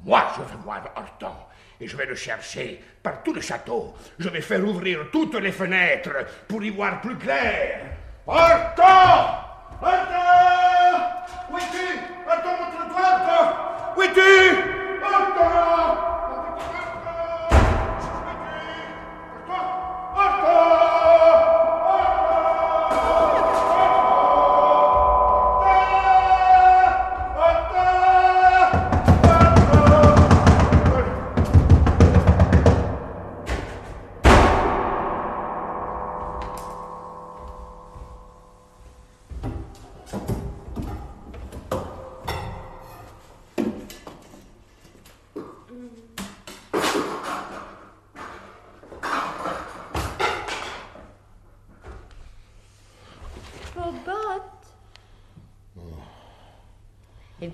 Moi, 0.08 0.24
je 0.38 0.42
veux 0.42 0.64
voir 0.64 0.82
Horton. 0.96 1.36
Et 1.82 1.88
je 1.88 1.98
vais 1.98 2.06
le 2.06 2.16
chercher 2.16 2.82
par 3.04 3.22
tout 3.24 3.34
le 3.34 3.42
château. 3.42 3.94
Je 4.18 4.30
vais 4.30 4.40
faire 4.40 4.66
ouvrir 4.66 5.12
toutes 5.12 5.36
les 5.36 5.52
fenêtres 5.52 6.26
pour 6.48 6.64
y 6.64 6.70
voir 6.70 7.02
plus 7.02 7.18
clair. 7.18 7.82
Horton 8.26 9.36
Horton 9.82 10.47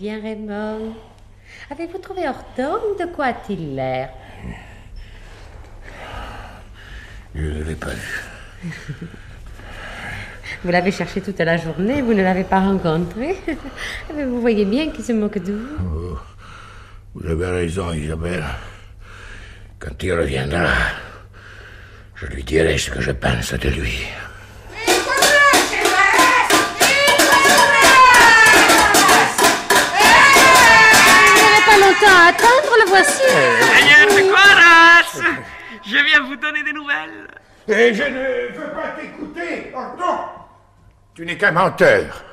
bien, 0.04 0.20
Raymond, 0.22 0.96
avez-vous 1.72 1.98
trouvé 2.00 2.28
Horton 2.28 2.78
De 3.00 3.06
quoi 3.06 3.28
a-t-il 3.28 3.74
l'air? 3.74 4.10
Je 7.34 7.42
ne 7.42 7.64
l'ai 7.64 7.76
pas 7.76 7.92
vu. 7.92 8.24
Vous 10.62 10.72
l'avez 10.72 10.92
cherché 10.92 11.22
toute 11.22 11.40
la 11.40 11.56
journée, 11.56 12.02
vous 12.02 12.14
ne 12.14 12.22
l'avez 12.22 12.44
pas 12.44 12.60
rencontré. 12.60 13.38
Mais 14.14 14.26
vous 14.26 14.42
voyez 14.42 14.66
bien 14.66 14.90
qu'il 14.92 15.06
se 15.06 15.14
moque 15.14 15.38
de 15.38 15.54
vous. 15.54 15.78
Oh, 15.82 16.18
vous 17.16 17.30
avez 17.30 17.46
raison, 17.46 17.94
Isabelle. 17.94 18.44
Quand 19.80 20.04
il 20.04 20.12
reviendra, 20.12 20.68
je 22.16 22.26
lui 22.26 22.44
dirai 22.44 22.78
ce 22.78 22.92
que 22.92 23.00
je 23.00 23.12
pense 23.12 23.54
de 23.54 23.70
lui. 23.70 24.06
À 32.14 32.28
attendre, 32.28 32.74
le 32.84 32.90
voici. 32.90 33.24
Seigneur 33.28 34.08
de 34.08 34.30
Coras, 34.30 35.22
je 35.86 35.98
viens 36.06 36.22
vous 36.22 36.36
donner 36.36 36.64
des 36.64 36.74
nouvelles. 36.74 37.28
Et 37.68 37.94
je 37.94 38.04
ne 38.04 38.58
veux 38.58 38.72
pas 38.74 38.90
t'écouter, 39.00 39.72
Horton 39.74 40.20
Tu 41.16 41.26
n'es 41.26 41.38
qu'un 41.38 41.52
menteur. 41.52 42.24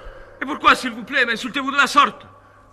Et 0.42 0.44
pourquoi, 0.44 0.74
s'il 0.74 0.90
vous 0.90 1.04
plaît, 1.04 1.24
m'insultez-vous 1.24 1.70
de 1.70 1.76
la 1.76 1.86
sorte? 1.86 2.26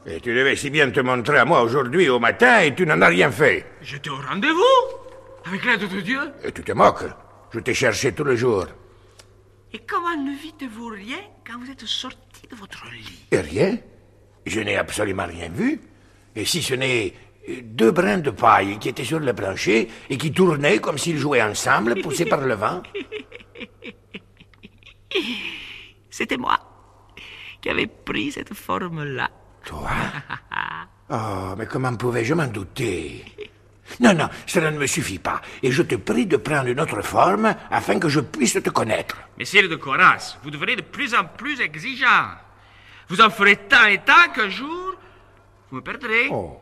Et 0.06 0.22
tu 0.22 0.34
devais 0.34 0.56
si 0.56 0.70
bien 0.70 0.90
te 0.90 1.02
montrer 1.02 1.38
à 1.38 1.46
moi 1.46 1.62
aujourd'hui 1.62 2.08
au 2.10 2.20
matin 2.20 2.60
et 2.62 2.74
tu 2.74 2.86
n'en 2.86 3.02
as 3.02 3.08
rien 3.08 3.30
fait. 3.30 3.66
J'étais 3.82 4.10
au 4.10 4.16
rendez-vous, 4.16 4.64
avec 5.46 5.66
l'aide 5.66 5.88
de 5.88 6.02
Dieu. 6.02 6.20
Et 6.44 6.52
tu 6.52 6.64
te 6.64 6.72
moques. 6.72 7.04
Je 7.52 7.60
t'ai 7.60 7.74
cherché 7.74 8.14
tout 8.14 8.24
le 8.24 8.36
jour. 8.36 8.66
Et 9.74 9.80
comment 9.80 10.16
ne 10.16 10.32
vîtes-vous 10.32 10.88
rien 10.88 11.18
quand 11.46 11.60
vous 11.60 11.70
êtes 11.70 11.86
sorti 11.86 12.48
de 12.50 12.56
votre 12.56 12.86
lit? 12.86 13.26
Et 13.32 13.40
rien? 13.42 13.78
Je 14.46 14.62
n'ai 14.62 14.78
absolument 14.78 15.26
rien 15.26 15.50
vu. 15.50 15.82
Et 16.38 16.46
si 16.46 16.62
ce 16.62 16.76
n'est 16.76 17.14
deux 17.64 17.92
brins 17.92 18.20
de 18.20 18.30
paille 18.30 18.78
qui 18.78 18.90
étaient 18.90 19.04
sur 19.04 19.20
le 19.20 19.34
plancher 19.34 19.88
et 20.10 20.18
qui 20.18 20.32
tournaient 20.32 20.78
comme 20.78 21.00
s'ils 21.00 21.18
jouaient 21.18 21.42
ensemble, 21.42 22.00
poussés 22.02 22.26
par 22.26 22.42
le 22.42 22.54
vent. 22.54 22.84
C'était 26.12 26.38
moi 26.38 26.60
qui 27.60 27.70
avais 27.70 27.88
pris 27.88 28.32
cette 28.32 28.54
forme-là. 28.54 29.32
Toi? 29.66 29.90
Oh, 31.10 31.56
mais 31.58 31.66
comment 31.66 31.96
pouvais-je 31.96 32.36
m'en 32.36 32.46
douter? 32.46 33.26
Non, 34.00 34.14
non, 34.14 34.30
cela 34.46 34.70
ne 34.70 34.78
me 34.78 34.86
suffit 34.86 35.18
pas. 35.18 35.42
Et 35.64 35.72
je 35.72 35.82
te 35.82 35.96
prie 35.96 36.28
de 36.28 36.38
prendre 36.38 36.68
une 36.68 36.80
autre 36.80 37.02
forme 37.02 37.56
afin 37.72 37.98
que 37.98 38.10
je 38.10 38.20
puisse 38.20 38.54
te 38.54 38.70
connaître. 38.70 39.18
Messire 39.40 39.68
de 39.68 39.76
Coras, 39.76 40.38
vous 40.44 40.52
devenez 40.52 40.76
de 40.76 40.82
plus 40.82 41.16
en 41.16 41.24
plus 41.24 41.62
exigeant. 41.62 42.30
Vous 43.10 43.22
en 43.22 43.32
ferez 43.32 43.56
tant 43.56 43.86
et 43.86 44.00
tant 44.00 44.30
qu'un 44.36 44.50
jour, 44.50 44.98
vous 45.70 45.78
me 45.78 45.82
perdrez. 45.82 46.30
Oh. 46.32 46.60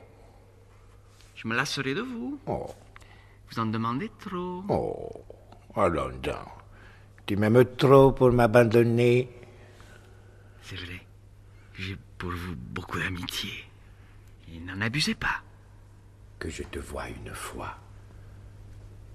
Je 1.35 1.47
me 1.47 1.55
lasserai 1.55 1.93
de 1.93 2.01
vous. 2.01 2.39
Oh. 2.47 2.67
Vous 3.49 3.59
en 3.59 3.67
demandez 3.67 4.11
trop. 4.19 4.63
Oh, 4.69 5.09
allons 5.75 6.17
donc. 6.21 6.35
Tu 7.25 7.35
m'aimes 7.35 7.65
trop 7.77 8.11
pour 8.11 8.31
m'abandonner. 8.31 9.29
C'est 10.61 10.75
vrai. 10.75 11.01
J'ai 11.73 11.97
pour 12.17 12.31
vous 12.31 12.55
beaucoup 12.55 12.99
d'amitié. 12.99 13.51
Et 14.51 14.59
n'en 14.59 14.81
abusez 14.81 15.15
pas. 15.15 15.41
Que 16.39 16.49
je 16.49 16.63
te 16.63 16.79
vois 16.79 17.09
une 17.09 17.33
fois. 17.33 17.77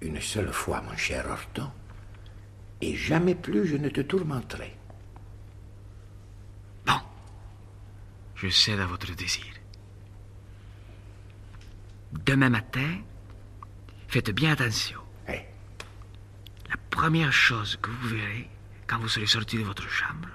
Une 0.01 0.19
seule 0.19 0.51
fois, 0.51 0.81
mon 0.81 0.95
cher 0.95 1.25
Horton. 1.29 1.71
Et 2.81 2.95
jamais 2.95 3.35
plus 3.35 3.67
je 3.67 3.77
ne 3.77 3.89
te 3.89 4.01
tourmenterai. 4.01 4.77
Je 8.41 8.49
cède 8.49 8.79
à 8.79 8.87
votre 8.87 9.15
désir. 9.15 9.50
Demain 12.13 12.49
matin, 12.49 12.99
faites 14.07 14.31
bien 14.31 14.51
attention. 14.51 14.99
La 15.27 16.77
première 16.89 17.33
chose 17.33 17.77
que 17.81 17.89
vous 17.89 18.09
verrez 18.09 18.49
quand 18.87 18.99
vous 18.99 19.07
serez 19.07 19.25
sorti 19.25 19.57
de 19.57 19.63
votre 19.63 19.87
chambre 19.89 20.29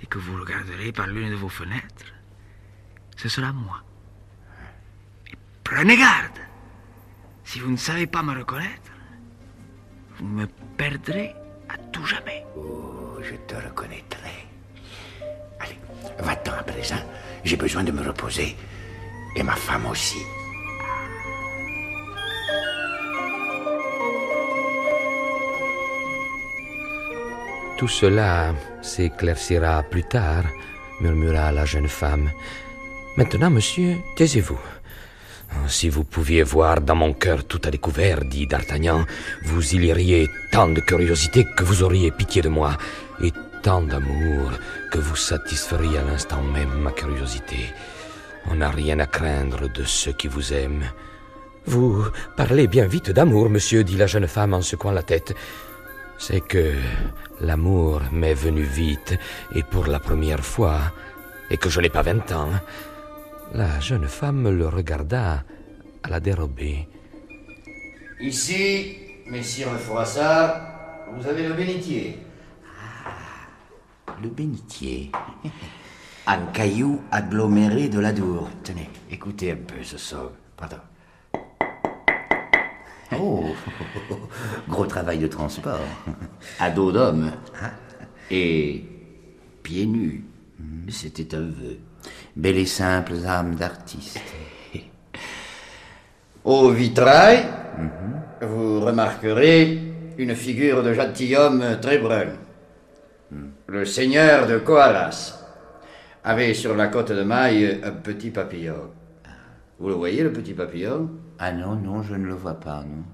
et 0.00 0.06
que 0.06 0.18
vous 0.18 0.38
regarderez 0.38 0.92
par 0.92 1.06
l'une 1.06 1.30
de 1.30 1.34
vos 1.34 1.48
fenêtres, 1.48 2.12
ce 3.16 3.28
sera 3.28 3.52
moi. 3.52 3.82
Et 5.30 5.36
prenez 5.64 5.96
garde. 5.96 6.38
Si 7.44 7.60
vous 7.60 7.70
ne 7.70 7.76
savez 7.76 8.06
pas 8.06 8.22
me 8.22 8.36
reconnaître, 8.36 8.92
vous 10.18 10.26
me 10.26 10.46
perdrez 10.76 11.34
à 11.68 11.78
tout 11.92 12.04
jamais. 12.04 12.44
Oh, 12.56 13.18
je 13.22 13.34
te 13.46 13.54
reconnaîtrai. 13.54 14.46
Allez, 15.60 15.78
va-t'en 16.18 16.52
à 16.52 16.62
présent. 16.62 17.02
J'ai 17.44 17.56
besoin 17.56 17.84
de 17.84 17.92
me 17.92 18.02
reposer. 18.06 18.56
Et 19.36 19.42
ma 19.42 19.54
femme 19.54 19.86
aussi. 19.86 20.18
Tout 27.76 27.88
cela 27.88 28.54
s'éclaircira 28.80 29.82
plus 29.82 30.04
tard, 30.04 30.44
murmura 31.02 31.52
la 31.52 31.66
jeune 31.66 31.88
femme. 31.88 32.30
Maintenant, 33.18 33.50
monsieur, 33.50 33.96
taisez-vous. 34.16 34.58
Si 35.68 35.90
vous 35.90 36.04
pouviez 36.04 36.42
voir 36.42 36.80
dans 36.80 36.94
mon 36.94 37.12
cœur 37.12 37.44
tout 37.44 37.60
à 37.64 37.70
découvert, 37.70 38.24
dit 38.24 38.46
D'Artagnan, 38.46 39.04
vous 39.44 39.74
y 39.74 39.78
liriez 39.78 40.26
tant 40.52 40.68
de 40.68 40.80
curiosité 40.80 41.44
que 41.54 41.64
vous 41.64 41.82
auriez 41.82 42.10
pitié 42.10 42.40
de 42.40 42.48
moi, 42.48 42.78
et 43.22 43.32
tant 43.62 43.82
d'amour 43.82 44.52
que 44.90 44.98
vous 44.98 45.16
satisferiez 45.16 45.98
à 45.98 46.02
l'instant 46.02 46.42
même 46.42 46.78
ma 46.78 46.92
curiosité. 46.92 47.74
On 48.50 48.54
n'a 48.54 48.70
rien 48.70 49.00
à 49.00 49.06
craindre 49.06 49.68
de 49.68 49.84
ceux 49.84 50.12
qui 50.12 50.28
vous 50.28 50.54
aiment. 50.54 50.90
Vous 51.66 52.06
parlez 52.36 52.68
bien 52.68 52.86
vite 52.86 53.10
d'amour, 53.10 53.50
monsieur, 53.50 53.84
dit 53.84 53.96
la 53.96 54.06
jeune 54.06 54.28
femme 54.28 54.54
en 54.54 54.62
secouant 54.62 54.92
la 54.92 55.02
tête. 55.02 55.34
C'est 56.18 56.40
que 56.40 56.74
l'amour 57.40 58.00
m'est 58.12 58.34
venu 58.34 58.62
vite, 58.62 59.18
et 59.54 59.62
pour 59.62 59.86
la 59.86 60.00
première 60.00 60.44
fois, 60.44 60.80
et 61.50 61.56
que 61.56 61.68
je 61.68 61.80
n'ai 61.80 61.90
pas 61.90 62.02
vingt 62.02 62.30
ans. 62.32 62.50
La 63.52 63.78
jeune 63.80 64.08
femme 64.08 64.48
le 64.48 64.68
regarda 64.68 65.44
à 66.02 66.08
la 66.08 66.20
dérobée. 66.20 66.88
Ici, 68.20 68.96
messire 69.26 69.68
Froissart, 69.78 70.60
vous 71.14 71.26
avez 71.26 71.46
le 71.46 71.54
bénitier. 71.54 72.18
Le 74.22 74.28
bénitier. 74.28 75.12
Un 76.26 76.46
caillou 76.46 77.02
aggloméré 77.12 77.88
de 77.88 78.00
l'Adour. 78.00 78.48
Tenez, 78.64 78.90
écoutez 79.10 79.52
un 79.52 79.56
peu 79.56 79.84
ce 79.84 79.96
son. 79.96 80.32
Pardon. 80.56 80.78
Oh, 83.12 83.44
gros 84.68 84.86
travail 84.86 85.18
de 85.18 85.28
transport. 85.28 85.80
À 86.58 86.70
dos 86.70 86.90
d'homme. 86.90 87.32
Et 88.30 88.84
pieds 89.62 89.86
nus. 89.86 90.24
C'était 90.88 91.34
un 91.34 91.42
vœu. 91.42 91.78
Belle 92.34 92.58
et 92.58 92.66
simple 92.66 93.14
âme 93.26 93.54
d'artiste. 93.54 94.20
Au 96.44 96.70
vitrail, 96.70 97.44
vous 98.42 98.80
remarquerez 98.80 99.78
une 100.18 100.34
figure 100.34 100.82
de 100.82 100.92
gentilhomme 100.92 101.78
très 101.80 101.98
brun. 101.98 102.28
Le 103.66 103.84
seigneur 103.84 104.46
de 104.46 104.58
Coalas 104.58 105.44
avait 106.24 106.54
sur 106.54 106.74
la 106.74 106.88
côte 106.88 107.12
de 107.12 107.22
maille 107.22 107.80
un 107.84 107.92
petit 107.92 108.30
papillon. 108.30 108.90
Vous 109.78 109.88
le 109.88 109.94
voyez, 109.94 110.22
le 110.22 110.32
petit 110.32 110.54
papillon? 110.54 111.10
Ah 111.38 111.52
non, 111.52 111.76
non, 111.76 112.02
je 112.02 112.14
ne 112.14 112.26
le 112.26 112.34
vois 112.34 112.58
pas, 112.58 112.82
non. 112.82 113.04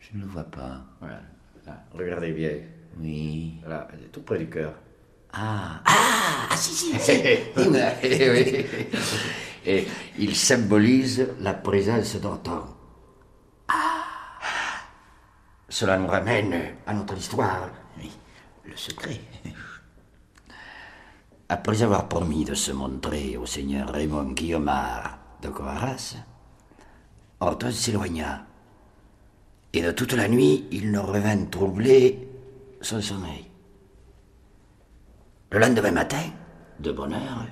Je 0.00 0.16
ne 0.16 0.22
le 0.22 0.28
vois 0.28 0.44
pas. 0.44 0.80
Voilà. 1.00 1.20
Là, 1.66 1.84
regardez 1.92 2.32
bien. 2.32 2.52
Oui. 2.98 3.54
Là, 3.66 3.88
tout 4.12 4.22
près 4.22 4.38
du 4.38 4.48
cœur. 4.48 4.72
Ah, 5.32 5.80
ah, 5.84 6.48
ah, 6.50 6.56
si, 6.56 6.72
si, 6.72 6.98
si. 6.98 7.22
Oui. 7.56 8.66
Et 9.66 9.86
il 10.18 10.36
symbolise 10.36 11.26
la 11.40 11.54
présence 11.54 12.16
d'Orton. 12.16 12.64
Cela 15.68 15.98
nous 15.98 16.06
ramène 16.06 16.76
à 16.86 16.94
notre 16.94 17.16
histoire. 17.16 17.68
Oui, 17.98 18.10
le 18.64 18.76
secret. 18.76 19.20
Après 21.48 21.82
avoir 21.82 22.08
promis 22.08 22.44
de 22.44 22.54
se 22.54 22.72
montrer 22.72 23.36
au 23.36 23.46
seigneur 23.46 23.88
Raymond 23.88 24.32
Guillaumard 24.32 25.18
de 25.42 25.48
Coaras, 25.48 26.14
Orton 27.40 27.70
s'éloigna. 27.70 28.46
Et 29.72 29.82
de 29.82 29.90
toute 29.90 30.12
la 30.12 30.28
nuit, 30.28 30.66
il 30.70 30.92
ne 30.92 30.98
revint 30.98 31.44
troubler 31.46 32.28
son 32.80 33.00
sommeil. 33.00 33.44
Le 35.50 35.58
lendemain 35.58 35.90
matin, 35.90 36.22
de 36.80 36.92
bonne 36.92 37.14
heure, 37.14 37.46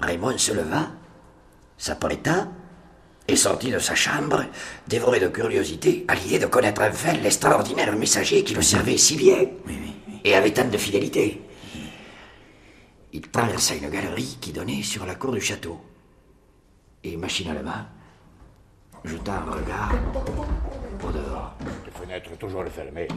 Raymond 0.00 0.38
se 0.38 0.52
leva, 0.52 0.90
s'apprêta 1.78 2.48
et 3.28 3.36
sortit 3.36 3.70
de 3.70 3.78
sa 3.78 3.94
chambre, 3.94 4.44
dévoré 4.86 5.20
de 5.20 5.28
curiosité, 5.28 6.04
à 6.08 6.14
l'idée 6.14 6.38
de 6.38 6.46
connaître 6.46 6.82
enfin 6.82 7.12
l'extraordinaire 7.14 7.96
messager 7.96 8.44
qui 8.44 8.54
le 8.54 8.62
servait 8.62 8.98
si 8.98 9.16
bien 9.16 9.38
et 10.24 10.34
avait 10.34 10.52
tant 10.52 10.68
de 10.68 10.76
fidélité. 10.76 11.42
Il 13.12 13.22
traversa 13.22 13.74
une 13.74 13.88
galerie 13.88 14.38
qui 14.40 14.52
donnait 14.52 14.82
sur 14.82 15.06
la 15.06 15.14
cour 15.14 15.32
du 15.32 15.40
château 15.40 15.80
et 17.02 17.16
machinalement 17.16 17.86
jeta 19.04 19.32
un 19.32 19.50
regard 19.50 19.92
au 21.02 21.10
dehors. 21.10 21.54
Les 21.84 21.92
fenêtres 21.92 22.36
toujours 22.38 22.64
fermées. 22.74 23.08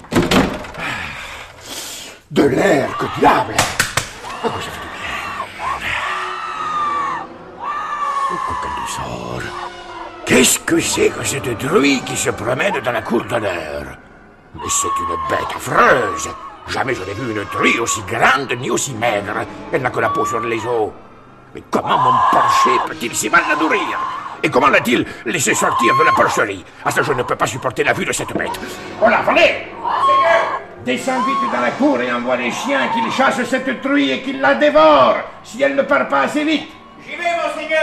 De 2.31 2.43
l'air, 2.43 2.95
que 2.97 3.05
diable 3.19 3.55
que 4.41 4.47
ça 4.47 4.71
fait 4.71 4.81
du 4.81 4.89
bien. 4.95 5.17
Oh, 8.31 8.35
coquin 8.47 8.73
du 8.81 8.91
sort. 8.91 9.41
Qu'est-ce 10.25 10.59
que 10.59 10.79
c'est 10.79 11.09
que 11.09 11.23
cette 11.23 11.57
druie 11.57 12.01
qui 12.01 12.15
se 12.15 12.29
promène 12.29 12.79
dans 12.79 12.91
la 12.91 13.01
cour 13.01 13.23
d'honneur 13.25 13.83
Mais 14.55 14.69
c'est 14.69 14.87
une 14.87 15.17
bête 15.29 15.55
affreuse. 15.55 16.29
Jamais 16.67 16.93
je 16.93 17.03
n'ai 17.03 17.13
vu 17.13 17.31
une 17.31 17.45
truie 17.47 17.79
aussi 17.79 18.01
grande 18.03 18.51
ni 18.59 18.69
aussi 18.69 18.93
maigre. 18.93 19.45
Elle 19.71 19.81
n'a 19.81 19.89
que 19.89 19.99
la 19.99 20.09
peau 20.09 20.25
sur 20.25 20.39
les 20.41 20.63
os. 20.65 20.91
Mais 21.55 21.63
comment 21.71 21.97
mon 21.97 22.13
porcher 22.31 22.77
peut-il 22.87 23.15
si 23.15 23.29
mal 23.29 23.41
la 23.49 23.55
nourrir? 23.55 23.97
Et 24.43 24.49
comment 24.49 24.67
l'a-t-il 24.67 25.05
laissé 25.25 25.53
sortir 25.53 25.93
de 25.99 26.03
la 26.05 26.11
porcherie 26.11 26.63
Ah 26.85 26.91
ça, 26.91 27.01
je 27.01 27.13
ne 27.13 27.23
peux 27.23 27.35
pas 27.35 27.47
supporter 27.47 27.83
la 27.83 27.93
vue 27.93 28.05
de 28.05 28.11
cette 28.13 28.33
bête. 28.35 28.59
Oh 29.01 29.09
là, 29.09 29.21
venez 29.27 29.67
Descends 30.85 31.21
vite 31.23 31.51
dans 31.53 31.59
la 31.61 31.71
cour 31.71 31.99
et 31.99 32.11
envoie 32.11 32.37
les 32.37 32.51
chiens 32.51 32.87
qu'ils 32.93 33.11
chassent 33.11 33.43
cette 33.43 33.81
truie 33.81 34.11
et 34.11 34.21
qu'ils 34.21 34.39
la 34.39 34.55
dévorent, 34.55 35.17
si 35.43 35.61
elle 35.61 35.75
ne 35.75 35.81
part 35.81 36.07
pas 36.07 36.21
assez 36.21 36.43
vite. 36.45 36.69
J'y 37.05 37.15
vais, 37.17 37.23
monseigneur 37.45 37.79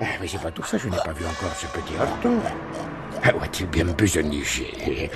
Ah, 0.00 0.04
Mais 0.20 0.28
c'est 0.28 0.40
pas 0.40 0.50
tout 0.52 0.62
ça, 0.62 0.78
je 0.78 0.88
n'ai 0.88 0.96
pas 0.96 1.12
vu 1.12 1.24
encore 1.26 1.54
ce 1.56 1.66
petit 1.66 1.94
Arthur. 2.00 2.30
Ah, 3.24 3.30
Où 3.34 3.42
a-t-il 3.42 3.66
bien 3.68 3.84
besogniché 3.86 5.10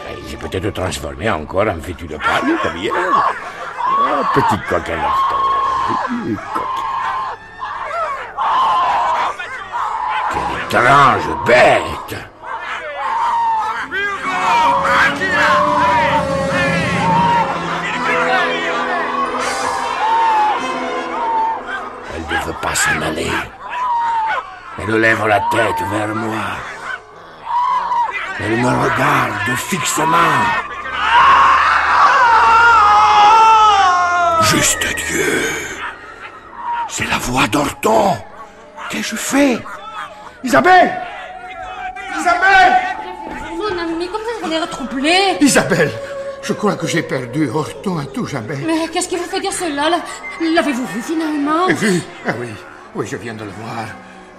Ah, 0.00 0.10
Il 0.24 0.28
s'est 0.30 0.36
peut-être 0.36 0.70
transformé 0.70 1.30
encore 1.30 1.68
en 1.68 1.80
fétu 1.80 2.06
de 2.06 2.16
paille, 2.16 2.56
comme 2.62 2.76
hier. 2.76 2.92
Ah, 2.96 4.22
petit. 4.34 4.56
Petit 4.56 4.62
coquin. 4.68 4.98
Quelle 10.32 10.61
étrange 10.72 11.28
bête 11.44 12.16
Elle 22.14 22.38
ne 22.38 22.44
veut 22.44 22.52
pas 22.62 22.74
s'en 22.74 23.02
aller. 23.02 23.30
Elle 24.78 24.96
lève 24.96 25.26
la 25.26 25.40
tête 25.50 25.82
vers 25.90 26.14
moi. 26.14 26.44
Elle 28.40 28.56
me 28.56 28.68
regarde 28.68 29.56
fixement. 29.56 30.16
Juste 34.40 34.86
Dieu. 34.96 35.42
C'est 36.88 37.08
la 37.08 37.18
voix 37.18 37.46
d'Orton. 37.48 38.16
Qu'ai-je 38.88 39.10
je 39.10 39.16
fait? 39.16 39.58
Isabelle 40.44 40.90
Isabelle 42.18 42.72
Mon 43.56 43.78
ami, 43.78 44.08
comme 44.08 44.20
ça, 44.40 44.48
êtes 44.56 44.62
retroublé. 44.62 45.14
Isabelle 45.40 45.90
Je 46.42 46.52
crois 46.52 46.74
que 46.74 46.86
j'ai 46.86 47.02
perdu 47.02 47.48
Orton 47.48 47.98
à 47.98 48.06
tout 48.06 48.26
jamais. 48.26 48.56
Mais 48.66 48.88
qu'est-ce 48.92 49.08
qui 49.08 49.16
vous 49.16 49.24
fait 49.24 49.40
dire 49.40 49.52
cela? 49.52 49.88
L'avez-vous 50.54 50.86
vu 50.86 51.00
finalement? 51.02 51.66
Vu 51.68 52.02
Ah 52.26 52.32
oui, 52.40 52.48
oui, 52.94 53.06
je 53.08 53.16
viens 53.16 53.34
de 53.34 53.44
le 53.44 53.50
voir. 53.50 53.86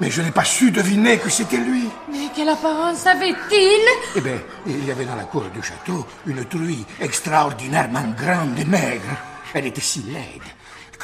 Mais 0.01 0.09
je 0.09 0.21
n'ai 0.21 0.31
pas 0.31 0.43
su 0.43 0.71
deviner 0.71 1.17
que 1.19 1.29
c'était 1.29 1.57
lui. 1.57 1.87
Mais 2.11 2.27
quelle 2.35 2.49
apparence 2.49 3.05
avait-il? 3.07 3.81
Eh 4.15 4.21
bien, 4.21 4.37
il 4.65 4.85
y 4.85 4.91
avait 4.91 5.05
dans 5.05 5.15
la 5.15 5.23
cour 5.23 5.43
du 5.53 5.61
château 5.63 6.05
une 6.25 6.43
truie 6.45 6.85
extraordinairement 6.99 8.13
grande 8.17 8.59
et 8.59 8.65
maigre. 8.65 9.15
Elle 9.53 9.67
était 9.67 9.81
si 9.81 10.01
laide 10.03 10.41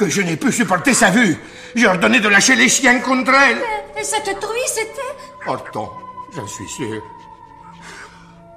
que 0.00 0.08
je 0.08 0.22
n'ai 0.22 0.36
pu 0.36 0.50
supporter 0.50 0.94
sa 0.94 1.10
vue. 1.10 1.36
J'ai 1.74 1.86
ordonné 1.86 2.20
de 2.20 2.28
lâcher 2.30 2.56
les 2.56 2.70
chiens 2.70 3.00
contre 3.00 3.32
elle. 3.34 3.58
Et 4.00 4.02
cette 4.02 4.40
truie, 4.40 4.66
c'était... 4.66 5.12
Orton, 5.46 5.90
j'en 6.34 6.46
suis 6.46 6.68
sûr. 6.68 7.02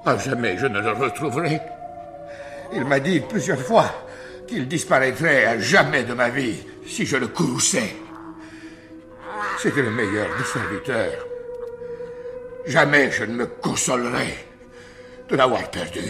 À 0.05 0.17
jamais 0.17 0.57
je 0.57 0.67
ne 0.67 0.79
le 0.79 0.91
retrouverai. 0.91 1.59
Il 2.73 2.85
m'a 2.85 3.01
dit 3.01 3.19
plusieurs 3.19 3.59
fois 3.59 3.93
qu'il 4.47 4.69
disparaîtrait 4.69 5.45
à 5.45 5.59
jamais 5.59 6.03
de 6.03 6.13
ma 6.13 6.29
vie 6.29 6.63
si 6.87 7.05
je 7.05 7.17
le 7.17 7.27
courrouçais. 7.27 7.93
C'était 9.61 9.81
le 9.81 9.91
meilleur 9.91 10.27
des 10.37 10.45
serviteurs. 10.45 11.25
Jamais 12.67 13.11
je 13.11 13.25
ne 13.25 13.33
me 13.33 13.45
consolerai 13.47 14.45
de 15.27 15.35
l'avoir 15.35 15.69
perdu. 15.69 16.05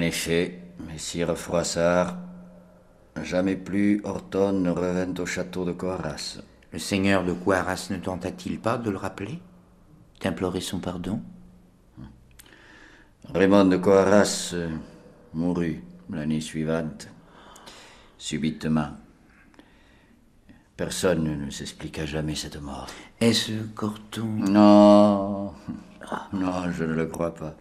En 0.00 0.02
effet, 0.02 0.58
messire 0.86 1.36
Froissart, 1.36 2.16
jamais 3.22 3.54
plus 3.54 4.00
Horton 4.02 4.52
ne 4.52 4.70
revint 4.70 5.12
au 5.18 5.26
château 5.26 5.66
de 5.66 5.72
Coarras. 5.72 6.38
Le 6.72 6.78
seigneur 6.78 7.22
de 7.22 7.34
Coarras 7.34 7.88
ne 7.90 7.98
tenta-t-il 7.98 8.60
pas 8.60 8.78
de 8.78 8.88
le 8.88 8.96
rappeler 8.96 9.42
D'implorer 10.22 10.62
son 10.62 10.78
pardon? 10.78 11.20
Raymond 13.34 13.66
de 13.66 13.76
Coarras 13.76 14.52
euh, 14.54 14.70
mourut 15.34 15.84
l'année 16.08 16.40
suivante, 16.40 17.06
subitement. 18.16 18.92
Personne 20.78 21.44
ne 21.44 21.50
s'expliqua 21.50 22.06
jamais 22.06 22.36
cette 22.36 22.58
mort. 22.62 22.88
Est-ce 23.20 23.52
Corton? 23.74 24.24
Non, 24.24 25.52
non, 26.32 26.72
je 26.72 26.84
ne 26.84 26.94
le 26.94 27.04
crois 27.04 27.34
pas. 27.34 27.54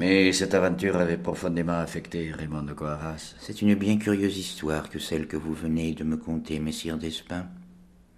Mais 0.00 0.32
cette 0.32 0.54
aventure 0.54 0.96
avait 0.96 1.18
profondément 1.18 1.78
affecté 1.78 2.32
Raymond 2.32 2.62
de 2.62 2.72
Coarras. 2.72 3.34
C'est 3.38 3.60
une 3.60 3.74
bien 3.74 3.98
curieuse 3.98 4.38
histoire 4.38 4.88
que 4.88 4.98
celle 4.98 5.26
que 5.26 5.36
vous 5.36 5.52
venez 5.52 5.92
de 5.92 6.04
me 6.04 6.16
conter, 6.16 6.58
messire 6.58 6.96
Despins. 6.96 7.44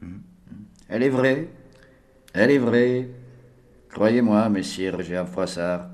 Hmm? 0.00 0.18
Elle 0.88 1.02
est 1.02 1.08
vraie. 1.08 1.48
Elle 2.34 2.52
est 2.52 2.58
vraie. 2.58 3.08
Croyez-moi, 3.90 4.48
messire 4.48 5.02
Jean 5.02 5.26
Froissart. 5.26 5.88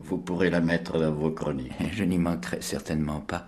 Vous 0.00 0.16
pourrez 0.16 0.48
la 0.48 0.62
mettre 0.62 0.98
dans 0.98 1.12
vos 1.12 1.32
chroniques. 1.32 1.72
Je 1.92 2.04
n'y 2.04 2.16
manquerai 2.16 2.62
certainement 2.62 3.20
pas. 3.20 3.46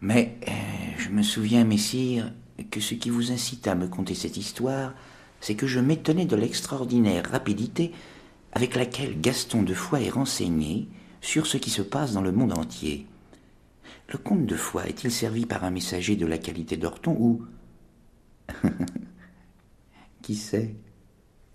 Mais 0.00 0.36
euh, 0.48 0.50
je 0.98 1.10
me 1.10 1.22
souviens, 1.22 1.62
messire, 1.62 2.32
que 2.72 2.80
ce 2.80 2.94
qui 2.94 3.08
vous 3.08 3.30
incita 3.30 3.70
à 3.70 3.76
me 3.76 3.86
conter 3.86 4.16
cette 4.16 4.36
histoire, 4.36 4.94
c'est 5.40 5.54
que 5.54 5.68
je 5.68 5.78
m'étonnais 5.78 6.26
de 6.26 6.34
l'extraordinaire 6.34 7.30
rapidité 7.30 7.92
avec 8.54 8.76
laquelle 8.76 9.20
Gaston 9.20 9.62
de 9.62 9.74
Foix 9.74 10.00
est 10.00 10.10
renseigné 10.10 10.88
sur 11.20 11.46
ce 11.46 11.56
qui 11.56 11.70
se 11.70 11.82
passe 11.82 12.12
dans 12.12 12.22
le 12.22 12.32
monde 12.32 12.56
entier. 12.56 13.06
Le 14.08 14.18
comte 14.18 14.46
de 14.46 14.56
Foix 14.56 14.86
est-il 14.86 15.10
servi 15.10 15.44
par 15.46 15.64
un 15.64 15.70
messager 15.70 16.16
de 16.16 16.26
la 16.26 16.38
qualité 16.38 16.76
d'Orton 16.76 17.16
ou... 17.18 17.44
qui 20.22 20.36
sait? 20.36 20.74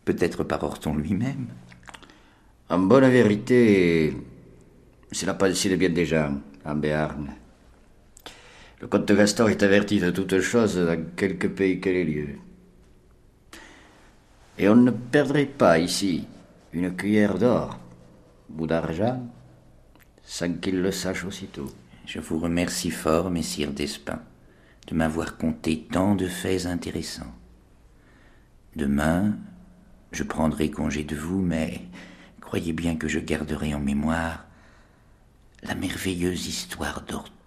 Peut-être 0.03 0.43
par 0.43 0.63
Orton 0.63 0.95
lui-même. 0.95 1.47
En 2.69 2.79
bonne 2.79 3.09
vérité, 3.09 4.15
c'est 5.11 5.25
la 5.25 5.33
pensée 5.33 5.69
de 5.69 5.75
bien 5.75 6.03
gens, 6.03 6.39
en 6.65 6.75
Béarn. 6.75 7.29
Le 8.81 8.87
comte 8.87 9.11
Gaston 9.11 9.47
est 9.47 9.63
averti 9.63 9.99
de 9.99 10.11
toutes 10.11 10.39
choses 10.39 10.77
dans 10.77 11.05
quelque 11.15 11.47
pays 11.47 11.79
que 11.79 11.89
les 11.89 12.03
lieux. 12.03 12.37
Et 14.57 14.67
on 14.67 14.75
ne 14.75 14.91
perdrait 14.91 15.45
pas 15.45 15.79
ici 15.79 16.27
une 16.74 16.95
cuillère 16.95 17.38
d'or 17.38 17.80
ou 18.57 18.67
d'argent 18.67 19.26
sans 20.24 20.53
qu'il 20.53 20.82
le 20.82 20.91
sache 20.91 21.26
aussitôt. 21.26 21.72
Je 22.05 22.20
vous 22.20 22.39
remercie 22.39 22.91
fort, 22.91 23.32
messire 23.32 23.72
Despins, 23.72 24.22
de 24.88 24.95
m'avoir 24.95 25.38
conté 25.38 25.88
tant 25.91 26.15
de 26.15 26.28
faits 26.28 26.65
intéressants. 26.65 27.34
Demain, 28.76 29.38
je 30.11 30.24
prendrai 30.24 30.70
congé 30.70 31.03
de 31.03 31.15
vous, 31.15 31.41
mais 31.41 31.82
croyez 32.41 32.74
bien 32.74 32.95
que 32.95 33.07
je 33.07 33.20
garderai 33.20 33.74
en 33.74 33.80
mémoire 33.80 34.45
la 35.63 35.76
merveilleuse 35.76 36.47
histoire 36.47 37.01
d'Orton. 37.01 37.38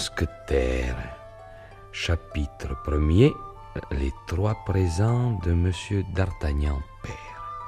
Mousquetaires. 0.00 0.96
Chapitre 1.92 2.74
premier. 2.84 3.34
Les 3.90 4.10
trois 4.26 4.54
présents 4.64 5.38
de 5.44 5.52
Monsieur 5.52 6.04
d'Artagnan 6.14 6.80
père. 7.02 7.58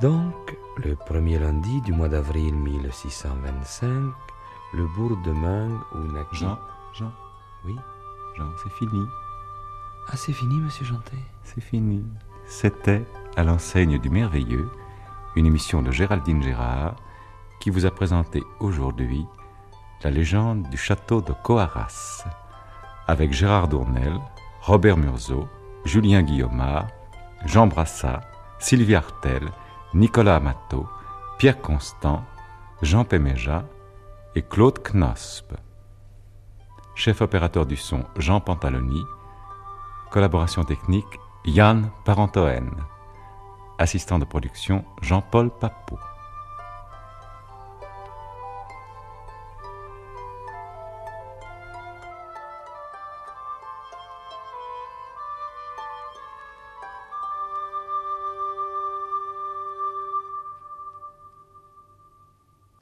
Donc, 0.00 0.56
le 0.84 0.96
premier 0.96 1.38
lundi 1.38 1.80
du 1.82 1.92
mois 1.92 2.08
d'avril 2.08 2.56
1625, 2.56 4.12
le 4.74 4.86
bourg 4.96 5.16
de 5.24 5.30
Meung 5.30 5.78
où 5.94 5.98
naquit... 5.98 6.38
Jean, 6.38 6.58
Jean. 6.94 7.12
Oui 7.64 7.76
Jean, 8.36 8.50
c'est 8.60 8.72
fini. 8.72 9.06
Ah, 10.08 10.16
c'est 10.16 10.32
fini, 10.32 10.56
monsieur 10.56 10.84
Jantet? 10.84 11.22
C'est 11.44 11.60
fini. 11.60 12.04
C'était 12.44 13.04
à 13.36 13.44
l'enseigne 13.44 14.00
du 14.00 14.10
merveilleux, 14.10 14.68
une 15.36 15.46
émission 15.46 15.80
de 15.80 15.92
Géraldine 15.92 16.42
Gérard 16.42 16.96
qui 17.60 17.70
vous 17.70 17.86
a 17.86 17.92
présenté 17.92 18.42
aujourd'hui 18.58 19.24
la 20.04 20.10
légende 20.10 20.68
du 20.68 20.76
château 20.76 21.20
de 21.20 21.32
Coarras 21.32 22.24
avec 23.06 23.32
Gérard 23.32 23.68
Dournel, 23.68 24.14
Robert 24.60 24.96
Murzeau, 24.96 25.48
Julien 25.84 26.22
Guillaumard, 26.22 26.88
Jean 27.44 27.66
Brassat, 27.66 28.20
Sylvie 28.58 28.94
Artel, 28.94 29.50
Nicolas 29.94 30.36
Amato, 30.36 30.86
Pierre 31.38 31.60
Constant, 31.60 32.24
Jean 32.80 33.04
Péméja 33.04 33.64
et 34.34 34.42
Claude 34.42 34.78
Knosp. 34.82 35.52
Chef 36.94 37.20
opérateur 37.20 37.66
du 37.66 37.76
son 37.76 38.04
Jean 38.16 38.40
Pantaloni. 38.40 39.02
Collaboration 40.10 40.64
technique 40.64 41.18
Yann 41.44 41.90
Parentoen. 42.04 42.70
Assistant 43.78 44.18
de 44.18 44.24
production 44.24 44.84
Jean-Paul 45.00 45.50
Papot. 45.50 45.98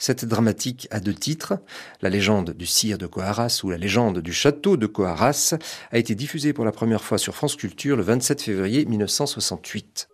Cette 0.01 0.25
dramatique 0.25 0.89
a 0.91 0.99
deux 0.99 1.13
titres. 1.13 1.59
La 2.01 2.09
légende 2.09 2.53
du 2.53 2.65
sire 2.65 2.97
de 2.97 3.07
Coarras 3.07 3.61
ou 3.63 3.71
la 3.71 3.77
légende 3.77 4.21
du 4.21 4.33
château 4.33 4.79
de 4.79 4.87
Coarras 4.87 5.55
a 5.93 5.99
été 5.99 6.15
diffusée 6.15 6.55
pour 6.55 6.65
la 6.65 6.73
première 6.73 7.05
fois 7.05 7.19
sur 7.19 7.35
France 7.35 7.55
Culture 7.55 7.97
le 7.97 8.03
27 8.03 8.41
février 8.41 8.87
1968. 8.87 10.09